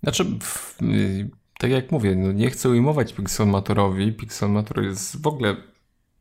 Znaczy, 0.02 0.26
tak 1.58 1.70
jak 1.70 1.92
mówię, 1.92 2.16
no 2.16 2.32
nie 2.32 2.50
chcę 2.50 2.68
ujmować 2.68 3.12
Pixelmatorowi. 3.12 4.12
Pixelmator 4.12 4.82
jest 4.82 5.22
w 5.22 5.26
ogóle 5.26 5.56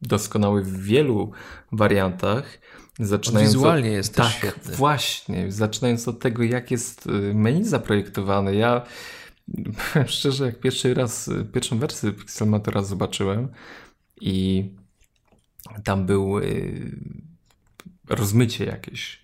doskonały 0.02 0.64
w 0.64 0.84
wielu 0.84 1.32
wariantach. 1.72 2.60
Zaczynając 3.00 3.54
wizualnie 3.54 3.90
od... 3.90 3.96
jest 3.96 4.16
tak, 4.16 4.32
świetny. 4.32 4.76
właśnie. 4.76 5.52
Zaczynając 5.52 6.08
od 6.08 6.20
tego, 6.20 6.44
jak 6.44 6.72
jest 6.72 7.06
y, 7.06 7.34
menu 7.34 7.66
zaprojektowane. 7.66 8.56
Ja 8.56 8.82
szczerze, 10.08 10.46
jak 10.46 10.60
pierwszy 10.60 10.94
raz, 10.94 11.28
y, 11.28 11.46
pierwszą 11.46 11.80
wersję 11.80 12.12
Pixelmatora 12.12 12.84
zobaczyłem 12.84 13.48
i 14.22 14.66
tam 15.84 16.06
był 16.06 16.40
y, 16.40 16.92
rozmycie 18.10 18.66
jakieś 18.66 19.20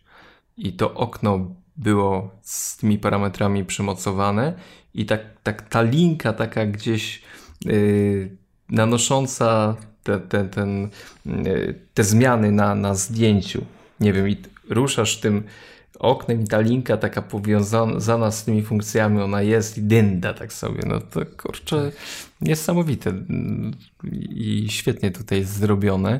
i 0.58 0.74
to 0.74 0.94
okno 0.94 1.56
było 1.78 2.32
z 2.42 2.78
tymi 2.78 2.98
parametrami 2.98 3.66
przymocowane 3.66 4.54
i 4.94 5.06
tak, 5.06 5.22
tak 5.44 5.70
ta 5.70 5.82
linka 5.82 6.34
taka 6.34 6.66
gdzieś 6.66 7.22
nanosząca 8.70 9.76
te, 10.06 10.20
te, 10.20 10.46
ten, 10.50 10.90
te 11.94 12.04
zmiany 12.04 12.52
na, 12.52 12.76
na 12.76 12.96
zdjęciu. 12.96 13.66
Nie 14.00 14.14
wiem, 14.14 14.30
i 14.30 14.38
ruszasz 14.70 15.20
tym 15.20 15.44
oknem 16.00 16.42
i 16.42 16.48
ta 16.48 16.60
linka 16.60 16.98
taka 16.98 17.22
powiązana 17.22 18.32
z 18.32 18.44
tymi 18.46 18.64
funkcjami, 18.64 19.22
ona 19.22 19.42
jest 19.42 19.78
i 19.78 19.82
dynda 19.82 20.34
tak 20.34 20.54
sobie. 20.54 20.84
No 20.86 21.00
to 21.00 21.22
kurczę, 21.38 21.92
niesamowite 22.42 23.14
i 24.30 24.68
świetnie 24.70 25.12
tutaj 25.12 25.44
zrobione. 25.44 26.20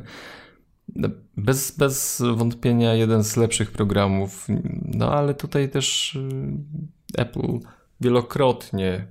Bez, 1.38 1.78
bez 1.78 2.24
wątpienia 2.36 2.94
jeden 2.94 3.24
z 3.24 3.38
lepszych 3.38 3.72
programów, 3.72 4.48
no 4.86 5.14
ale 5.14 5.34
tutaj 5.34 5.70
też 5.70 6.16
y, 6.16 7.22
Apple 7.22 7.60
wielokrotnie 8.02 9.08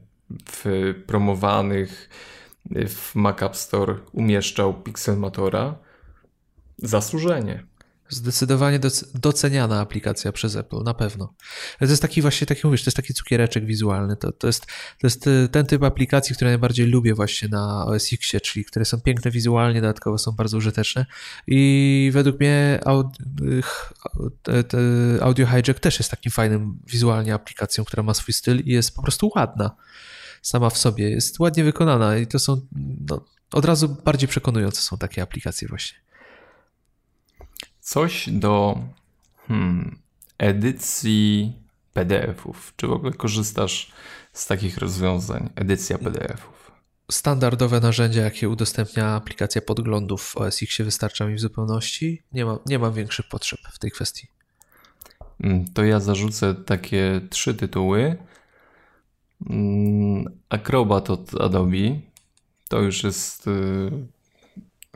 w 0.51 0.95
promowanych 1.07 2.09
w 2.71 3.15
Mac 3.15 3.43
App 3.43 3.57
Store 3.57 3.99
umieszczał 4.13 4.83
Pixelmatora. 4.83 5.79
Zasłużenie. 6.79 7.67
Zdecydowanie 8.09 8.81
doceniana 9.15 9.81
aplikacja 9.81 10.33
przez 10.33 10.57
Apple, 10.57 10.83
na 10.83 10.95
pewno. 10.95 11.35
To 11.79 11.85
jest 11.85 12.03
taki 12.03 12.23
właśnie, 12.23 12.47
tak 12.47 12.59
jak 12.59 12.65
mówisz, 12.65 12.85
to 12.85 12.89
jest 12.89 12.97
taki 12.97 13.15
cukiereczek 13.15 13.67
wizualny. 13.67 14.17
To, 14.17 14.33
to, 14.33 14.47
jest, 14.47 14.67
to 14.67 15.07
jest 15.07 15.27
y, 15.27 15.49
ten 15.53 15.67
typ 15.67 15.83
aplikacji, 15.83 16.35
które 16.35 16.51
najbardziej 16.51 16.87
lubię 16.87 17.15
właśnie 17.15 17.49
na 17.49 17.87
OS 17.87 18.13
X, 18.13 18.33
czyli 18.43 18.65
które 18.65 18.85
są 18.85 19.01
piękne 19.01 19.31
wizualnie, 19.31 19.81
dodatkowo 19.81 20.19
są 20.19 20.33
bardzo 20.33 20.57
użyteczne. 20.57 21.07
I 21.47 22.11
według 22.13 22.41
mnie 22.41 22.81
Audio 25.21 25.47
Hijack 25.47 25.81
też 25.81 25.99
jest 25.99 26.11
takim 26.11 26.33
fajnym 26.33 26.79
wizualnie 26.87 27.35
aplikacją, 27.35 27.85
która 27.85 28.03
ma 28.03 28.15
swój 28.15 28.35
styl 28.35 28.61
i 28.61 28.73
jest 28.73 28.95
po 28.95 29.03
prostu 29.03 29.31
ładna 29.37 29.77
sama 30.45 30.71
w 30.71 30.79
sobie. 30.79 31.11
Jest 31.11 31.41
ładnie 31.41 31.65
wykonana 31.65 32.17
i 32.17 32.27
to 32.27 32.39
są 32.39 32.61
no, 33.11 33.25
od 33.53 33.65
razu 33.65 33.89
bardziej 33.89 34.29
przekonujące 34.29 34.81
są 34.81 34.99
takie 34.99 35.23
aplikacje 35.23 35.69
właśnie. 35.69 35.99
Coś 37.81 38.29
do 38.29 38.79
hmm, 39.49 39.99
edycji 40.39 41.53
PDF-ów. 41.93 42.73
Czy 42.77 42.87
w 42.87 42.93
ogóle 42.93 43.13
korzystasz 43.13 43.93
z 44.33 44.47
takich 44.47 44.79
rozwiązań? 44.79 45.51
Edycja 45.57 45.99
PDF-ów. 45.99 46.73
Standardowe 47.11 47.81
narzędzia, 47.81 48.23
jakie 48.23 48.49
udostępnia 48.49 49.15
aplikacja 49.15 49.63
podglądów 49.63 50.23
w 50.23 50.37
OS 50.37 50.63
X 50.63 50.77
wystarcza 50.79 51.27
mi 51.27 51.35
w 51.35 51.41
zupełności. 51.41 52.23
Nie, 52.33 52.45
ma, 52.45 52.59
nie 52.67 52.79
mam 52.79 52.93
większych 52.93 53.29
potrzeb 53.29 53.61
w 53.73 53.79
tej 53.79 53.91
kwestii. 53.91 54.29
Hmm, 55.43 55.65
to 55.75 55.85
ja 55.85 56.01
zarzucę 56.01 56.55
takie 56.55 57.21
trzy 57.31 57.55
tytuły. 57.55 58.17
Mm, 59.51 60.25
Acrobat 60.49 61.11
od 61.11 61.41
Adobe 61.41 62.01
to 62.69 62.81
już 62.81 63.05
jest 63.05 63.47
y, 63.47 63.91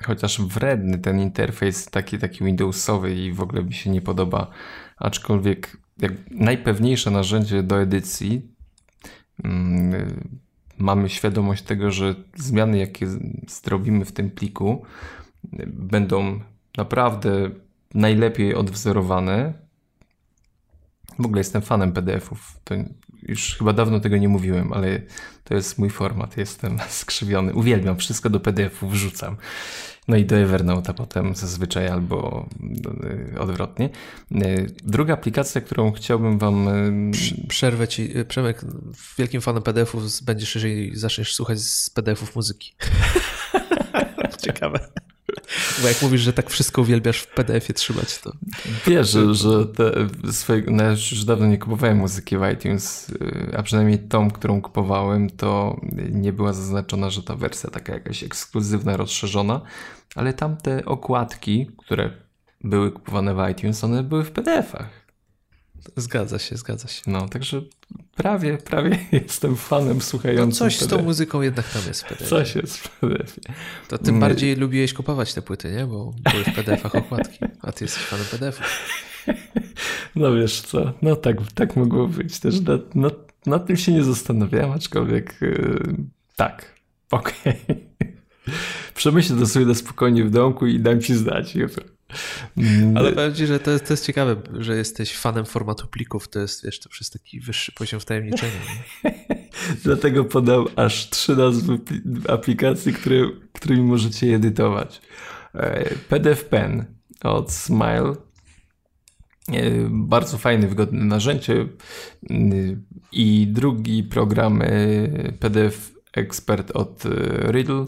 chociaż 0.02 0.40
wredny 0.40 0.98
ten 0.98 1.20
interfejs 1.20 1.86
taki, 1.86 2.18
taki 2.18 2.44
Windowsowy 2.44 3.14
i 3.14 3.32
w 3.32 3.40
ogóle 3.40 3.64
mi 3.64 3.74
się 3.74 3.90
nie 3.90 4.00
podoba. 4.00 4.50
Aczkolwiek 4.96 5.76
jak 5.98 6.12
najpewniejsze 6.30 7.10
narzędzie 7.10 7.62
do 7.62 7.80
edycji. 7.80 8.42
Mm, 9.44 10.38
mamy 10.78 11.08
świadomość 11.08 11.62
tego, 11.62 11.90
że 11.90 12.14
zmiany, 12.36 12.78
jakie 12.78 13.06
zrobimy 13.48 14.04
w 14.04 14.12
tym 14.12 14.30
pliku, 14.30 14.84
będą 15.66 16.40
naprawdę 16.76 17.50
najlepiej 17.94 18.54
odwzorowane. 18.54 19.52
W 21.18 21.26
ogóle 21.26 21.40
jestem 21.40 21.62
fanem 21.62 21.92
PDF-ów. 21.92 22.60
To 22.64 22.74
już 23.28 23.56
chyba 23.58 23.72
dawno 23.72 24.00
tego 24.00 24.16
nie 24.16 24.28
mówiłem, 24.28 24.72
ale 24.72 25.00
to 25.44 25.54
jest 25.54 25.78
mój 25.78 25.90
format. 25.90 26.36
Jestem 26.36 26.78
skrzywiony. 26.88 27.54
Uwielbiam 27.54 27.96
wszystko 27.96 28.30
do 28.30 28.40
PDF-u, 28.40 28.88
wrzucam. 28.88 29.36
No 30.08 30.16
i 30.16 30.24
do 30.24 30.36
Evernote'a 30.36 30.94
potem 30.94 31.34
zazwyczaj 31.34 31.88
albo 31.88 32.48
e, 33.34 33.40
odwrotnie. 33.40 33.90
E, 34.34 34.66
druga 34.84 35.14
aplikacja, 35.14 35.60
którą 35.60 35.92
chciałbym 35.92 36.38
wam... 36.38 36.68
E, 36.68 36.92
przerwę 37.48 37.88
ci. 37.88 38.14
Przemek, 38.28 38.64
wielkim 39.18 39.40
fanem 39.40 39.62
PDF-ów 39.62 40.22
będziesz, 40.22 40.54
jeżeli 40.54 40.96
zaczniesz 40.96 41.34
słuchać 41.34 41.60
z 41.60 41.90
PDF-ów 41.90 42.36
muzyki. 42.36 42.74
Ciekawe. 44.44 44.88
Bo 45.82 45.88
jak 45.88 46.02
mówisz, 46.02 46.20
że 46.20 46.32
tak 46.32 46.50
wszystko 46.50 46.82
uwielbiasz 46.82 47.20
w 47.20 47.26
PDF-ie 47.26 47.74
trzymać, 47.74 48.18
to... 48.18 48.32
Wiesz, 48.86 49.10
że, 49.10 49.34
że 49.34 49.66
te 49.66 49.92
swoje, 50.32 50.62
no 50.66 50.82
ja 50.82 50.90
już 50.90 51.24
dawno 51.24 51.46
nie 51.46 51.58
kupowałem 51.58 51.96
muzyki 51.96 52.36
w 52.36 52.50
iTunes, 52.54 53.12
a 53.56 53.62
przynajmniej 53.62 53.98
tą, 53.98 54.30
którą 54.30 54.62
kupowałem, 54.62 55.30
to 55.30 55.80
nie 56.10 56.32
była 56.32 56.52
zaznaczona, 56.52 57.10
że 57.10 57.22
ta 57.22 57.36
wersja 57.36 57.70
taka 57.70 57.92
jakaś 57.92 58.22
ekskluzywna, 58.22 58.96
rozszerzona, 58.96 59.60
ale 60.14 60.32
tamte 60.32 60.84
okładki, 60.84 61.70
które 61.78 62.10
były 62.64 62.92
kupowane 62.92 63.34
w 63.34 63.50
iTunes, 63.50 63.84
one 63.84 64.02
były 64.02 64.24
w 64.24 64.30
PDF-ach. 64.30 64.97
Zgadza 65.96 66.38
się, 66.38 66.56
zgadza 66.56 66.88
się. 66.88 67.02
No, 67.06 67.28
także 67.28 67.62
prawie, 68.16 68.58
prawie 68.58 68.98
jestem 69.12 69.56
fanem 69.56 70.00
słuchającym. 70.00 70.48
No 70.48 70.54
coś 70.54 70.78
z 70.78 70.86
tą 70.86 71.02
muzyką 71.02 71.42
jednak 71.42 71.68
tam 71.68 71.82
jest 71.86 72.02
w 72.02 72.08
PDF. 72.08 72.28
Coś 72.28 72.54
jest 72.54 72.78
w 72.78 73.00
PDF. 73.00 73.38
To 73.88 73.98
tym 73.98 74.20
bardziej 74.20 74.56
lubiłeś 74.56 74.94
kupować 74.94 75.34
te 75.34 75.42
płyty, 75.42 75.72
nie? 75.72 75.86
Bo 75.86 76.14
były 76.32 76.44
w 76.44 76.54
PDF-ach 76.54 76.94
okładki, 76.94 77.38
a 77.62 77.72
ty 77.72 77.84
jesteś 77.84 78.02
fanem 78.02 78.26
PDF-u. 78.30 78.62
No 80.16 80.32
wiesz 80.34 80.60
co, 80.60 80.92
no 81.02 81.16
tak, 81.16 81.36
tak 81.54 81.76
mogło 81.76 82.08
być. 82.08 82.40
Też 82.40 82.60
nad, 82.60 82.94
nad, 82.94 83.14
nad 83.46 83.66
tym 83.66 83.76
się 83.76 83.92
nie 83.92 84.04
zastanawiałem, 84.04 84.72
aczkolwiek 84.72 85.38
yy, 85.40 85.96
tak, 86.36 86.74
okej. 87.10 87.34
Okay. 87.64 87.88
Przemyślę 88.94 89.36
to 89.36 89.46
sobie 89.46 89.66
na 89.66 89.74
spokojnie 89.74 90.24
w 90.24 90.30
domku 90.30 90.66
i 90.66 90.80
dam 90.80 91.00
ci 91.00 91.14
znać 91.14 91.54
jutro. 91.54 91.84
Mm. 92.56 92.96
Ale 92.96 93.12
powiem 93.12 93.34
ci, 93.34 93.46
że 93.46 93.60
to 93.60 93.70
jest, 93.70 93.86
to 93.86 93.92
jest 93.92 94.06
ciekawe, 94.06 94.36
że 94.58 94.76
jesteś 94.76 95.16
fanem 95.16 95.44
formatu 95.44 95.86
plików. 95.86 96.28
To 96.28 96.38
jest, 96.38 96.64
wiesz, 96.64 96.80
to 96.80 96.88
przez 96.88 97.10
taki 97.10 97.40
wyższy 97.40 97.72
poziom 97.72 98.00
wtajemniczenia. 98.00 98.60
Dlatego 99.84 100.24
podam 100.24 100.64
aż 100.76 101.10
trzy 101.10 101.36
nazwy 101.36 101.78
aplikacji, 102.28 102.92
które, 102.92 103.16
którymi 103.52 103.82
możecie 103.82 104.34
edytować. 104.34 105.00
E, 105.54 105.94
PDF 106.08 106.44
Pen 106.44 106.84
od 107.22 107.52
Smile. 107.52 108.14
E, 109.52 109.88
bardzo 109.90 110.38
fajne, 110.38 110.68
wygodne 110.68 111.04
narzędzie. 111.04 111.66
I 113.12 113.46
drugi 113.46 114.04
program 114.04 114.62
e, 114.62 114.68
PDF 115.32 115.92
Expert 116.12 116.70
od 116.70 117.04
Riddle 117.50 117.86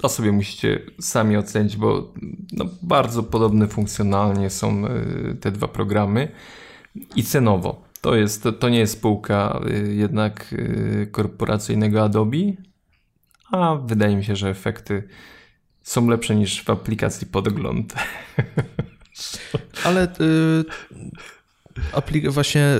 to 0.00 0.08
sobie 0.08 0.32
musicie 0.32 0.80
sami 1.00 1.36
ocenić, 1.36 1.76
bo 1.76 2.12
no, 2.52 2.64
bardzo 2.82 3.22
podobne 3.22 3.68
funkcjonalnie 3.68 4.50
są 4.50 4.86
e, 4.86 5.34
te 5.40 5.52
dwa 5.52 5.68
programy 5.68 6.28
i 7.16 7.24
cenowo. 7.24 7.82
To, 8.00 8.16
jest, 8.16 8.48
to, 8.60 8.68
nie 8.68 8.78
jest 8.78 8.92
spółka 8.92 9.60
e, 9.70 9.72
jednak 9.78 10.54
e, 11.02 11.06
korporacyjnego 11.06 12.02
Adobe, 12.02 12.52
a 13.52 13.76
wydaje 13.76 14.16
mi 14.16 14.24
się, 14.24 14.36
że 14.36 14.48
efekty 14.48 15.08
są 15.82 16.08
lepsze 16.08 16.36
niż 16.36 16.62
w 16.62 16.70
aplikacji 16.70 17.26
Podgląd. 17.26 17.94
Ale 19.84 20.08
y, 22.14 22.30
właśnie 22.30 22.78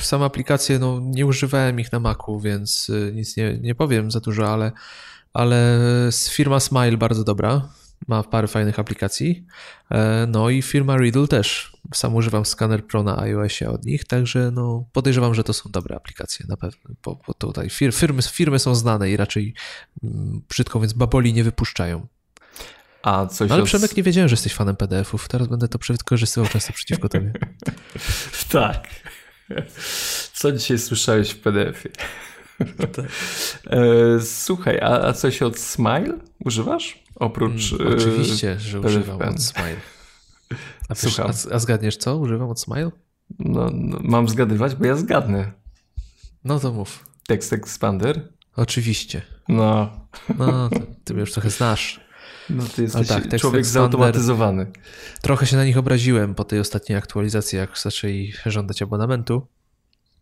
same 0.00 0.24
aplikacje, 0.24 0.78
no 0.78 1.00
nie 1.02 1.26
używałem 1.26 1.80
ich 1.80 1.92
na 1.92 2.00
Macu, 2.00 2.40
więc 2.40 2.90
nic 3.12 3.36
nie, 3.36 3.58
nie 3.58 3.74
powiem 3.74 4.10
za 4.10 4.20
dużo, 4.20 4.52
ale 4.52 4.72
ale 5.32 5.78
firma 6.30 6.60
Smile 6.60 6.96
bardzo 6.96 7.24
dobra, 7.24 7.68
ma 8.08 8.22
parę 8.22 8.48
fajnych 8.48 8.78
aplikacji. 8.78 9.46
E, 9.90 10.26
no 10.28 10.50
i 10.50 10.62
firma 10.62 10.96
Riddle 10.96 11.28
też. 11.28 11.76
Sam 11.94 12.14
używam 12.14 12.44
Scanner 12.44 12.86
Pro 12.86 13.02
na 13.02 13.18
iOSie 13.18 13.70
od 13.70 13.84
nich, 13.84 14.04
także 14.04 14.50
no 14.50 14.84
podejrzewam, 14.92 15.34
że 15.34 15.44
to 15.44 15.52
są 15.52 15.70
dobre 15.70 15.96
aplikacje 15.96 16.46
na 16.48 16.56
pewno, 16.56 16.94
bo, 17.04 17.18
bo 17.26 17.34
tutaj 17.34 17.70
firmy, 17.70 18.22
firmy 18.22 18.58
są 18.58 18.74
znane 18.74 19.10
i 19.10 19.16
raczej 19.16 19.54
mm, 20.04 20.42
brzydko 20.48 20.80
więc 20.80 20.92
baboli 20.92 21.32
nie 21.32 21.44
wypuszczają. 21.44 22.06
A 23.02 23.26
coś 23.26 23.48
no, 23.48 23.54
ale 23.54 23.64
Przemek 23.64 23.96
nie 23.96 24.02
wiedziałem, 24.02 24.28
że 24.28 24.32
jesteś 24.32 24.54
fanem 24.54 24.76
PDF-ów. 24.76 25.28
Teraz 25.28 25.48
będę 25.48 25.68
to 25.68 25.78
wykorzystywał 25.88 26.50
często 26.50 26.72
przeciwko 26.72 27.08
tobie. 27.08 27.32
tak. 28.50 28.88
Co 30.32 30.52
dzisiaj 30.52 30.78
słyszałeś 30.78 31.30
w 31.30 31.40
PDF-ie? 31.40 31.94
Tak. 32.96 33.06
E, 33.66 34.20
słuchaj, 34.20 34.78
a, 34.80 35.06
a 35.06 35.12
coś 35.12 35.42
od 35.42 35.58
Smile 35.58 36.18
używasz? 36.44 37.04
Oprócz. 37.14 37.72
Mm, 37.72 37.94
oczywiście, 37.94 38.60
że 38.60 38.80
używam 38.80 39.22
od 39.22 39.42
Smile. 39.42 39.76
A, 40.88 40.94
wiesz, 40.94 41.20
a, 41.20 41.54
a, 41.54 41.58
zgadniesz 41.58 41.96
co? 41.96 42.16
Używam 42.16 42.50
od 42.50 42.60
Smile? 42.60 42.90
No, 43.38 43.70
no, 43.72 43.98
mam 44.02 44.28
zgadywać, 44.28 44.74
bo 44.74 44.86
ja 44.86 44.96
zgadnę. 44.96 45.52
No 46.44 46.60
to 46.60 46.72
mów. 46.72 47.06
Text 47.26 47.52
Expander? 47.52 48.32
Oczywiście. 48.56 49.22
No. 49.48 49.90
No, 50.38 50.68
ty, 50.68 50.86
ty 51.04 51.14
mnie 51.14 51.20
już 51.20 51.32
trochę 51.32 51.50
znasz. 51.50 52.00
No 52.50 52.64
ty 52.76 52.82
jesteś 52.82 53.08
tak, 53.08 53.40
człowiek 53.40 53.64
zautomatyzowany. 53.64 54.66
Trochę 55.22 55.46
się 55.46 55.56
na 55.56 55.64
nich 55.64 55.78
obraziłem 55.78 56.34
po 56.34 56.44
tej 56.44 56.60
ostatniej 56.60 56.98
aktualizacji, 56.98 57.58
jak 57.58 57.78
zaczęli 57.78 58.32
żądać 58.46 58.82
abonamentu. 58.82 59.46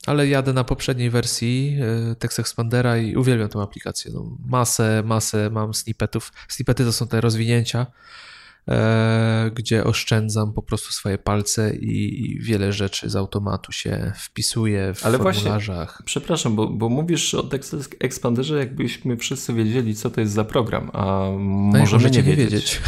Ale 0.07 0.29
jadę 0.29 0.53
na 0.53 0.65
poprzedniej 0.65 1.11
wersji 1.11 1.79
e, 2.11 2.15
Text 2.15 2.39
Expandera 2.39 2.97
i 2.99 3.17
uwielbiam 3.17 3.49
tę 3.49 3.63
aplikację. 3.63 4.11
No, 4.15 4.37
masę, 4.47 5.03
masę 5.07 5.51
mam 5.51 5.75
snippetów. 5.75 6.33
Snippety 6.49 6.85
to 6.85 6.93
są 6.93 7.09
te 7.09 7.21
rozwinięcia, 7.21 7.87
e, 8.69 9.51
gdzie 9.55 9.85
oszczędzam 9.85 10.53
po 10.53 10.63
prostu 10.63 10.93
swoje 10.93 11.19
palce 11.19 11.75
i 11.75 12.39
wiele 12.41 12.73
rzeczy 12.73 13.11
z 13.11 13.17
automatu 13.17 13.73
się 13.73 14.13
wpisuje 14.17 14.95
w 14.95 15.07
Ale 15.07 15.19
formularzach. 15.19 15.89
Właśnie, 15.89 16.07
przepraszam, 16.07 16.57
bo, 16.57 16.69
bo 16.69 16.89
mówisz 16.89 17.35
o 17.35 17.43
Text 17.43 17.77
Expanderze, 18.01 18.59
jakbyśmy 18.59 19.17
wszyscy 19.17 19.55
wiedzieli, 19.55 19.95
co 19.95 20.11
to 20.11 20.21
jest 20.21 20.33
za 20.33 20.45
program, 20.45 20.91
a 20.93 21.05
no 21.39 21.79
możemy 21.79 22.11
nie 22.11 22.23
wiedzieć. 22.23 22.51
wiedzieć. 22.51 22.81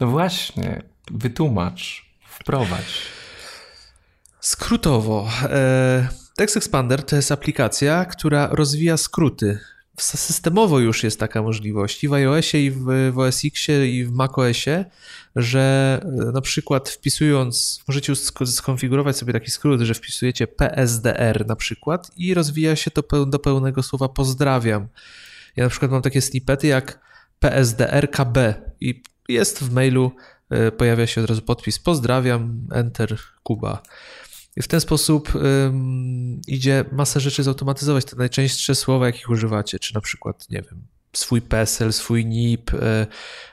No 0.00 0.06
właśnie, 0.06 0.82
wytłumacz, 1.10 2.06
wprowadź. 2.28 3.15
Skrótowo, 4.46 5.28
e, 5.42 6.08
Text 6.36 6.56
Expander 6.56 7.02
to 7.02 7.16
jest 7.16 7.32
aplikacja, 7.32 8.04
która 8.04 8.48
rozwija 8.52 8.96
skróty. 8.96 9.58
Systemowo 9.98 10.78
już 10.78 11.04
jest 11.04 11.20
taka 11.20 11.42
możliwość 11.42 12.04
i 12.04 12.08
w 12.08 12.12
iOSie, 12.12 12.58
i 12.58 12.70
w, 12.70 13.18
OS 13.18 13.44
Xie, 13.44 13.86
i 13.86 14.04
w 14.04 14.12
macOSie, 14.12 14.84
że 15.36 16.00
e, 16.02 16.32
na 16.32 16.40
przykład 16.40 16.88
wpisując, 16.88 17.82
możecie 17.88 18.12
skonfigurować 18.46 19.16
sobie 19.16 19.32
taki 19.32 19.50
skrót, 19.50 19.80
że 19.80 19.94
wpisujecie 19.94 20.46
PSDR 20.46 21.46
na 21.46 21.56
przykład 21.56 22.10
i 22.16 22.34
rozwija 22.34 22.76
się 22.76 22.90
to 22.90 23.26
do 23.26 23.38
pełnego 23.38 23.82
słowa 23.82 24.08
pozdrawiam. 24.08 24.88
Ja 25.56 25.64
na 25.64 25.70
przykład 25.70 25.90
mam 25.90 26.02
takie 26.02 26.22
snippety 26.22 26.66
jak 26.66 27.00
PSDRKB 27.40 28.54
i 28.80 29.02
jest 29.28 29.58
w 29.58 29.72
mailu, 29.72 30.12
e, 30.50 30.72
pojawia 30.72 31.06
się 31.06 31.20
od 31.20 31.30
razu 31.30 31.42
podpis 31.42 31.78
pozdrawiam, 31.78 32.68
enter, 32.72 33.18
Kuba. 33.42 33.82
I 34.56 34.62
w 34.62 34.68
ten 34.68 34.80
sposób 34.80 35.34
um, 35.34 36.40
idzie 36.46 36.84
masę 36.92 37.20
rzeczy 37.20 37.42
zautomatyzować. 37.42 38.04
Te 38.04 38.16
najczęstsze 38.16 38.74
słowa, 38.74 39.06
jakich 39.06 39.30
używacie, 39.30 39.78
czy 39.78 39.94
na 39.94 40.00
przykład, 40.00 40.50
nie 40.50 40.62
wiem, 40.62 40.86
swój 41.16 41.42
PESEL, 41.42 41.92
swój 41.92 42.26
NIP, 42.26 42.74
e, 42.74 43.06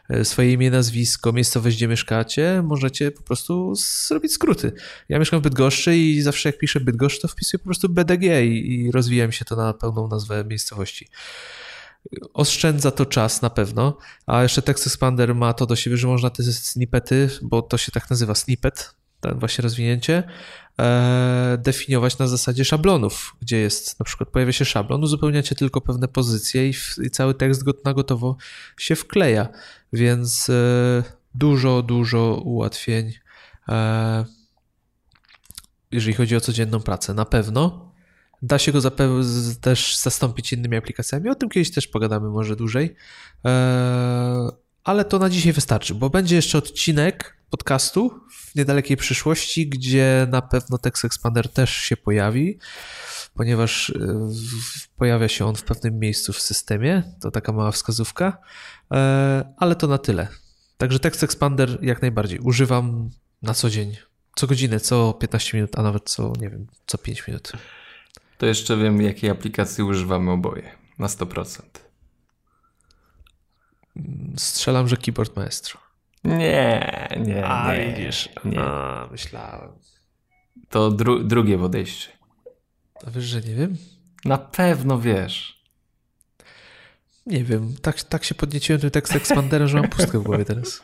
e, 0.10 0.26
swoje 0.26 0.54
imię, 0.54 0.72
nazwisko, 0.72 1.34
miejscowość, 1.34 1.78
gdzie 1.78 1.88
mieszkacie, 1.88 2.62
możecie 2.66 3.12
po 3.12 3.24
prostu 3.24 3.74
zrobić 3.76 4.34
skróty. 4.34 4.72
Ja 5.10 5.20
mieszkam 5.20 5.40
w 5.40 5.44
Bydgoszczy 5.44 5.98
i 5.98 6.22
zawsze 6.22 6.50
jak 6.50 6.58
piszę 6.58 6.80
Bydgoszcz, 6.80 7.22
to 7.22 7.28
wpisuję 7.28 7.60
po 7.60 7.66
prostu 7.66 7.90
BDG 7.90 8.46
i, 8.46 8.74
i 8.74 8.92
rozwijam 8.92 9.32
się 9.32 9.46
to 9.46 9.56
na 9.56 9.74
pełną 9.74 10.08
nazwę 10.08 10.46
miejscowości. 10.46 11.08
Oszczędza 12.34 12.92
to 12.92 13.06
czas 13.06 13.42
na 13.42 13.50
pewno, 13.50 13.98
a 14.26 14.44
jeszcze 14.44 14.62
Text 14.62 14.88
Expander 14.88 15.36
ma 15.36 15.54
to 15.54 15.66
do 15.66 15.76
siebie, 15.76 15.98
że 15.98 16.08
można 16.08 16.30
te 16.30 16.44
snippety, 16.44 17.30
bo 17.42 17.62
to 17.62 17.78
się 17.78 17.92
tak 17.92 18.10
nazywa 18.10 18.36
snippet, 18.36 18.96
ten 19.24 19.40
właśnie 19.40 19.62
rozwinięcie, 19.62 20.24
e, 20.80 21.58
definiować 21.62 22.18
na 22.18 22.28
zasadzie 22.28 22.66
szablonów, 22.66 23.36
gdzie 23.42 23.58
jest 23.58 24.00
na 24.00 24.04
przykład 24.04 24.30
pojawia 24.30 24.52
się 24.52 24.66
szablon, 24.66 25.04
uzupełniacie 25.04 25.56
tylko 25.56 25.82
pewne 25.82 26.08
pozycje 26.08 26.70
i, 26.70 26.74
w, 26.74 26.96
i 27.04 27.10
cały 27.10 27.34
tekst 27.34 27.64
na 27.86 27.94
gotowo 27.94 28.38
się 28.78 28.96
wkleja, 28.96 29.50
więc 29.94 30.50
e, 30.50 30.54
dużo, 31.36 31.82
dużo 31.82 32.42
ułatwień. 32.46 33.14
E, 33.70 34.26
jeżeli 35.92 36.14
chodzi 36.14 36.36
o 36.36 36.42
codzienną 36.42 36.80
pracę. 36.80 37.14
Na 37.14 37.26
pewno. 37.26 37.94
Da 38.42 38.60
się 38.60 38.72
go 38.72 38.80
też 39.62 39.98
zastąpić 39.98 40.54
innymi 40.54 40.78
aplikacjami. 40.78 41.30
O 41.30 41.36
tym 41.36 41.50
kiedyś 41.50 41.72
też 41.72 41.88
pogadamy 41.88 42.30
może 42.30 42.56
dłużej. 42.56 42.96
Eee, 43.44 44.50
ale 44.84 45.06
to 45.06 45.20
na 45.20 45.30
dzisiaj 45.30 45.54
wystarczy, 45.54 45.96
bo 45.96 46.10
będzie 46.10 46.36
jeszcze 46.36 46.58
odcinek 46.58 47.38
podcastu 47.50 48.20
w 48.32 48.56
niedalekiej 48.56 48.98
przyszłości, 48.98 49.70
gdzie 49.70 50.28
na 50.32 50.42
pewno 50.42 50.78
Text 50.78 51.06
Expander 51.06 51.50
też 51.50 51.76
się 51.76 51.98
pojawi, 51.98 52.60
ponieważ 53.34 53.90
e, 53.90 54.30
pojawia 54.98 55.28
się 55.28 55.46
on 55.46 55.56
w 55.56 55.64
pewnym 55.64 56.00
miejscu 56.00 56.34
w 56.34 56.40
systemie. 56.40 57.04
To 57.22 57.32
taka 57.32 57.52
mała 57.52 57.72
wskazówka, 57.72 58.38
e, 58.92 59.54
ale 59.58 59.76
to 59.76 59.88
na 59.88 59.98
tyle. 59.98 60.28
Także 60.78 61.00
Text 61.00 61.24
Expander 61.24 61.78
jak 61.82 62.02
najbardziej 62.02 62.40
używam 62.40 63.10
na 63.42 63.54
co 63.54 63.70
dzień, 63.70 63.98
co 64.36 64.48
godzinę, 64.48 64.80
co 64.80 65.14
15 65.14 65.58
minut, 65.58 65.80
a 65.80 65.82
nawet 65.82 66.10
co, 66.10 66.34
nie 66.40 66.50
wiem, 66.50 66.68
co 66.88 66.98
5 66.98 67.28
minut. 67.28 67.52
To 68.38 68.46
jeszcze 68.46 68.78
wiem, 68.78 69.02
jakiej 69.02 69.30
aplikacji 69.30 69.84
używamy 69.84 70.32
oboje 70.32 70.72
na 71.00 71.08
100%. 71.08 71.62
Strzelam, 74.38 74.88
że 74.88 74.98
Keyboard 74.98 75.36
Maestro. 75.36 75.80
Nie, 76.24 77.08
nie, 77.20 77.46
A, 77.46 77.76
nie. 77.76 77.88
widzisz. 77.88 78.30
Nie. 78.46 78.62
A, 78.62 79.08
myślałem. 79.12 79.72
To 80.70 80.92
dru 80.92 81.24
drugie 81.24 81.58
podejście. 81.58 82.10
A 83.08 83.12
wiesz, 83.12 83.24
że 83.24 83.42
nie 83.42 83.56
wiem? 83.56 83.78
Na 84.26 84.38
pewno 84.38 85.00
wiesz. 85.00 85.64
Nie 87.26 87.44
wiem, 87.44 87.76
tak, 87.82 88.04
tak 88.04 88.24
się 88.24 88.36
podnieciłem 88.36 88.82
tym 88.82 88.92
tekst 88.92 89.16
Expanderem, 89.16 89.68
że 89.68 89.80
mam 89.82 89.90
pustkę 89.90 90.20
w 90.20 90.24
głowie 90.24 90.46
teraz. 90.46 90.82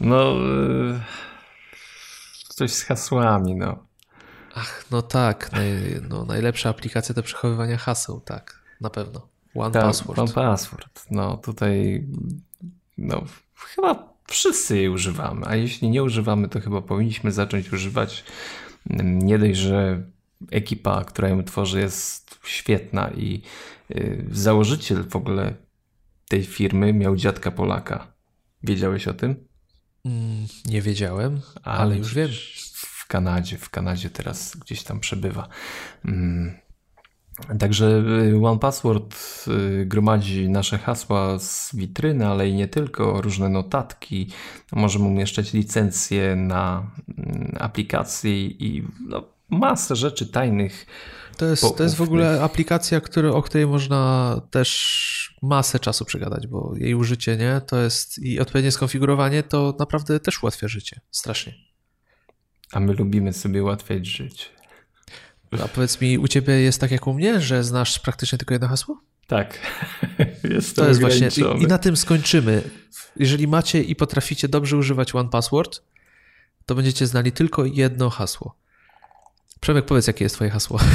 No, 0.00 0.32
yy, 0.34 1.00
coś 2.48 2.72
z 2.72 2.82
hasłami, 2.84 3.54
no. 3.54 3.86
Ach, 4.54 4.84
no 4.90 5.02
tak, 5.02 5.52
naj, 5.52 6.00
no, 6.08 6.24
najlepsza 6.24 6.70
aplikacja 6.70 7.14
do 7.14 7.22
przechowywania 7.22 7.76
haseł, 7.76 8.20
tak, 8.20 8.62
na 8.80 8.90
pewno. 8.90 9.28
One 9.58 9.72
Tak, 9.72 9.82
Password. 9.82 10.18
One 10.18 10.32
Password. 10.32 11.06
No 11.10 11.36
tutaj, 11.36 12.06
no 12.98 13.24
chyba 13.56 14.14
wszyscy 14.28 14.76
jej 14.76 14.88
używamy, 14.88 15.46
a 15.46 15.56
jeśli 15.56 15.90
nie 15.90 16.02
używamy, 16.02 16.48
to 16.48 16.60
chyba 16.60 16.82
powinniśmy 16.82 17.32
zacząć 17.32 17.72
używać. 17.72 18.24
Nie 19.02 19.38
dość, 19.38 19.58
że 19.58 20.02
ekipa, 20.50 21.04
która 21.04 21.28
ją 21.28 21.44
tworzy 21.44 21.80
jest 21.80 22.38
świetna 22.44 23.10
i 23.10 23.42
y, 23.90 24.24
założyciel 24.32 25.04
w 25.08 25.16
ogóle 25.16 25.54
tej 26.28 26.44
firmy 26.44 26.92
miał 26.92 27.16
dziadka 27.16 27.50
Polaka. 27.50 28.12
Wiedziałeś 28.62 29.08
o 29.08 29.14
tym? 29.14 29.48
Mm, 30.04 30.46
nie 30.66 30.82
wiedziałem, 30.82 31.40
ale 31.62 31.98
już 31.98 32.14
wiem. 32.14 32.30
W 32.72 33.06
Kanadzie, 33.06 33.58
w 33.58 33.70
Kanadzie 33.70 34.10
teraz 34.10 34.56
gdzieś 34.56 34.82
tam 34.82 35.00
przebywa. 35.00 35.48
Mm. 36.04 36.67
Także 37.58 38.02
y, 38.32 38.46
OnePassword 38.46 39.14
y, 39.48 39.86
gromadzi 39.86 40.48
nasze 40.48 40.78
hasła 40.78 41.38
z 41.38 41.76
witryny, 41.76 42.26
ale 42.26 42.48
i 42.48 42.54
nie 42.54 42.68
tylko, 42.68 43.20
różne 43.22 43.48
notatki. 43.48 44.30
Możemy 44.72 45.04
umieszczać 45.04 45.52
licencje 45.52 46.36
na 46.36 46.90
mm, 47.18 47.56
aplikacje 47.58 48.46
i 48.46 48.84
no, 49.08 49.22
masę 49.48 49.96
rzeczy 49.96 50.26
tajnych. 50.26 50.86
To 51.36 51.46
jest, 51.46 51.76
to 51.76 51.82
jest 51.82 51.96
w 51.96 52.02
ogóle 52.02 52.42
aplikacja, 52.42 53.00
który, 53.00 53.32
o 53.32 53.42
której 53.42 53.66
można 53.66 54.40
też 54.50 55.38
masę 55.42 55.78
czasu 55.78 56.04
przegadać, 56.04 56.46
bo 56.46 56.72
jej 56.76 56.94
użycie, 56.94 57.36
nie, 57.36 57.60
to 57.66 57.78
jest 57.78 58.18
i 58.18 58.40
odpowiednie 58.40 58.72
skonfigurowanie 58.72 59.42
to 59.42 59.76
naprawdę 59.78 60.20
też 60.20 60.42
ułatwia 60.42 60.68
życie. 60.68 61.00
Strasznie. 61.10 61.54
A 62.72 62.80
my 62.80 62.92
lubimy 62.92 63.32
sobie 63.32 63.62
ułatwiać 63.62 64.06
życie. 64.06 64.57
A 65.52 65.68
powiedz 65.68 66.00
mi, 66.00 66.18
u 66.18 66.28
ciebie 66.28 66.54
jest 66.54 66.80
tak 66.80 66.90
jak 66.90 67.06
u 67.06 67.14
mnie, 67.14 67.40
że 67.40 67.64
znasz 67.64 67.98
praktycznie 67.98 68.38
tylko 68.38 68.54
jedno 68.54 68.68
hasło? 68.68 69.00
Tak. 69.26 69.58
jest 70.54 70.76
to, 70.76 70.88
jest 70.88 71.00
właśnie. 71.00 71.28
I, 71.36 71.62
I, 71.62 71.66
na 71.66 71.78
tym 71.78 71.96
skończymy. 71.96 72.62
Jeżeli 73.16 73.48
macie 73.48 73.82
i 73.82 73.96
potraficie 73.96 74.48
dobrze 74.48 74.76
używać 74.76 75.14
One 75.14 75.28
Password, 75.28 75.82
to 76.66 76.74
będziecie 76.74 77.06
znali 77.06 77.32
tylko 77.32 77.64
jedno 77.64 78.10
hasło. 78.10 78.54
Przemek, 79.60 79.84
powiedz, 79.84 80.06
jakie 80.06 80.24
jest 80.24 80.34
twoje 80.34 80.50
hasło. 80.50 80.80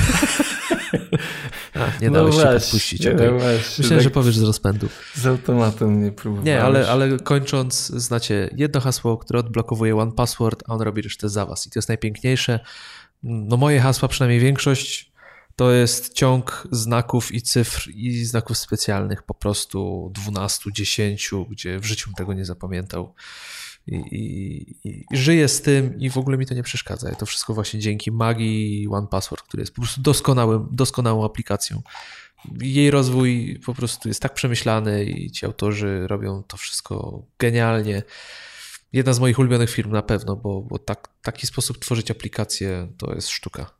A, 1.73 2.01
nie 2.01 2.09
no 2.09 2.13
dałeś 2.13 2.33
właśnie, 2.35 2.51
się 2.51 2.59
podpuścić. 2.59 3.07
Okay. 3.07 3.31
No 3.31 3.33
Myślę, 3.77 3.89
tak 3.89 4.01
że 4.01 4.09
powiesz 4.09 4.37
z 4.37 4.43
rozpędu. 4.43 4.87
Z 5.15 5.25
automatem 5.25 6.03
nie 6.03 6.11
próbowałeś. 6.11 6.45
Nie, 6.45 6.63
ale, 6.63 6.87
ale 6.87 7.19
kończąc, 7.19 7.87
znacie 7.87 8.49
jedno 8.55 8.81
hasło, 8.81 9.17
które 9.17 9.39
odblokowuje 9.39 9.97
One 9.97 10.11
Password, 10.11 10.63
a 10.67 10.73
on 10.73 10.81
robi 10.81 11.01
resztę 11.01 11.29
za 11.29 11.45
was. 11.45 11.67
I 11.67 11.69
to 11.69 11.79
jest 11.79 11.87
najpiękniejsze. 11.87 12.59
No 13.23 13.57
moje 13.57 13.79
hasła, 13.79 14.07
przynajmniej 14.07 14.39
większość, 14.39 15.13
to 15.55 15.71
jest 15.71 16.13
ciąg 16.13 16.67
znaków 16.71 17.31
i 17.31 17.41
cyfr 17.41 17.89
i 17.89 18.25
znaków 18.25 18.57
specjalnych, 18.57 19.23
po 19.23 19.33
prostu 19.33 20.11
12, 20.13 20.69
10, 20.73 21.31
gdzie 21.49 21.79
w 21.79 21.85
życiu 21.85 22.11
tego 22.17 22.33
nie 22.33 22.45
zapamiętał. 22.45 23.13
I, 23.87 23.95
i, 23.95 24.89
i, 24.89 25.05
żyję 25.11 25.47
z 25.47 25.61
tym 25.61 25.99
i 25.99 26.09
w 26.09 26.17
ogóle 26.17 26.37
mi 26.37 26.45
to 26.45 26.53
nie 26.53 26.63
przeszkadza. 26.63 27.15
To 27.15 27.25
wszystko 27.25 27.53
właśnie 27.53 27.79
dzięki 27.79 28.11
magii 28.11 28.87
One 28.91 29.07
Password, 29.07 29.43
który 29.43 29.61
jest 29.61 29.73
po 29.73 29.81
prostu 29.81 30.01
doskonałym, 30.01 30.67
doskonałą 30.71 31.25
aplikacją. 31.25 31.81
Jej 32.61 32.91
rozwój 32.91 33.59
po 33.65 33.73
prostu 33.73 34.07
jest 34.07 34.21
tak 34.21 34.33
przemyślany 34.33 35.05
i 35.05 35.31
ci 35.31 35.45
autorzy 35.45 36.07
robią 36.07 36.43
to 36.43 36.57
wszystko 36.57 37.23
genialnie. 37.39 38.03
Jedna 38.93 39.13
z 39.13 39.19
moich 39.19 39.39
ulubionych 39.39 39.69
firm 39.69 39.91
na 39.91 40.01
pewno, 40.01 40.35
bo, 40.35 40.61
bo 40.61 40.79
tak, 40.79 41.09
taki 41.21 41.47
sposób 41.47 41.79
tworzyć 41.79 42.11
aplikacje 42.11 42.87
to 42.97 43.15
jest 43.15 43.29
sztuka. 43.29 43.71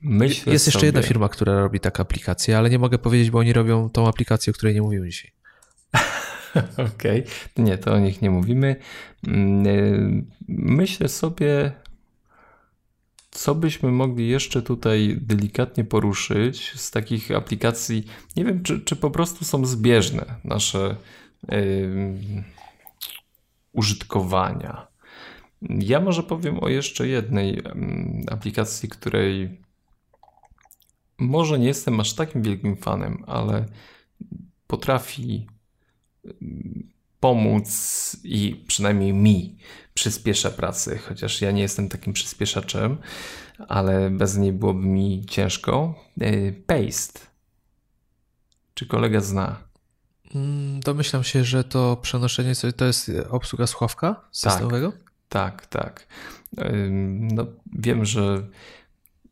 Myślę 0.00 0.52
jest 0.52 0.66
jeszcze 0.66 0.78
sobie... 0.78 0.86
jedna 0.86 1.02
firma, 1.02 1.28
która 1.28 1.60
robi 1.60 1.80
taką 1.80 2.02
aplikację, 2.02 2.58
ale 2.58 2.70
nie 2.70 2.78
mogę 2.78 2.98
powiedzieć, 2.98 3.30
bo 3.30 3.38
oni 3.38 3.52
robią 3.52 3.90
tą 3.90 4.08
aplikację, 4.08 4.50
o 4.50 4.54
której 4.54 4.74
nie 4.74 4.82
mówimy 4.82 5.08
dzisiaj. 5.08 5.30
Okej, 6.94 7.20
okay. 7.20 7.64
nie, 7.64 7.78
to 7.78 7.92
o 7.92 7.98
nich 7.98 8.22
nie 8.22 8.30
mówimy. 8.30 8.76
Mm, 9.26 9.66
y, 9.66 10.24
myślę 10.48 11.08
sobie, 11.08 11.72
co 13.30 13.54
byśmy 13.54 13.92
mogli 13.92 14.28
jeszcze 14.28 14.62
tutaj 14.62 15.18
delikatnie 15.20 15.84
poruszyć 15.84 16.72
z 16.76 16.90
takich 16.90 17.30
aplikacji. 17.30 18.06
Nie 18.36 18.44
wiem, 18.44 18.62
czy, 18.62 18.80
czy 18.80 18.96
po 18.96 19.10
prostu 19.10 19.44
są 19.44 19.66
zbieżne 19.66 20.34
nasze 20.44 20.96
użytkowania. 23.72 24.86
Ja 25.62 26.00
może 26.00 26.22
powiem 26.22 26.58
o 26.58 26.68
jeszcze 26.68 27.08
jednej 27.08 27.62
aplikacji, 28.30 28.88
której 28.88 29.60
może 31.18 31.58
nie 31.58 31.66
jestem 31.66 32.00
aż 32.00 32.14
takim 32.14 32.42
wielkim 32.42 32.76
fanem, 32.76 33.24
ale 33.26 33.66
potrafi 34.66 35.46
pomóc 37.20 38.16
i 38.24 38.64
przynajmniej 38.66 39.12
mi 39.12 39.58
przyspiesza 39.94 40.50
pracę, 40.50 40.98
chociaż 40.98 41.40
ja 41.40 41.50
nie 41.50 41.62
jestem 41.62 41.88
takim 41.88 42.12
przyspieszaczem, 42.12 42.98
ale 43.68 44.10
bez 44.10 44.36
niej 44.36 44.52
byłoby 44.52 44.86
mi 44.86 45.24
ciężko. 45.24 45.94
Paste. 46.66 47.20
Czy 48.74 48.86
kolega 48.86 49.20
zna? 49.20 49.65
Mm, 50.36 50.80
domyślam 50.80 51.24
się, 51.24 51.44
że 51.44 51.64
to 51.64 51.96
przenoszenie 51.96 52.52
to 52.76 52.84
jest 52.84 53.10
obsługa 53.30 53.66
słuchawka 53.66 54.28
systemowego? 54.32 54.92
Tak, 55.28 55.66
tak. 55.66 56.06
tak. 56.06 56.06
No, 57.20 57.46
wiem, 57.72 58.04
że 58.04 58.46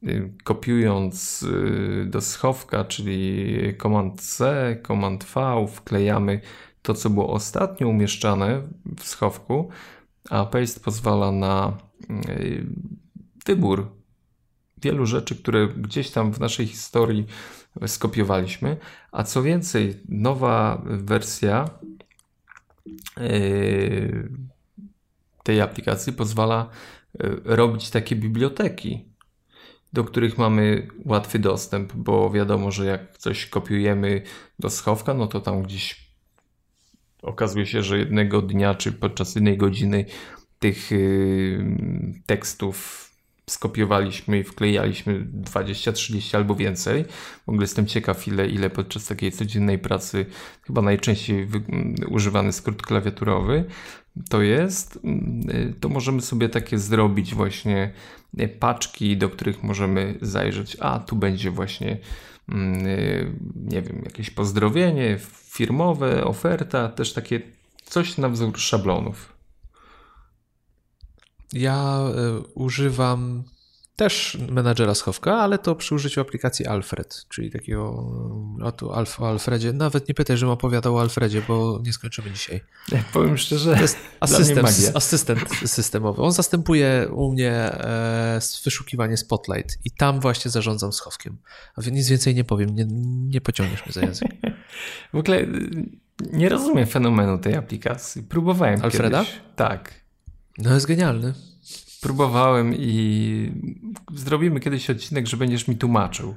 y, 0.02 0.32
kopiując 0.44 1.42
y, 1.42 2.06
do 2.06 2.20
schowka, 2.20 2.84
czyli 2.84 3.54
Command 3.82 4.22
C, 4.22 4.76
Command 4.86 5.24
V, 5.24 5.66
wklejamy 5.74 6.40
to, 6.82 6.94
co 6.94 7.10
było 7.10 7.32
ostatnio 7.32 7.88
umieszczane 7.88 8.62
w 8.98 9.04
schowku, 9.04 9.68
a 10.30 10.44
Paste 10.44 10.80
pozwala 10.80 11.32
na 11.32 11.76
y, 12.28 12.66
wybór 13.46 13.90
wielu 14.82 15.06
rzeczy, 15.06 15.36
które 15.36 15.68
gdzieś 15.68 16.10
tam 16.10 16.32
w 16.32 16.40
naszej 16.40 16.66
historii 16.66 17.26
skopiowaliśmy. 17.86 18.76
A 19.12 19.24
co 19.24 19.42
więcej, 19.42 20.00
nowa 20.08 20.82
wersja 20.84 21.70
y, 23.20 24.28
tej 25.42 25.60
aplikacji 25.60 26.12
pozwala 26.12 26.70
y, 27.24 27.40
robić 27.44 27.90
takie 27.90 28.16
biblioteki, 28.16 29.04
do 29.92 30.04
których 30.04 30.38
mamy 30.38 30.88
łatwy 31.04 31.38
dostęp, 31.38 31.92
bo 31.92 32.30
wiadomo, 32.30 32.70
że 32.70 32.86
jak 32.86 33.18
coś 33.18 33.46
kopiujemy 33.46 34.22
do 34.58 34.70
schowka, 34.70 35.14
no 35.14 35.26
to 35.26 35.40
tam 35.40 35.62
gdzieś 35.62 36.04
okazuje 37.22 37.66
się, 37.66 37.82
że 37.82 37.98
jednego 37.98 38.42
dnia 38.42 38.74
czy 38.74 38.92
podczas 38.92 39.34
jednej 39.34 39.56
godziny 39.56 40.04
tych 40.58 40.92
y, 40.92 41.64
tekstów 42.26 43.03
skopiowaliśmy 43.50 44.38
i 44.38 44.44
wklejaliśmy 44.44 45.20
20, 45.28 45.92
30 45.92 46.36
albo 46.36 46.54
więcej. 46.54 47.04
W 47.46 47.48
ogóle 47.48 47.62
jestem 47.62 47.86
ciekaw, 47.86 48.28
ile, 48.28 48.48
ile 48.48 48.70
podczas 48.70 49.06
takiej 49.06 49.32
codziennej 49.32 49.78
pracy 49.78 50.26
chyba 50.62 50.82
najczęściej 50.82 51.46
wy, 51.46 51.60
używany 52.08 52.52
skrót 52.52 52.82
klawiaturowy 52.82 53.64
to 54.30 54.42
jest, 54.42 54.98
to 55.80 55.88
możemy 55.88 56.22
sobie 56.22 56.48
takie 56.48 56.78
zrobić 56.78 57.34
właśnie 57.34 57.92
paczki, 58.60 59.16
do 59.16 59.28
których 59.28 59.62
możemy 59.62 60.18
zajrzeć. 60.22 60.76
A 60.80 60.98
tu 60.98 61.16
będzie 61.16 61.50
właśnie, 61.50 61.98
nie 63.56 63.82
wiem, 63.82 64.02
jakieś 64.04 64.30
pozdrowienie 64.30 65.18
firmowe, 65.50 66.24
oferta, 66.24 66.88
też 66.88 67.12
takie 67.12 67.40
coś 67.84 68.18
na 68.18 68.28
wzór 68.28 68.58
szablonów. 68.58 69.33
Ja 71.54 72.00
y, 72.38 72.40
używam 72.54 73.44
też 73.96 74.38
menadżera 74.50 74.94
schowka, 74.94 75.36
ale 75.36 75.58
to 75.58 75.74
przy 75.74 75.94
użyciu 75.94 76.20
aplikacji 76.20 76.66
Alfred, 76.66 77.26
czyli 77.28 77.50
takiego 77.50 78.08
o 78.62 78.72
tu 78.72 78.92
Alf, 78.92 79.20
o 79.20 79.28
Alfredzie. 79.28 79.72
Nawet 79.72 80.08
nie 80.08 80.14
pytaj, 80.14 80.36
żebym 80.36 80.52
opowiadał 80.52 80.96
o 80.96 81.00
Alfredzie, 81.00 81.42
bo 81.48 81.80
nie 81.84 81.92
skończymy 81.92 82.30
dzisiaj. 82.30 82.60
Ja 82.92 83.04
powiem 83.12 83.38
szczerze, 83.38 83.74
to 83.74 83.82
jest 83.82 83.98
asystent, 84.20 84.68
asystent 84.94 85.40
systemowy. 85.66 86.22
On 86.22 86.32
zastępuje 86.32 87.08
u 87.12 87.32
mnie 87.32 87.52
e, 87.52 88.40
wyszukiwanie 88.64 89.16
Spotlight 89.16 89.78
i 89.84 89.90
tam 89.90 90.20
właśnie 90.20 90.50
zarządzam 90.50 90.92
schowkiem. 90.92 91.38
A 91.76 91.90
nic 91.90 92.08
więcej 92.08 92.34
nie 92.34 92.44
powiem, 92.44 92.74
nie, 92.74 92.86
nie 93.30 93.40
pociągniesz 93.40 93.86
mnie 93.86 93.92
za 93.92 94.00
język. 94.00 94.28
w 95.14 95.16
ogóle 95.16 95.40
y, 95.40 95.48
nie 96.32 96.48
rozumiem 96.48 96.86
fenomenu 96.86 97.38
tej 97.38 97.54
aplikacji. 97.54 98.22
Próbowałem 98.22 98.82
Alfreda? 98.82 99.24
Kiedyś. 99.24 99.40
Tak. 99.56 100.03
No 100.58 100.74
jest 100.74 100.86
genialny. 100.86 101.34
Próbowałem 102.00 102.74
i 102.74 103.52
zrobimy 104.14 104.60
kiedyś 104.60 104.90
odcinek, 104.90 105.26
że 105.26 105.36
będziesz 105.36 105.68
mi 105.68 105.76
tłumaczył, 105.76 106.34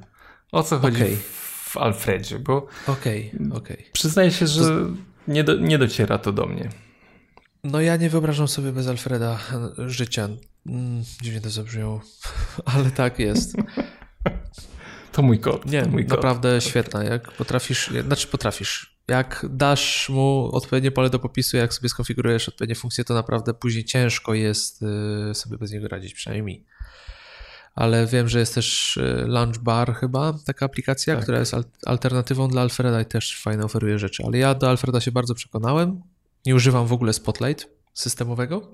o 0.52 0.62
co 0.62 0.78
chodzi 0.78 1.02
okay. 1.02 1.16
w 1.64 1.76
Alfredzie, 1.76 2.38
bo 2.38 2.66
okay. 2.86 3.30
Okay. 3.52 3.76
przyznaję 3.92 4.30
się, 4.30 4.46
że 4.46 4.62
to... 4.62 4.70
nie, 5.28 5.44
do, 5.44 5.56
nie 5.56 5.78
dociera 5.78 6.18
to 6.18 6.32
do 6.32 6.46
mnie. 6.46 6.68
No 7.64 7.80
ja 7.80 7.96
nie 7.96 8.10
wyobrażam 8.10 8.48
sobie 8.48 8.72
bez 8.72 8.88
Alfreda 8.88 9.38
życia. 9.86 10.28
Mm, 10.66 11.04
dziwnie 11.22 11.40
to 11.40 11.50
zabrzmiało, 11.50 12.00
ale 12.74 12.90
tak 12.90 13.18
jest. 13.18 13.56
To 15.12 15.22
mój 15.22 15.38
kot. 15.40 15.66
Nie, 15.66 15.82
mój 15.82 16.06
naprawdę 16.06 16.54
kot. 16.54 16.64
świetna. 16.64 17.04
Jak 17.04 17.32
potrafisz, 17.32 17.90
znaczy 18.06 18.26
potrafisz, 18.26 18.97
jak 19.08 19.46
dasz 19.50 20.08
mu 20.08 20.50
odpowiednie 20.52 20.90
pole 20.90 21.10
do 21.10 21.18
popisu, 21.18 21.56
jak 21.56 21.74
sobie 21.74 21.88
skonfigurujesz 21.88 22.48
odpowiednie 22.48 22.74
funkcje, 22.74 23.04
to 23.04 23.14
naprawdę 23.14 23.54
później 23.54 23.84
ciężko 23.84 24.34
jest 24.34 24.84
y, 25.30 25.34
sobie 25.34 25.58
bez 25.58 25.72
niego 25.72 25.88
radzić, 25.88 26.14
przynajmniej 26.14 26.56
mi. 26.56 26.64
Ale 27.74 28.06
wiem, 28.06 28.28
że 28.28 28.38
jest 28.38 28.54
też 28.54 28.96
y, 28.96 29.24
Launch 29.26 29.58
Bar 29.58 29.94
chyba, 29.94 30.34
taka 30.46 30.66
aplikacja, 30.66 31.14
tak. 31.14 31.22
która 31.22 31.38
jest 31.38 31.54
alternatywą 31.86 32.48
dla 32.48 32.62
Alfreda 32.62 33.00
i 33.00 33.06
też 33.06 33.40
fajnie 33.42 33.64
oferuje 33.64 33.98
rzeczy. 33.98 34.22
Ale 34.26 34.38
ja 34.38 34.54
do 34.54 34.70
Alfreda 34.70 35.00
się 35.00 35.12
bardzo 35.12 35.34
przekonałem. 35.34 36.02
Nie 36.46 36.54
używam 36.54 36.86
w 36.86 36.92
ogóle 36.92 37.12
Spotlight 37.12 37.68
systemowego. 37.94 38.72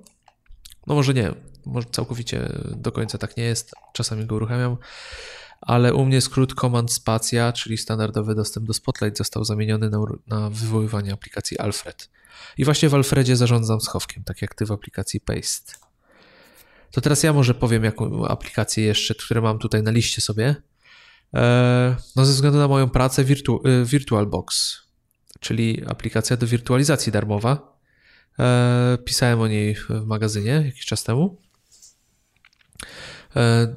No 0.87 0.95
może 0.95 1.15
nie, 1.15 1.33
może 1.67 1.87
całkowicie 1.91 2.49
do 2.77 2.93
końca 2.93 3.19
tak 3.19 3.37
nie 3.37 3.45
jest. 3.45 3.73
Czasami 3.93 4.27
go 4.27 4.35
uruchamiam 4.35 4.77
ale 5.65 5.95
u 5.95 6.05
mnie 6.05 6.21
skrót 6.21 6.55
Command 6.55 6.93
Spacja, 6.93 7.53
czyli 7.53 7.79
standardowy 7.79 8.35
dostęp 8.35 8.67
do 8.67 8.75
Spotlight 8.75 9.19
został 9.19 9.45
zamieniony 9.45 9.91
na, 9.91 9.99
na 10.27 10.51
wywoływanie 10.51 11.13
aplikacji 11.13 11.59
Alfred. 11.59 12.11
I 12.59 12.65
właśnie 12.65 12.89
w 12.89 12.95
Alfredzie 12.95 13.37
zarządzam 13.37 13.81
schowkiem, 13.81 14.25
tak 14.25 14.43
jak 14.43 14.55
ty 14.55 14.67
w 14.67 14.73
aplikacji 14.73 15.21
Paste. 15.21 15.73
To 16.91 17.01
teraz 17.01 17.23
ja 17.23 17.33
może 17.33 17.55
powiem, 17.55 17.85
jaką 17.85 18.29
aplikację 18.29 18.85
jeszcze, 18.85 19.15
które 19.15 19.41
mam 19.41 19.59
tutaj 19.59 19.83
na 19.83 19.91
liście 19.91 20.21
sobie. 20.21 20.57
E, 21.35 21.97
no 22.17 22.25
ze 22.25 22.33
względu 22.33 22.59
na 22.59 22.69
moją 22.69 22.91
pracę 22.91 23.25
Virtu 23.25 23.63
e, 23.65 23.85
VirtualBox, 23.85 24.79
czyli 25.41 25.85
aplikacja 25.87 26.37
do 26.37 26.47
wirtualizacji 26.47 27.13
darmowa. 27.13 27.79
E, 28.39 28.99
pisałem 29.05 29.41
o 29.41 29.49
niej 29.49 29.75
w 29.75 29.89
magazynie 30.07 30.63
jakiś 30.67 30.85
czas 30.85 31.05
temu. 31.05 31.37
E, 33.37 33.75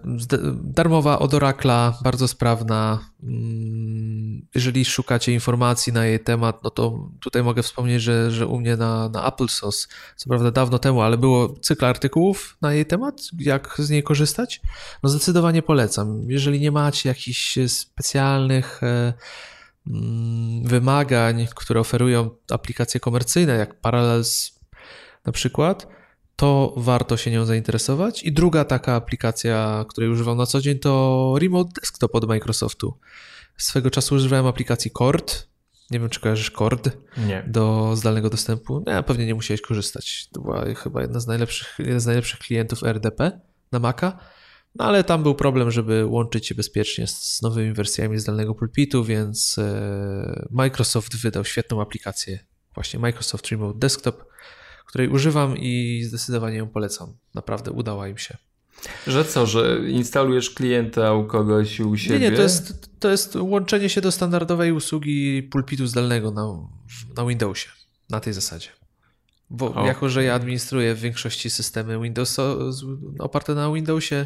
darmowa 0.63 1.19
od 1.19 1.33
Oracla, 1.33 1.97
bardzo 2.03 2.27
sprawna. 2.27 3.09
Mm, 3.23 4.47
jeżeli 4.55 4.85
szukacie 4.85 5.33
informacji 5.33 5.93
na 5.93 6.05
jej 6.05 6.19
temat, 6.19 6.63
no 6.63 6.69
to 6.69 7.09
tutaj 7.19 7.43
mogę 7.43 7.63
wspomnieć, 7.63 8.01
że, 8.01 8.31
że 8.31 8.47
u 8.47 8.59
mnie 8.59 8.75
na, 8.77 9.09
na 9.09 9.23
Applesauce, 9.23 9.87
co 10.15 10.29
prawda 10.29 10.51
dawno 10.51 10.79
temu, 10.79 11.01
ale 11.01 11.17
było 11.17 11.49
cykl 11.61 11.85
artykułów 11.85 12.57
na 12.61 12.73
jej 12.73 12.85
temat, 12.85 13.21
jak 13.39 13.75
z 13.77 13.89
niej 13.89 14.03
korzystać. 14.03 14.61
No 15.03 15.09
zdecydowanie 15.09 15.61
polecam. 15.61 16.31
Jeżeli 16.31 16.59
nie 16.59 16.71
macie 16.71 17.09
jakichś 17.09 17.57
specjalnych 17.67 18.83
e, 18.83 19.13
mm, 19.87 20.63
wymagań, 20.63 21.47
które 21.55 21.79
oferują 21.79 22.29
aplikacje 22.51 22.99
komercyjne, 22.99 23.53
jak 23.55 23.81
Parallels 23.81 24.59
na 25.25 25.31
przykład, 25.31 25.96
to 26.37 26.73
warto 26.77 27.17
się 27.17 27.31
nią 27.31 27.45
zainteresować. 27.45 28.23
I 28.23 28.31
druga 28.31 28.65
taka 28.65 28.95
aplikacja, 28.95 29.85
której 29.89 30.09
używam 30.09 30.37
na 30.37 30.45
co 30.45 30.61
dzień, 30.61 30.79
to 30.79 31.33
Remote 31.39 31.71
Desktop 31.81 32.15
od 32.15 32.27
Microsoftu. 32.27 32.97
Swego 33.57 33.91
czasu 33.91 34.15
używałem 34.15 34.45
aplikacji 34.45 34.91
Cord. 34.91 35.47
Nie 35.91 35.99
wiem, 35.99 36.09
czy 36.09 36.19
kojarzysz 36.19 36.51
Cord 36.51 36.89
nie. 37.17 37.43
do 37.47 37.95
zdalnego 37.95 38.29
dostępu. 38.29 38.83
Nie, 38.87 39.03
pewnie 39.03 39.25
nie 39.25 39.35
musiałeś 39.35 39.61
korzystać. 39.61 40.27
To 40.33 40.41
była 40.41 40.65
chyba 40.75 41.01
jedna 41.01 41.19
z 41.19 41.27
najlepszych, 41.27 41.75
jeden 41.79 41.99
z 41.99 42.05
najlepszych 42.05 42.39
klientów 42.39 42.83
RDP 42.83 43.39
na 43.71 43.79
Maca. 43.79 44.19
No 44.75 44.85
ale 44.85 45.03
tam 45.03 45.23
był 45.23 45.35
problem, 45.35 45.71
żeby 45.71 46.05
łączyć 46.05 46.47
się 46.47 46.55
bezpiecznie 46.55 47.07
z, 47.07 47.35
z 47.37 47.41
nowymi 47.41 47.73
wersjami 47.73 48.19
zdalnego 48.19 48.55
pulpitu, 48.55 49.03
więc 49.03 49.57
e, 49.57 50.47
Microsoft 50.51 51.15
wydał 51.15 51.45
świetną 51.45 51.81
aplikację. 51.81 52.39
Właśnie 52.75 52.99
Microsoft 52.99 53.47
Remote 53.47 53.79
Desktop 53.79 54.23
której 54.87 55.09
używam 55.09 55.57
i 55.57 56.03
zdecydowanie 56.03 56.57
ją 56.57 56.67
polecam. 56.67 57.13
Naprawdę 57.33 57.71
udała 57.71 58.07
im 58.07 58.17
się. 58.17 58.37
Że 59.07 59.25
co, 59.25 59.45
że 59.45 59.79
instalujesz 59.89 60.49
klienta 60.49 61.13
u 61.13 61.25
kogoś 61.25 61.79
u 61.79 61.97
siebie? 61.97 62.19
Nie, 62.19 62.31
nie, 62.31 62.37
to 62.37 62.41
jest, 62.41 62.89
to 62.99 63.09
jest 63.09 63.35
łączenie 63.35 63.89
się 63.89 64.01
do 64.01 64.11
standardowej 64.11 64.71
usługi 64.71 65.43
pulpitu 65.43 65.87
zdalnego 65.87 66.31
na, 66.31 66.47
na 67.17 67.25
Windowsie, 67.25 67.69
na 68.09 68.19
tej 68.19 68.33
zasadzie. 68.33 68.69
Bo 69.49 69.73
o. 69.73 69.85
jako, 69.85 70.09
że 70.09 70.23
ja 70.23 70.35
administruję 70.35 70.95
w 70.95 70.99
większości 70.99 71.49
systemy 71.49 71.99
Windows 71.99 72.37
oparte 73.19 73.55
na 73.55 73.73
Windowsie, 73.73 74.25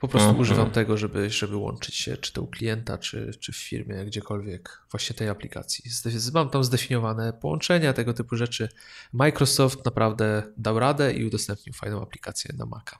po 0.00 0.08
prostu 0.08 0.28
Aha. 0.28 0.38
używam 0.38 0.70
tego, 0.70 0.96
żeby, 0.96 1.30
żeby 1.30 1.56
łączyć 1.56 1.94
się 1.94 2.16
czy 2.16 2.32
to 2.32 2.42
u 2.42 2.46
klienta, 2.46 2.98
czy, 2.98 3.30
czy 3.40 3.52
w 3.52 3.56
firmie, 3.56 4.04
gdziekolwiek, 4.04 4.80
właśnie 4.90 5.16
tej 5.16 5.28
aplikacji. 5.28 5.84
Mam 6.34 6.50
tam 6.50 6.64
zdefiniowane 6.64 7.32
połączenia, 7.32 7.92
tego 7.92 8.14
typu 8.14 8.36
rzeczy. 8.36 8.68
Microsoft 9.12 9.84
naprawdę 9.84 10.42
dał 10.56 10.78
radę 10.78 11.12
i 11.12 11.24
udostępnił 11.24 11.74
fajną 11.74 12.02
aplikację 12.02 12.54
na 12.58 12.66
Maca. 12.66 12.98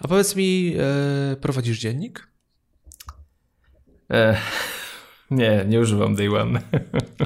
A 0.00 0.08
powiedz 0.08 0.36
mi, 0.36 0.76
e, 0.78 1.36
prowadzisz 1.36 1.78
dziennik? 1.78 2.28
E, 4.10 4.40
nie, 5.30 5.64
nie 5.68 5.80
używam 5.80 6.14
Day 6.14 6.40
One. 6.40 6.62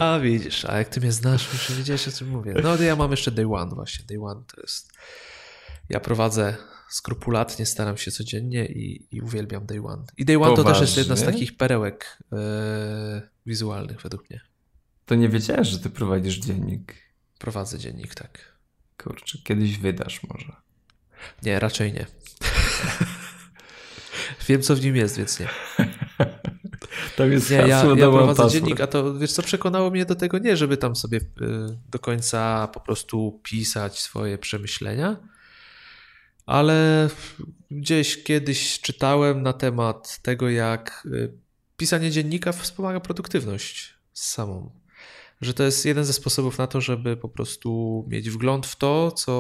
A 0.01 0.19
widzisz, 0.19 0.65
a 0.65 0.79
jak 0.79 0.89
ty 0.89 1.01
mnie 1.01 1.13
znasz, 1.13 1.53
już 1.53 1.79
wiedziałeś 1.79 2.09
o 2.09 2.13
czym 2.13 2.29
mówię. 2.29 2.55
No 2.63 2.77
ja 2.77 2.97
mam 2.97 3.11
jeszcze 3.11 3.31
Day 3.31 3.55
One 3.55 3.75
właśnie. 3.75 4.05
Day 4.05 4.25
One 4.25 4.43
to 4.55 4.61
jest... 4.61 4.93
Ja 5.89 6.01
prowadzę 6.01 6.57
skrupulatnie 6.93 7.67
staram 7.67 7.97
się 7.97 8.11
codziennie 8.11 8.67
i, 8.67 9.07
i 9.11 9.21
uwielbiam 9.21 9.67
Day 9.67 9.87
One. 9.87 10.05
I 10.17 10.25
Day 10.25 10.37
One 10.37 10.57
Poważnie? 10.57 10.65
to 10.65 10.71
też 10.71 10.81
jest 10.81 10.97
jedna 10.97 11.17
z 11.17 11.25
takich 11.25 11.57
perełek 11.57 12.19
e, 12.33 13.23
wizualnych 13.47 14.03
według 14.03 14.31
mnie. 14.31 14.41
To 15.07 15.15
nie 15.15 15.29
wiedziałem, 15.29 15.65
że 15.65 15.79
ty 15.79 15.91
prowadzisz 15.91 16.39
dziennik. 16.39 16.95
Prowadzę 17.39 17.79
dziennik, 17.79 18.15
tak. 18.15 18.59
Kurczę, 19.03 19.39
kiedyś 19.45 19.79
wydasz 19.79 20.21
może. 20.23 20.53
Nie, 21.43 21.61
raczej 21.61 21.93
nie. 21.93 22.07
Wiem, 24.49 24.63
co 24.63 24.77
w 24.77 24.83
nim 24.83 24.97
jest, 24.97 25.17
więc 25.17 25.41
nie. 25.41 25.49
Tam 27.17 27.33
jest 27.33 27.51
nie, 27.51 27.57
ja, 27.57 27.67
ja 27.67 28.11
prowadzę 28.11 28.51
dziennik, 28.51 28.81
a 28.81 28.87
to 28.87 29.15
wiesz 29.15 29.33
co 29.33 29.43
przekonało 29.43 29.91
mnie 29.91 30.05
do 30.05 30.15
tego 30.15 30.39
nie, 30.39 30.57
żeby 30.57 30.77
tam 30.77 30.97
sobie 30.97 31.19
y, 31.19 31.23
do 31.91 31.99
końca 31.99 32.69
po 32.69 32.81
prostu 32.81 33.41
pisać 33.43 33.99
swoje 33.99 34.39
przemyślenia, 34.39 35.17
ale 36.47 37.09
gdzieś 37.71 38.23
kiedyś 38.23 38.81
czytałem 38.81 39.43
na 39.43 39.53
temat 39.53 40.19
tego, 40.23 40.51
jak 40.51 41.09
y, 41.13 41.33
pisanie 41.77 42.11
dziennika 42.11 42.53
wspomaga 42.53 43.01
produktywność 43.01 43.95
samą. 44.13 44.71
Że 45.41 45.55
to 45.55 45.63
jest 45.63 45.85
jeden 45.85 46.05
ze 46.05 46.13
sposobów 46.13 46.59
na 46.59 46.67
to, 46.67 46.81
żeby 46.81 47.17
po 47.17 47.29
prostu 47.29 48.05
mieć 48.09 48.31
wgląd 48.31 48.67
w 48.67 48.77
to, 48.77 49.11
co 49.11 49.33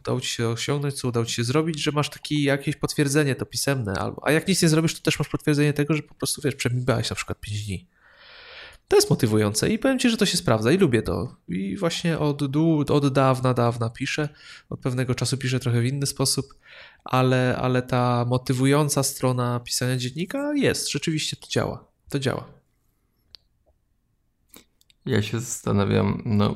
udało 0.00 0.20
ci 0.20 0.28
się 0.28 0.48
osiągnąć, 0.48 0.94
co 0.94 1.08
udało 1.08 1.26
ci 1.26 1.34
się 1.34 1.44
zrobić, 1.44 1.82
że 1.82 1.92
masz 1.92 2.10
takie 2.10 2.42
jakieś 2.42 2.76
potwierdzenie, 2.76 3.34
to 3.34 3.46
pisemne. 3.46 4.12
A 4.22 4.32
jak 4.32 4.48
nic 4.48 4.62
nie 4.62 4.68
zrobisz, 4.68 4.94
to 4.94 5.00
też 5.00 5.18
masz 5.18 5.28
potwierdzenie 5.28 5.72
tego, 5.72 5.94
że 5.94 6.02
po 6.02 6.14
prostu 6.14 6.42
wiesz, 6.44 6.54
przemibałeś 6.54 7.10
na 7.10 7.16
przykład 7.16 7.40
5 7.40 7.66
dni. 7.66 7.86
To 8.88 8.96
jest 8.96 9.10
motywujące 9.10 9.68
i 9.68 9.78
powiem 9.78 9.98
Ci, 9.98 10.10
że 10.10 10.16
to 10.16 10.26
się 10.26 10.36
sprawdza 10.36 10.72
i 10.72 10.78
lubię 10.78 11.02
to. 11.02 11.36
I 11.48 11.76
właśnie 11.76 12.18
od, 12.18 12.42
od 12.90 13.12
dawna, 13.12 13.54
dawna 13.54 13.90
piszę. 13.90 14.28
Od 14.70 14.80
pewnego 14.80 15.14
czasu 15.14 15.38
piszę 15.38 15.60
trochę 15.60 15.80
w 15.80 15.86
inny 15.86 16.06
sposób, 16.06 16.54
ale, 17.04 17.56
ale 17.56 17.82
ta 17.82 18.24
motywująca 18.28 19.02
strona 19.02 19.60
pisania 19.60 19.96
dziennika 19.96 20.54
jest. 20.54 20.90
Rzeczywiście 20.90 21.36
to 21.36 21.46
działa. 21.48 21.84
To 22.08 22.18
działa. 22.18 22.44
Ja 25.06 25.22
się 25.22 25.40
zastanawiam, 25.40 26.22
no 26.24 26.54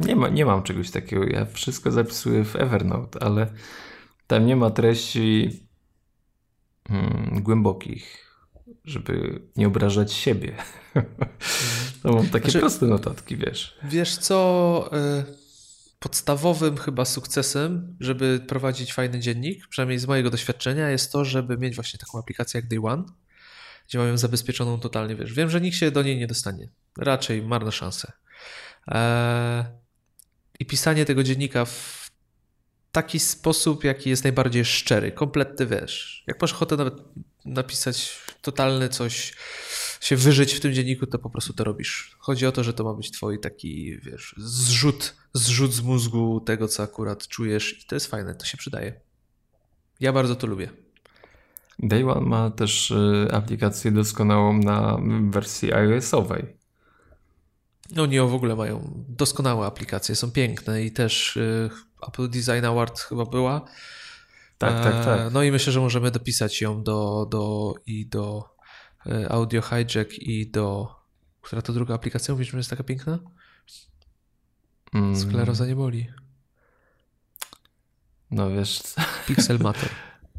nie, 0.00 0.16
ma, 0.16 0.28
nie 0.28 0.46
mam 0.46 0.62
czegoś 0.62 0.90
takiego. 0.90 1.24
Ja 1.24 1.44
wszystko 1.44 1.90
zapisuję 1.90 2.44
w 2.44 2.56
Evernote, 2.56 3.22
ale 3.22 3.52
tam 4.26 4.46
nie 4.46 4.56
ma 4.56 4.70
treści 4.70 5.50
hmm, 6.88 7.42
głębokich 7.42 8.27
żeby 8.88 9.42
nie 9.56 9.66
obrażać 9.66 10.12
siebie. 10.12 10.52
to 12.02 12.12
mam 12.14 12.26
takie 12.26 12.44
znaczy, 12.44 12.58
proste 12.58 12.86
notatki, 12.86 13.36
wiesz. 13.36 13.78
Wiesz 13.82 14.16
co, 14.16 14.90
e, 14.92 15.24
podstawowym 15.98 16.76
chyba 16.76 17.04
sukcesem, 17.04 17.96
żeby 18.00 18.40
prowadzić 18.48 18.92
fajny 18.92 19.20
dziennik, 19.20 19.66
przynajmniej 19.68 19.98
z 19.98 20.06
mojego 20.06 20.30
doświadczenia, 20.30 20.90
jest 20.90 21.12
to, 21.12 21.24
żeby 21.24 21.58
mieć 21.58 21.74
właśnie 21.74 21.98
taką 21.98 22.18
aplikację 22.18 22.60
jak 22.60 22.70
Day 22.70 22.80
One, 22.82 23.04
gdzie 23.88 23.98
mają 23.98 24.18
zabezpieczoną 24.18 24.80
totalnie, 24.80 25.16
wiesz. 25.16 25.32
Wiem, 25.32 25.50
że 25.50 25.60
nikt 25.60 25.76
się 25.76 25.90
do 25.90 26.02
niej 26.02 26.16
nie 26.16 26.26
dostanie. 26.26 26.68
Raczej 26.98 27.42
marne 27.42 27.72
szanse. 27.72 28.12
Eee, 28.86 29.64
I 30.60 30.66
pisanie 30.66 31.04
tego 31.04 31.22
dziennika 31.22 31.64
w 31.64 32.10
taki 32.92 33.20
sposób, 33.20 33.84
jaki 33.84 34.10
jest 34.10 34.24
najbardziej 34.24 34.64
szczery, 34.64 35.12
kompletny, 35.12 35.66
wiesz. 35.66 36.24
Jak 36.26 36.42
masz 36.42 36.52
ochotę 36.52 36.76
nawet 36.76 36.94
napisać 37.48 38.20
totalne 38.42 38.88
coś, 38.88 39.34
się 40.00 40.16
wyżyć 40.16 40.54
w 40.54 40.60
tym 40.60 40.72
dzienniku, 40.72 41.06
to 41.06 41.18
po 41.18 41.30
prostu 41.30 41.52
to 41.52 41.64
robisz. 41.64 42.16
Chodzi 42.18 42.46
o 42.46 42.52
to, 42.52 42.64
że 42.64 42.72
to 42.72 42.84
ma 42.84 42.94
być 42.94 43.10
twój 43.10 43.40
taki, 43.40 43.98
wiesz, 44.00 44.34
zrzut, 44.38 45.16
zrzut 45.32 45.72
z 45.72 45.80
mózgu 45.80 46.40
tego, 46.40 46.68
co 46.68 46.82
akurat 46.82 47.28
czujesz 47.28 47.82
i 47.82 47.86
to 47.86 47.96
jest 47.96 48.06
fajne, 48.06 48.34
to 48.34 48.44
się 48.44 48.56
przydaje. 48.56 49.00
Ja 50.00 50.12
bardzo 50.12 50.36
to 50.36 50.46
lubię. 50.46 50.70
Day 51.78 52.10
One 52.10 52.20
ma 52.20 52.50
też 52.50 52.90
y, 52.90 53.28
aplikację 53.32 53.92
doskonałą 53.92 54.58
na 54.58 54.98
wersji 55.30 55.72
iOS-owej. 55.72 56.58
Oni 57.96 58.20
w 58.20 58.34
ogóle 58.34 58.56
mają 58.56 59.04
doskonałe 59.08 59.66
aplikacje, 59.66 60.14
są 60.14 60.30
piękne 60.30 60.82
i 60.82 60.92
też 60.92 61.36
y, 61.36 61.70
Apple 62.08 62.28
Design 62.28 62.64
Award 62.64 63.00
chyba 63.00 63.24
była. 63.24 63.64
Tak, 64.58 64.84
tak, 64.84 65.04
tak. 65.04 65.20
E, 65.20 65.30
no 65.30 65.42
i 65.42 65.50
myślę, 65.50 65.72
że 65.72 65.80
możemy 65.80 66.10
dopisać 66.10 66.60
ją 66.60 66.82
do, 66.82 67.26
do 67.30 67.74
i 67.86 68.06
do 68.06 68.44
e, 69.06 69.32
Audio 69.32 69.62
Hijack 69.62 70.12
i 70.18 70.50
do. 70.50 70.94
Która 71.40 71.62
to 71.62 71.72
druga 71.72 71.94
aplikacja? 71.94 72.34
Mówisz, 72.34 72.50
że 72.50 72.56
jest 72.56 72.70
taka 72.70 72.84
piękna? 72.84 73.18
Mm. 74.94 75.16
Skleroza 75.16 75.66
nie 75.66 75.76
boli. 75.76 76.08
No 78.30 78.50
wiesz. 78.50 78.82
Pixel 79.26 79.58
Matter. 79.64 79.88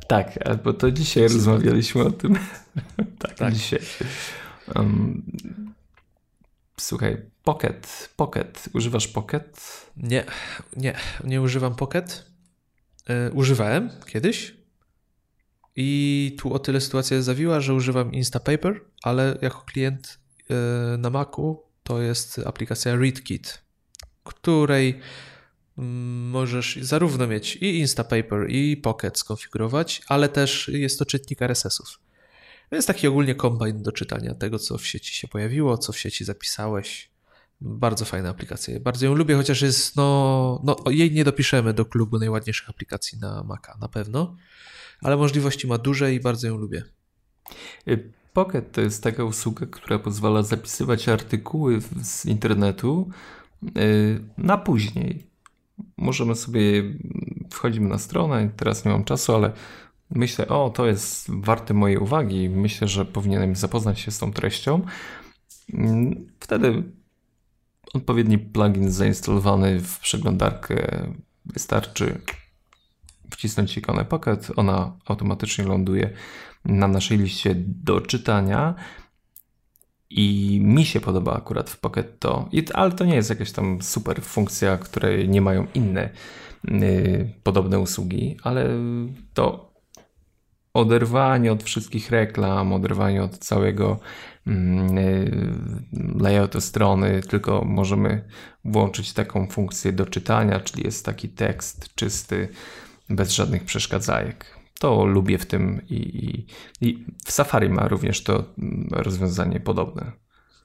tak, 0.07 0.39
bo 0.63 0.73
to 0.73 0.91
dzisiaj 0.91 1.23
rozmawialiśmy 1.23 2.03
o 2.03 2.11
tym. 2.11 2.39
tak, 3.19 3.33
tak, 3.33 3.53
dzisiaj. 3.53 3.79
Um, 4.75 5.23
słuchaj, 6.79 7.25
Pocket. 7.43 8.09
Pocket. 8.15 8.69
Używasz 8.73 9.07
Pocket? 9.07 9.61
Nie, 9.97 10.25
nie, 10.77 10.95
nie 11.23 11.41
używam 11.41 11.75
Pocket. 11.75 12.29
E, 13.09 13.31
używałem 13.31 13.89
kiedyś 14.05 14.55
i 15.75 16.35
tu 16.39 16.53
o 16.53 16.59
tyle 16.59 16.81
sytuacja 16.81 17.21
zawiła, 17.21 17.61
że 17.61 17.73
używam 17.73 18.13
Instapaper, 18.13 18.81
ale 19.03 19.37
jako 19.41 19.61
klient 19.61 20.19
e, 20.49 20.97
na 20.97 21.09
Macu 21.09 21.63
to 21.83 22.01
jest 22.01 22.39
aplikacja 22.39 22.95
ReadKit, 22.95 23.61
której 24.23 24.99
mm, 25.77 26.29
możesz 26.29 26.79
zarówno 26.81 27.27
mieć 27.27 27.55
i 27.55 27.79
Instapaper 27.79 28.49
i 28.49 28.77
Pocket 28.77 29.17
skonfigurować, 29.17 30.01
ale 30.07 30.29
też 30.29 30.67
jest 30.73 30.99
to 30.99 31.05
czytnik 31.05 31.41
RSS-ów. 31.41 31.99
Więc 32.71 32.85
taki 32.85 33.07
ogólnie 33.07 33.35
kombajn 33.35 33.83
do 33.83 33.91
czytania 33.91 34.35
tego, 34.35 34.59
co 34.59 34.77
w 34.77 34.87
sieci 34.87 35.13
się 35.13 35.27
pojawiło, 35.27 35.77
co 35.77 35.93
w 35.93 35.99
sieci 35.99 36.25
zapisałeś. 36.25 37.09
Bardzo 37.61 38.05
fajna 38.05 38.29
aplikacja. 38.29 38.79
Bardzo 38.79 39.05
ją 39.05 39.15
lubię, 39.15 39.35
chociaż 39.35 39.61
jest, 39.61 39.95
no, 39.95 40.61
no, 40.63 40.91
jej 40.91 41.11
nie 41.11 41.23
dopiszemy 41.23 41.73
do 41.73 41.85
klubu 41.85 42.19
najładniejszych 42.19 42.69
aplikacji 42.69 43.19
na 43.19 43.43
Maca, 43.43 43.77
na 43.81 43.87
pewno, 43.87 44.35
ale 45.01 45.17
możliwości 45.17 45.67
ma 45.67 45.77
duże 45.77 46.13
i 46.13 46.19
bardzo 46.19 46.47
ją 46.47 46.57
lubię. 46.57 46.83
Y, 47.87 48.11
Pocket 48.33 48.71
to 48.71 48.81
jest 48.81 49.03
taka 49.03 49.23
usługa, 49.23 49.65
która 49.65 49.99
pozwala 49.99 50.43
zapisywać 50.43 51.09
artykuły 51.09 51.81
z 52.03 52.25
internetu 52.25 53.09
y, 53.77 54.21
na 54.37 54.57
później. 54.57 55.27
Możemy 55.97 56.35
sobie, 56.35 56.83
wchodzimy 57.49 57.89
na 57.89 57.97
stronę, 57.97 58.49
teraz 58.57 58.85
nie 58.85 58.91
mam 58.91 59.03
czasu, 59.03 59.35
ale 59.35 59.51
myślę, 60.09 60.47
o, 60.47 60.69
to 60.69 60.85
jest 60.85 61.25
warte 61.29 61.73
mojej 61.73 61.97
uwagi, 61.97 62.49
myślę, 62.49 62.87
że 62.87 63.05
powinienem 63.05 63.55
zapoznać 63.55 63.99
się 63.99 64.11
z 64.11 64.19
tą 64.19 64.33
treścią. 64.33 64.81
Mm, 65.73 66.27
wtedy 66.39 66.83
odpowiedni 67.93 68.37
plugin 68.37 68.91
zainstalowany 68.91 69.79
w 69.79 69.99
przeglądarkę 69.99 71.07
wystarczy 71.45 72.21
wcisnąć 73.31 73.77
ikonę 73.77 74.05
Pocket, 74.05 74.51
ona 74.55 74.97
automatycznie 75.05 75.65
ląduje 75.65 76.09
na 76.65 76.87
naszej 76.87 77.17
liście 77.17 77.55
do 77.57 78.01
czytania. 78.01 78.75
I 80.11 80.59
mi 80.63 80.85
się 80.85 80.99
podoba 80.99 81.37
akurat 81.37 81.69
w 81.69 81.79
Pocket 81.79 82.19
to, 82.19 82.49
ale 82.73 82.91
to 82.91 83.05
nie 83.05 83.15
jest 83.15 83.29
jakaś 83.29 83.51
tam 83.51 83.81
super 83.81 84.21
funkcja, 84.21 84.77
której 84.77 85.29
nie 85.29 85.41
mają 85.41 85.67
inne 85.73 86.09
y, 86.67 87.33
podobne 87.43 87.79
usługi, 87.79 88.37
ale 88.43 88.69
to 89.33 89.68
oderwanie 90.79 91.51
od 91.51 91.63
wszystkich 91.63 92.11
reklam, 92.11 92.73
oderwanie 92.73 93.23
od 93.23 93.37
całego 93.37 93.99
Mm, 94.49 94.97
y, 94.97 96.23
layoutu 96.23 96.61
strony, 96.61 97.21
tylko 97.21 97.65
możemy 97.65 98.23
włączyć 98.65 99.13
taką 99.13 99.47
funkcję 99.47 99.91
do 99.93 100.05
czytania, 100.05 100.59
czyli 100.59 100.83
jest 100.83 101.05
taki 101.05 101.29
tekst 101.29 101.95
czysty, 101.95 102.49
bez 103.09 103.31
żadnych 103.31 103.63
przeszkadzajek. 103.63 104.59
To 104.79 105.05
lubię 105.05 105.37
w 105.37 105.45
tym 105.45 105.81
i, 105.89 105.95
i, 105.95 106.47
i 106.89 107.05
w 107.25 107.31
Safari 107.31 107.69
ma 107.69 107.87
również 107.87 108.23
to 108.23 108.43
mm, 108.57 108.87
rozwiązanie 108.91 109.59
podobne. 109.59 110.11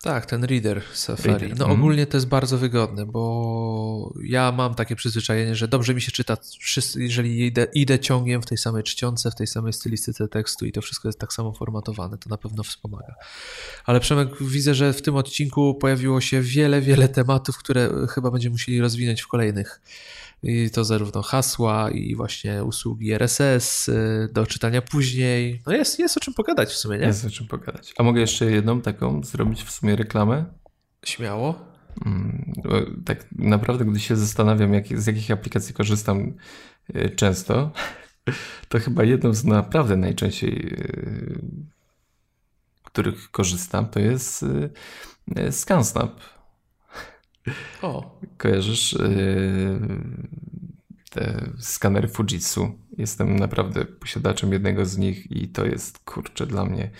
Tak, 0.05 0.27
ten 0.27 0.45
reader 0.45 0.83
Safari. 0.93 1.29
Reader. 1.29 1.49
No 1.49 1.65
mhm. 1.65 1.81
ogólnie 1.81 2.07
to 2.07 2.17
jest 2.17 2.27
bardzo 2.27 2.59
wygodne, 2.59 3.07
bo 3.07 4.15
ja 4.25 4.53
mam 4.53 4.75
takie 4.75 4.97
przyzwyczajenie, 4.97 5.55
że 5.55 5.69
dobrze 5.69 5.95
mi 5.95 6.01
się 6.01 6.13
czyta, 6.13 6.37
jeżeli 6.97 7.47
idę, 7.47 7.67
idę 7.75 7.99
ciągiem 7.99 8.43
w 8.43 8.47
tej 8.47 8.59
samej 8.59 8.83
czcionce, 8.83 9.31
w 9.31 9.35
tej 9.35 9.47
samej 9.47 9.73
stylistyce 9.73 10.29
tekstu 10.29 10.67
i 10.67 10.73
to 10.73 10.83
wszystko 10.83 11.09
jest 11.09 11.19
tak 11.19 11.33
samo 11.33 11.53
formatowane, 11.53 12.19
to 12.19 12.31
na 12.31 12.37
pewno 12.37 12.63
wspomaga. 12.63 13.15
Ale 13.85 14.01
Przemek, 14.01 14.29
widzę, 14.41 14.75
że 14.75 14.93
w 14.93 15.03
tym 15.03 15.17
odcinku 15.17 15.75
pojawiło 15.75 16.21
się 16.21 16.41
wiele, 16.41 16.81
wiele 16.81 17.09
tematów, 17.09 17.59
które 17.59 17.91
chyba 18.11 18.31
będziemy 18.31 18.53
musieli 18.53 18.81
rozwinąć 18.81 19.23
w 19.23 19.29
kolejnych 19.29 19.81
i 20.45 20.71
to 20.71 20.85
zarówno 20.85 21.23
hasła 21.23 21.91
i 21.91 22.15
właśnie 22.15 22.65
usługi 22.65 23.13
RSS 23.13 23.89
y, 23.89 24.29
do 24.33 24.47
czytania 24.47 24.83
później. 24.83 25.63
No 25.67 25.73
jest, 25.73 25.99
jest 25.99 26.17
o 26.17 26.21
czym 26.21 26.35
pogadać 26.35 26.69
w 26.69 26.77
sumie, 26.77 26.99
nie? 26.99 27.07
Jest 27.07 27.25
o 27.25 27.31
czym 27.31 27.47
pogadać. 27.47 27.95
A 27.99 28.03
mogę 28.03 28.21
jeszcze 28.21 28.51
jedną 28.51 28.81
taką 28.81 29.23
zrobić 29.23 29.63
w 29.63 29.71
sumie 29.71 29.97
reklamę? 29.97 30.45
Śmiało. 31.05 31.65
Mm, 32.07 32.53
tak 33.05 33.27
naprawdę, 33.33 33.85
gdy 33.85 34.01
się 34.01 34.17
zastanawiam, 34.17 34.75
jak, 34.75 35.01
z 35.01 35.07
jakich 35.07 35.31
aplikacji 35.31 35.75
korzystam 35.75 36.35
y, 36.97 37.11
często, 37.11 37.73
to 38.69 38.79
chyba 38.79 39.05
jedną 39.05 39.35
z 39.35 39.45
naprawdę 39.45 39.97
najczęściej, 39.97 40.67
y, 40.73 41.41
których 42.85 43.31
korzystam, 43.31 43.87
to 43.87 44.01
jest 44.01 44.45
ScanSnap. 45.51 46.21
O. 47.83 48.21
Kojarzysz 48.37 48.93
yy, 48.93 49.81
te 51.11 51.51
skanery 51.59 52.09
Fujitsu? 52.09 52.79
Jestem 52.99 53.37
naprawdę 53.37 53.85
posiadaczem 53.85 54.53
jednego 54.53 54.87
z 54.87 54.99
nich 54.99 55.31
i 55.31 55.49
to 55.49 55.67
jest, 55.67 55.99
kurczę, 55.99 56.47
dla 56.47 56.65
mnie 56.65 56.91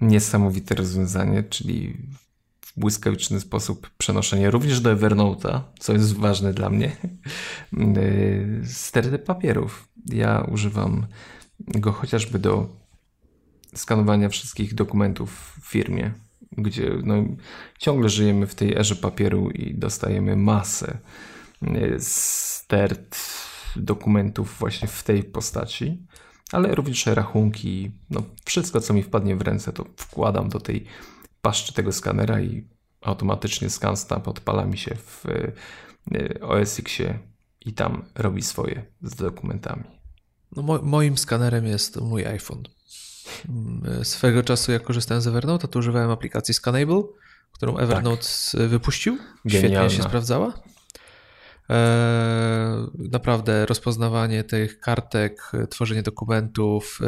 niesamowite 0.00 0.74
rozwiązanie, 0.74 1.42
czyli 1.42 1.96
w 2.60 2.80
błyskawiczny 2.80 3.40
sposób 3.40 3.90
przenoszenie 3.98 4.50
również 4.50 4.80
do 4.80 4.96
Evernote'a, 4.96 5.60
co 5.78 5.92
jest 5.92 6.16
ważne 6.16 6.54
dla 6.54 6.70
mnie, 6.70 6.96
yy, 7.72 8.60
sterty 8.64 9.18
papierów. 9.18 9.88
Ja 10.06 10.46
używam 10.52 11.06
go 11.60 11.92
chociażby 11.92 12.38
do 12.38 12.76
skanowania 13.74 14.28
wszystkich 14.28 14.74
dokumentów 14.74 15.58
w 15.60 15.66
firmie 15.70 16.12
gdzie 16.62 16.90
no, 17.04 17.14
ciągle 17.78 18.08
żyjemy 18.08 18.46
w 18.46 18.54
tej 18.54 18.76
erze 18.76 18.96
papieru 18.96 19.50
i 19.50 19.74
dostajemy 19.74 20.36
masę 20.36 20.98
e, 21.62 22.00
stert 22.00 23.18
dokumentów 23.76 24.56
właśnie 24.58 24.88
w 24.88 25.02
tej 25.02 25.24
postaci, 25.24 26.06
ale 26.52 26.74
również 26.74 27.06
rachunki, 27.06 27.90
no, 28.10 28.22
wszystko 28.44 28.80
co 28.80 28.94
mi 28.94 29.02
wpadnie 29.02 29.36
w 29.36 29.42
ręce 29.42 29.72
to 29.72 29.84
wkładam 29.96 30.48
do 30.48 30.60
tej 30.60 30.84
paszczy 31.42 31.72
tego 31.72 31.92
skanera 31.92 32.40
i 32.40 32.68
automatycznie 33.00 33.70
scan 33.70 33.96
stamp 33.96 34.28
odpala 34.28 34.66
mi 34.66 34.78
się 34.78 34.94
w 34.94 35.26
y, 35.26 36.40
OS 36.40 36.78
Xie 36.78 37.18
i 37.60 37.72
tam 37.72 38.04
robi 38.14 38.42
swoje 38.42 38.84
z 39.02 39.14
dokumentami. 39.14 39.84
No, 40.56 40.62
mo 40.62 40.78
moim 40.82 41.18
skanerem 41.18 41.66
jest 41.66 42.00
mój 42.00 42.26
iPhone. 42.26 42.62
Mm, 43.48 44.04
swego 44.04 44.42
czasu, 44.42 44.72
jak 44.72 44.82
korzystałem 44.82 45.22
z 45.22 45.26
Evernote, 45.26 45.68
to 45.68 45.78
używałem 45.78 46.10
aplikacji 46.10 46.54
Scanable, 46.54 47.02
którą 47.52 47.76
Evernote 47.76 48.26
tak. 48.52 48.60
wypuścił. 48.60 49.18
Genialna. 49.44 49.78
Świetnie 49.78 49.96
się 49.96 50.02
sprawdzała. 50.02 50.52
Eee, 51.68 52.86
naprawdę 53.10 53.66
rozpoznawanie 53.66 54.44
tych 54.44 54.80
kartek, 54.80 55.52
tworzenie 55.70 56.02
dokumentów, 56.02 57.00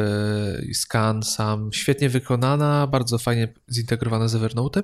scan 0.73 1.23
sam, 1.23 1.69
świetnie 1.73 2.09
wykonana, 2.09 2.87
bardzo 2.87 3.17
fajnie 3.17 3.53
zintegrowana 3.71 4.27
z 4.27 4.35
Evernote'em. 4.35 4.83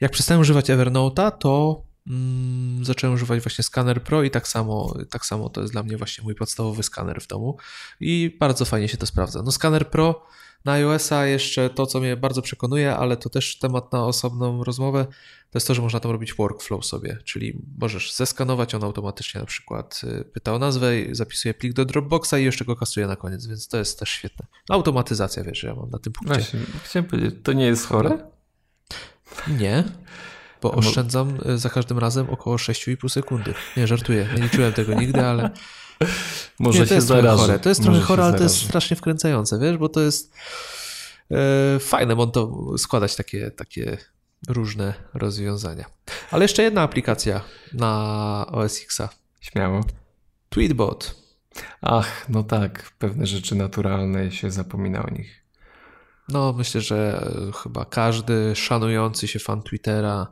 Jak 0.00 0.12
przestałem 0.12 0.40
używać 0.40 0.70
Evernote'a, 0.70 1.32
to 1.38 1.82
mm, 2.06 2.84
zacząłem 2.84 3.14
używać 3.14 3.40
właśnie 3.40 3.64
Scanner 3.64 4.02
Pro 4.02 4.22
i 4.22 4.30
tak 4.30 4.48
samo, 4.48 4.94
tak 5.10 5.26
samo 5.26 5.48
to 5.48 5.60
jest 5.60 5.72
dla 5.72 5.82
mnie 5.82 5.96
właśnie 5.96 6.24
mój 6.24 6.34
podstawowy 6.34 6.82
skaner 6.82 7.20
w 7.20 7.26
domu 7.26 7.56
i 8.00 8.36
bardzo 8.40 8.64
fajnie 8.64 8.88
się 8.88 8.96
to 8.96 9.06
sprawdza. 9.06 9.42
No 9.42 9.52
Scanner 9.52 9.90
Pro 9.90 10.26
na 10.64 10.72
iOS-a 10.72 11.26
jeszcze 11.26 11.70
to, 11.70 11.86
co 11.86 12.00
mnie 12.00 12.16
bardzo 12.16 12.42
przekonuje, 12.42 12.96
ale 12.96 13.16
to 13.16 13.30
też 13.30 13.58
temat 13.58 13.92
na 13.92 14.04
osobną 14.04 14.64
rozmowę, 14.64 15.06
to 15.50 15.56
jest 15.56 15.66
to, 15.66 15.74
że 15.74 15.82
można 15.82 16.00
tam 16.00 16.12
robić 16.12 16.34
workflow 16.34 16.86
sobie, 16.86 17.18
czyli 17.24 17.58
możesz 17.78 18.12
zeskanować, 18.12 18.74
on 18.74 18.84
automatycznie 18.84 19.40
na 19.40 19.46
przykład 19.46 20.00
y, 20.04 20.24
pyta 20.24 20.54
o 20.54 20.58
nazwę, 20.58 20.88
zapisuje 21.12 21.54
plik 21.54 21.72
do 21.72 21.84
Dropboxa 21.84 22.34
i 22.40 22.44
jeszcze 22.44 22.64
go 22.64 22.76
kasuje 22.76 23.06
na 23.06 23.16
koniec, 23.16 23.46
więc 23.46 23.68
to 23.68 23.76
jest 23.76 23.98
też 23.98 24.08
świetne. 24.08 24.46
Automatyzacja, 24.70 25.44
wiesz, 25.44 25.62
ja 25.62 25.74
mam 25.74 25.90
na 25.90 25.98
tym 25.98 26.12
punkcie. 26.12 26.34
Właśnie, 26.34 26.60
chciałem 26.84 27.06
powiedzieć, 27.06 27.34
to 27.42 27.52
nie 27.52 27.64
jest 27.64 27.86
chore? 27.86 28.30
Nie, 29.48 29.84
bo 30.62 30.72
oszczędzam 30.72 31.38
y, 31.50 31.58
za 31.58 31.70
każdym 31.70 31.98
razem 31.98 32.30
około 32.30 32.56
6,5 32.56 33.08
sekundy. 33.08 33.54
Nie, 33.76 33.86
żartuję, 33.86 34.28
nie 34.36 34.42
liczyłem 34.42 34.72
tego 34.72 34.94
nigdy, 34.94 35.24
ale 35.24 35.50
może 36.58 36.80
nie, 36.80 36.86
to 36.86 36.94
jest 36.94 37.08
trochę 37.08 37.36
chore. 37.36 37.58
To 37.58 37.68
jest 37.68 37.82
trochę 37.82 38.00
chore, 38.00 38.24
ale 38.24 38.36
to 38.36 38.42
jest 38.42 38.64
strasznie 38.64 38.96
wkręcające, 38.96 39.58
wiesz, 39.58 39.76
bo 39.76 39.88
to 39.88 40.00
jest 40.00 40.34
e, 41.30 41.78
fajne 41.78 42.16
to 42.32 42.72
składać 42.78 43.16
takie, 43.16 43.50
takie 43.50 43.98
różne 44.48 44.94
rozwiązania. 45.14 45.84
Ale 46.30 46.44
jeszcze 46.44 46.62
jedna 46.62 46.82
aplikacja 46.82 47.40
na 47.72 48.46
OS 48.50 48.82
Xa. 48.82 49.08
Śmiało. 49.40 49.80
Tweetbot. 50.48 51.26
Ach, 51.82 52.28
no 52.28 52.42
tak, 52.42 52.92
pewne 52.98 53.26
rzeczy 53.26 53.54
naturalne 53.54 54.32
się 54.32 54.50
zapomina 54.50 55.02
o 55.02 55.10
nich. 55.10 55.42
No, 56.28 56.52
myślę, 56.52 56.80
że 56.80 57.28
chyba 57.62 57.84
każdy 57.84 58.56
szanujący 58.56 59.28
się 59.28 59.38
fan 59.38 59.62
Twittera 59.62 60.26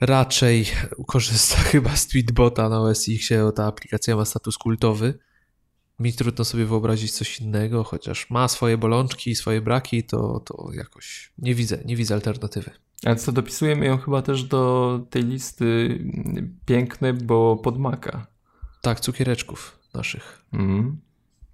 raczej 0.00 0.66
korzysta 1.06 1.56
chyba 1.72 1.96
z 1.96 2.06
Tweetbota 2.06 2.68
na 2.68 2.80
OS 2.80 3.06
X, 3.08 3.28
ta 3.54 3.66
aplikacja 3.66 4.16
ma 4.16 4.24
status 4.24 4.58
kultowy. 4.58 5.18
Mi 5.98 6.12
trudno 6.12 6.44
sobie 6.44 6.64
wyobrazić 6.64 7.12
coś 7.12 7.40
innego, 7.40 7.84
chociaż 7.84 8.30
ma 8.30 8.48
swoje 8.48 8.78
bolączki 8.78 9.30
i 9.30 9.34
swoje 9.34 9.60
braki, 9.60 10.04
to, 10.04 10.40
to 10.40 10.70
jakoś 10.72 11.32
nie 11.38 11.54
widzę, 11.54 11.78
nie 11.84 11.96
widzę 11.96 12.14
alternatywy. 12.14 12.70
Ale 13.04 13.16
co, 13.16 13.32
dopisujemy 13.32 13.86
ją 13.86 13.98
chyba 13.98 14.22
też 14.22 14.44
do 14.44 15.00
tej 15.10 15.22
listy 15.24 15.98
piękne, 16.66 17.12
bo 17.12 17.56
pod 17.56 17.78
maka. 17.78 18.26
Tak, 18.80 19.00
cukiereczków 19.00 19.78
naszych. 19.94 20.44
Mm. 20.52 21.00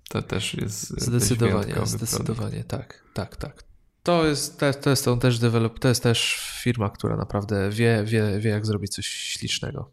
To 0.09 0.23
też 0.23 0.55
jest. 0.55 1.01
Zdecydowanie, 1.01 1.75
zdecydowanie, 1.85 2.65
tak, 2.65 3.05
tak, 3.15 3.37
tak. 3.37 3.72
To 4.03 4.27
jest, 4.27 4.61
to, 4.61 4.75
to 4.75 4.91
jest, 4.91 5.09
też 5.21 5.39
develop, 5.39 5.79
to 5.79 5.89
jest 5.89 6.03
też 6.03 6.49
firma, 6.63 6.91
która 6.91 7.17
naprawdę 7.17 7.71
wie, 7.71 8.05
wie, 8.05 8.41
wie, 8.41 8.51
jak 8.51 8.67
zrobić 8.67 8.93
coś 8.93 9.07
ślicznego. 9.07 9.91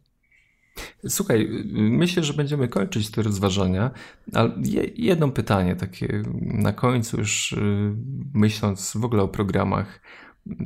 Słuchaj, 1.07 1.49
myślę, 1.73 2.23
że 2.23 2.33
będziemy 2.33 2.67
kończyć 2.67 3.11
te 3.11 3.21
rozważania, 3.21 3.91
ale 4.33 4.53
jedno 4.95 5.29
pytanie 5.29 5.75
takie 5.75 6.23
na 6.41 6.73
końcu, 6.73 7.17
już 7.17 7.51
y, 7.51 7.95
myśląc 8.33 8.97
w 8.97 9.05
ogóle 9.05 9.23
o 9.23 9.27
programach, 9.27 10.01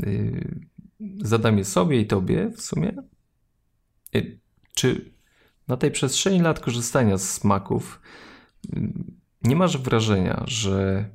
y, 0.04 0.60
zadam 1.18 1.58
je 1.58 1.66
sobie 1.66 2.00
i 2.00 2.08
tobie 2.08 2.50
w 2.50 2.62
sumie. 2.62 2.94
Y, 4.16 4.39
czy 4.74 5.14
na 5.68 5.78
tej 5.78 5.91
przestrzeni 5.91 6.41
lat 6.41 6.60
korzystania 6.60 7.18
z 7.18 7.30
smaków 7.30 8.02
nie 9.44 9.56
masz 9.56 9.78
wrażenia, 9.78 10.44
że 10.48 11.10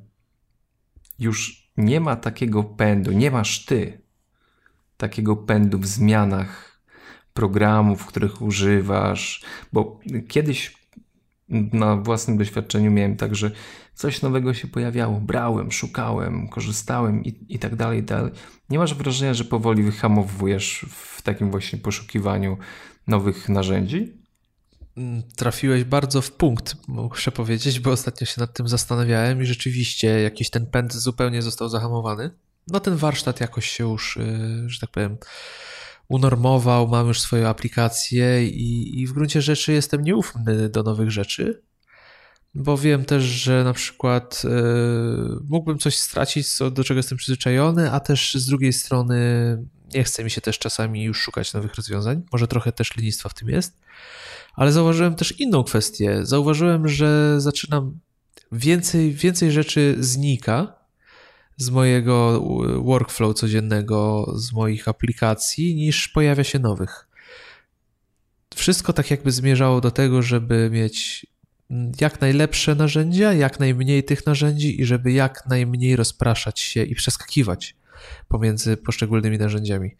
już 1.19 1.68
nie 1.79 1.99
ma 1.99 2.15
takiego 2.15 2.63
pędu, 2.63 3.11
nie 3.11 3.31
masz 3.31 3.65
ty 3.65 4.01
takiego 4.97 5.35
pędu 5.35 5.79
w 5.79 5.87
zmianach 5.87 6.79
programów, 7.33 8.05
których 8.05 8.41
używasz, 8.41 9.41
bo 9.73 9.99
kiedyś 10.27 10.79
na 11.49 11.95
własnym 11.95 12.37
doświadczeniu 12.37 12.91
miałem 12.91 13.15
tak, 13.15 13.35
że 13.35 13.51
coś 13.93 14.21
nowego 14.21 14.53
się 14.53 14.67
pojawiało, 14.67 15.19
brałem, 15.19 15.71
szukałem, 15.71 16.47
korzystałem 16.47 17.23
i, 17.23 17.45
i 17.49 17.59
tak 17.59 17.75
dalej, 17.75 17.99
i 17.99 18.03
dalej. 18.03 18.31
Nie 18.69 18.79
masz 18.79 18.95
wrażenia, 18.95 19.33
że 19.33 19.43
powoli 19.43 19.83
wyhamowujesz 19.83 20.85
w 20.89 21.21
takim 21.21 21.51
właśnie 21.51 21.79
poszukiwaniu 21.79 22.57
nowych 23.07 23.49
narzędzi? 23.49 24.19
Mm, 24.99 25.23
trafiłeś 25.35 25.83
bardzo 25.83 26.21
w 26.21 26.31
punkt, 26.31 26.75
muszę 26.87 27.31
powiedzieć, 27.31 27.79
bo 27.79 27.91
ostatnio 27.91 28.27
się 28.27 28.41
nad 28.41 28.53
tym 28.53 28.67
zastanawiałem 28.67 29.41
i 29.41 29.45
rzeczywiście 29.45 30.21
jakiś 30.21 30.49
ten 30.49 30.65
pęd 30.65 30.93
zupełnie 30.93 31.41
został 31.41 31.69
zahamowany. 31.69 32.31
No 32.67 32.79
ten 32.79 32.95
warsztat 32.95 33.39
jakoś 33.41 33.69
się 33.69 33.83
już, 33.83 34.17
y, 34.17 34.63
że 34.67 34.79
tak 34.79 34.89
powiem, 34.89 35.17
unormował, 36.07 36.87
mam 36.87 37.07
już 37.07 37.21
swoje 37.21 37.47
aplikacje 37.47 38.47
i, 38.47 38.99
i 39.01 39.07
w 39.07 39.13
gruncie 39.13 39.41
rzeczy 39.41 39.73
jestem 39.73 40.01
nieufny 40.01 40.69
do 40.69 40.83
nowych 40.83 41.11
rzeczy, 41.11 41.61
bo 42.55 42.77
wiem 42.77 43.05
też, 43.05 43.23
że 43.23 43.63
na 43.63 43.73
przykład 43.73 44.41
y, 44.45 44.49
mógłbym 45.49 45.79
coś 45.79 45.97
stracić, 45.97 46.55
co, 46.55 46.71
do 46.71 46.83
czego 46.83 46.97
jestem 46.97 47.17
przyzwyczajony, 47.17 47.91
a 47.91 47.99
też 47.99 48.35
z 48.35 48.45
drugiej 48.45 48.73
strony 48.73 49.17
nie 49.93 50.03
chce 50.03 50.23
mi 50.23 50.31
się 50.31 50.41
też 50.41 50.59
czasami 50.59 51.03
już 51.03 51.21
szukać 51.21 51.53
nowych 51.53 51.75
rozwiązań. 51.75 52.21
Może 52.31 52.47
trochę 52.47 52.71
też 52.71 52.97
lenistwa 52.97 53.29
w 53.29 53.33
tym 53.33 53.49
jest. 53.49 53.79
Ale 54.59 54.71
zauważyłem 54.71 55.15
też 55.15 55.39
inną 55.39 55.63
kwestię. 55.63 56.25
Zauważyłem, 56.25 56.87
że 56.87 57.41
zaczynam 57.41 57.99
więcej, 58.51 59.13
więcej 59.13 59.51
rzeczy 59.51 59.95
znika 59.99 60.75
z 61.57 61.69
mojego 61.69 62.43
workflow 62.83 63.35
codziennego, 63.35 64.31
z 64.35 64.53
moich 64.53 64.87
aplikacji, 64.87 65.75
niż 65.75 66.07
pojawia 66.07 66.43
się 66.43 66.59
nowych. 66.59 67.07
Wszystko 68.55 68.93
tak 68.93 69.11
jakby 69.11 69.31
zmierzało 69.31 69.81
do 69.81 69.91
tego, 69.91 70.21
żeby 70.21 70.69
mieć 70.71 71.25
jak 72.01 72.21
najlepsze 72.21 72.75
narzędzia, 72.75 73.33
jak 73.33 73.59
najmniej 73.59 74.03
tych 74.03 74.25
narzędzi 74.25 74.81
i 74.81 74.85
żeby 74.85 75.11
jak 75.11 75.45
najmniej 75.45 75.95
rozpraszać 75.95 76.59
się 76.59 76.83
i 76.83 76.95
przeskakiwać 76.95 77.75
pomiędzy 78.27 78.77
poszczególnymi 78.77 79.37
narzędziami. 79.37 79.95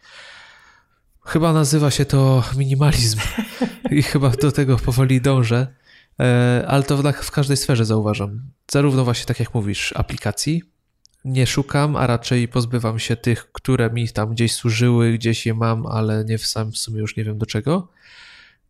Chyba 1.24 1.52
nazywa 1.52 1.90
się 1.90 2.04
to 2.04 2.44
minimalizm 2.56 3.20
i 3.90 4.02
chyba 4.02 4.30
do 4.30 4.52
tego 4.52 4.76
powoli 4.76 5.20
dążę, 5.20 5.66
e, 6.20 6.64
ale 6.68 6.82
to 6.82 6.96
w 7.12 7.30
każdej 7.30 7.56
sferze 7.56 7.84
zauważam. 7.84 8.40
Zarówno 8.72 9.04
właśnie 9.04 9.26
tak 9.26 9.40
jak 9.40 9.54
mówisz, 9.54 9.94
aplikacji 9.96 10.62
nie 11.24 11.46
szukam, 11.46 11.96
a 11.96 12.06
raczej 12.06 12.48
pozbywam 12.48 12.98
się 12.98 13.16
tych, 13.16 13.52
które 13.52 13.90
mi 13.90 14.08
tam 14.08 14.30
gdzieś 14.30 14.54
służyły, 14.54 15.12
gdzieś 15.12 15.46
je 15.46 15.54
mam, 15.54 15.86
ale 15.86 16.24
nie 16.24 16.38
w 16.38 16.46
sam 16.46 16.72
w 16.72 16.78
sumie 16.78 17.00
już 17.00 17.16
nie 17.16 17.24
wiem 17.24 17.38
do 17.38 17.46
czego. 17.46 17.88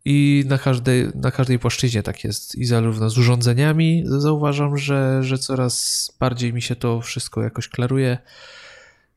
I 0.05 0.45
na 0.47 0.59
każdej, 0.59 1.09
na 1.15 1.31
każdej 1.31 1.59
płaszczyźnie 1.59 2.03
tak 2.03 2.25
jest. 2.25 2.55
I 2.55 2.65
zarówno 2.65 3.11
z 3.11 3.19
urządzeniami 3.19 4.05
zauważam, 4.07 4.77
że, 4.77 5.23
że 5.23 5.39
coraz 5.39 6.09
bardziej 6.21 6.53
mi 6.53 6.63
się 6.63 6.77
to 6.77 7.01
wszystko 7.01 7.43
jakoś 7.43 7.69
klaruje. 7.69 8.19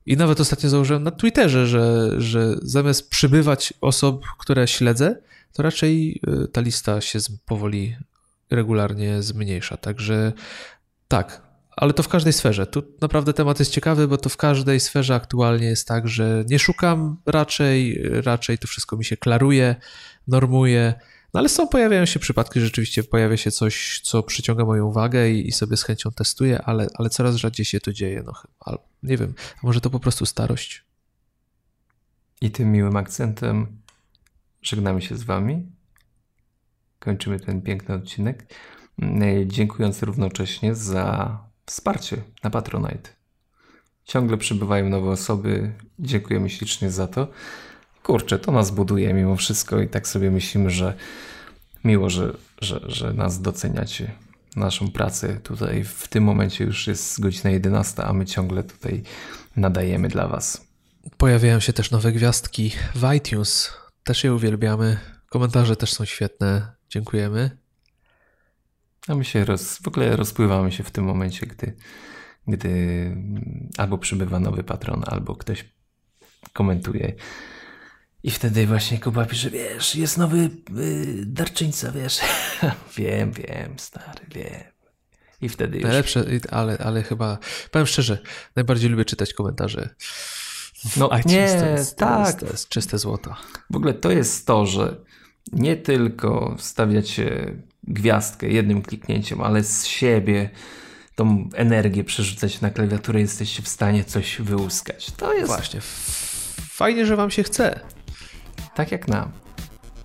I 0.06 0.18
nawet 0.18 0.39
ostatnio 0.39 0.70
założyłem 0.70 1.04
na 1.04 1.12
Twitterze, 1.12 1.68
że, 1.68 2.12
że 2.22 2.56
zamiast 2.62 3.10
przybywać 3.10 3.74
osób, 3.82 4.26
które 4.39 4.68
śledzę, 4.68 5.16
to 5.54 5.64
raczej 5.64 6.22
y, 6.43 6.47
ta 6.47 6.62
lista 6.62 7.01
się 7.01 7.20
powoli 7.45 7.95
regularnie 8.49 9.22
zmniejsza. 9.22 9.78
Także 9.78 10.34
tak, 11.08 11.41
ale 11.76 11.93
to 11.93 12.04
w 12.04 12.08
każdej 12.08 12.34
sferze. 12.34 12.68
Tu 12.68 12.84
naprawdę 13.01 13.34
temat 13.34 13.60
jest 13.60 13.72
ciekawy, 13.72 14.08
bo 14.08 14.18
to 14.18 14.30
w 14.30 14.38
każdej 14.38 14.80
sferze 14.80 15.16
aktualnie 15.16 15.68
jest 15.68 15.88
tak, 15.88 16.08
że 16.08 16.43
nie 16.49 16.60
szukam 16.60 17.18
raczej, 17.26 18.01
raczej 18.04 18.58
to 18.58 18.68
wszystko 18.68 18.97
mi 18.97 19.06
się 19.06 19.18
klaruje, 19.18 19.76
normuje. 20.28 20.93
No 21.34 21.39
ale 21.39 21.49
są, 21.49 21.67
pojawiają 21.67 22.05
się 22.05 22.19
przypadki, 22.19 22.59
że 22.59 22.65
rzeczywiście 22.65 23.03
pojawia 23.03 23.38
się 23.38 23.51
coś, 23.51 24.01
co 24.03 24.23
przyciąga 24.23 24.65
moją 24.65 24.86
uwagę 24.86 25.29
i, 25.29 25.47
i 25.47 25.51
sobie 25.51 25.77
z 25.77 25.84
chęcią 25.84 26.11
testuję, 26.11 26.61
ale, 26.61 26.88
ale 26.95 27.09
coraz 27.09 27.36
rzadziej 27.36 27.65
się 27.65 27.79
to 27.79 27.93
dzieje. 27.93 28.23
No, 28.25 28.34
nie 29.03 29.17
wiem, 29.17 29.34
może 29.63 29.81
to 29.81 29.89
po 29.89 29.99
prostu 29.99 30.25
starość. 30.25 30.84
I 32.41 32.51
tym 32.51 32.71
miłym 32.71 32.97
akcentem 32.97 33.81
żegnamy 34.61 35.01
się 35.01 35.15
z 35.15 35.23
Wami. 35.23 35.71
Kończymy 36.99 37.39
ten 37.39 37.61
piękny 37.61 37.95
odcinek. 37.95 38.53
Dziękując 39.45 40.03
równocześnie 40.03 40.75
za 40.75 41.38
wsparcie 41.65 42.23
na 42.43 42.49
Patronite. 42.49 43.09
Ciągle 44.03 44.38
przybywają 44.38 44.89
nowe 44.89 45.09
osoby. 45.09 45.73
Dziękujemy 45.99 46.49
ślicznie 46.49 46.91
za 46.91 47.07
to. 47.07 47.27
Kurczę, 48.04 48.39
to 48.39 48.51
nas 48.51 48.72
buduje 48.72 49.14
mimo 49.14 49.36
wszystko 49.36 49.82
i 49.82 49.88
tak 49.88 50.08
sobie 50.08 50.32
myślimy, 50.32 50.70
że 50.70 50.93
miło, 51.84 52.10
że, 52.10 52.34
że, 52.62 52.80
że 52.84 53.14
nas 53.14 53.41
doceniacie. 53.41 54.12
Naszą 54.56 54.91
pracę 54.91 55.39
tutaj 55.43 55.84
w 55.84 56.08
tym 56.08 56.24
momencie 56.24 56.64
już 56.64 56.88
jest 56.88 57.22
godzina 57.22 57.49
11, 57.49 58.04
a 58.04 58.14
my 58.14 58.26
ciągle 58.26 58.64
tutaj 58.64 59.04
nadajemy 59.56 60.08
dla 60.08 60.28
Was. 60.28 60.68
Pojawiają 61.18 61.60
się 61.60 61.74
też 61.74 61.91
nowe 61.91 62.12
gwiazdki 62.12 62.72
w 62.95 63.14
iTunes. 63.14 63.74
Też 64.04 64.24
je 64.24 64.34
uwielbiamy. 64.34 64.97
Komentarze 65.30 65.76
też 65.76 65.93
są 65.93 66.06
świetne. 66.06 66.76
Dziękujemy. 66.89 67.58
A 69.08 69.16
my 69.16 69.26
się 69.26 69.45
roz, 69.45 69.78
w 69.78 69.88
ogóle 69.88 70.16
rozpływamy 70.16 70.72
się 70.72 70.84
w 70.84 70.91
tym 70.91 71.04
momencie, 71.04 71.47
gdy, 71.47 71.76
gdy 72.47 73.16
albo 73.78 73.97
przybywa 73.97 74.39
nowy 74.39 74.64
patron, 74.64 75.04
albo 75.08 75.36
ktoś 75.36 75.66
komentuje. 76.54 77.14
I 78.24 78.32
wtedy 78.32 78.67
właśnie 78.67 78.99
Kuba 78.99 79.26
pisze, 79.26 79.49
wiesz, 79.49 79.95
jest 79.95 80.17
nowy 80.17 80.49
y, 80.78 81.24
darczyńca, 81.26 81.91
wiesz. 81.91 82.19
wiem, 82.97 83.32
wiem, 83.32 83.80
stary, 83.80 84.26
wiem. 84.36 84.63
I 85.41 85.49
wtedy 85.49 85.78
już... 85.78 85.88
Najlepsze, 85.88 86.26
ale, 86.51 86.78
ale 86.78 87.03
chyba, 87.03 87.38
powiem 87.71 87.88
szczerze, 87.88 88.17
najbardziej 88.55 88.89
lubię 88.89 89.05
czytać 89.05 89.34
komentarze. 89.34 89.89
No 90.97 91.09
nie, 91.26 91.59
to 91.59 91.65
jest, 91.65 91.97
tak. 91.97 92.39
To 92.39 92.45
jest, 92.45 92.69
czyste 92.69 92.97
złoto. 92.97 93.36
W 93.69 93.76
ogóle 93.76 93.93
to 93.93 94.11
jest 94.11 94.47
to, 94.47 94.65
że 94.65 94.95
nie 95.51 95.78
tylko 95.78 96.55
stawiacie 96.59 97.53
gwiazdkę 97.84 98.47
jednym 98.47 98.82
kliknięciem, 98.82 99.41
ale 99.41 99.63
z 99.63 99.86
siebie 99.86 100.49
tą 101.15 101.49
energię 101.55 102.03
przerzucać 102.03 102.61
na 102.61 102.69
klawiaturę, 102.69 103.19
jesteście 103.19 103.63
w 103.63 103.67
stanie 103.67 104.03
coś 104.03 104.41
wyłuskać. 104.41 105.11
To 105.11 105.34
jest 105.34 105.47
Właśnie. 105.47 105.80
Fajnie, 106.69 107.05
że 107.05 107.15
wam 107.15 107.32
się 107.32 107.43
chce 107.43 107.80
tak 108.76 108.91
jak 108.91 109.07
nam. 109.07 109.32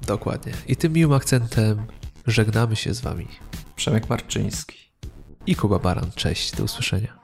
Dokładnie. 0.07 0.53
I 0.67 0.77
tym 0.77 0.93
miłym 0.93 1.17
akcentem 1.17 1.87
żegnamy 2.27 2.77
się 2.77 2.95
z 2.95 3.01
Wami. 3.01 3.29
Przemek 3.77 4.09
Marczyński. 4.09 4.79
I 5.47 5.57
Kuba 5.57 5.79
Baran. 5.79 6.11
Cześć, 6.15 6.57
do 6.57 6.65
usłyszenia. 6.65 7.19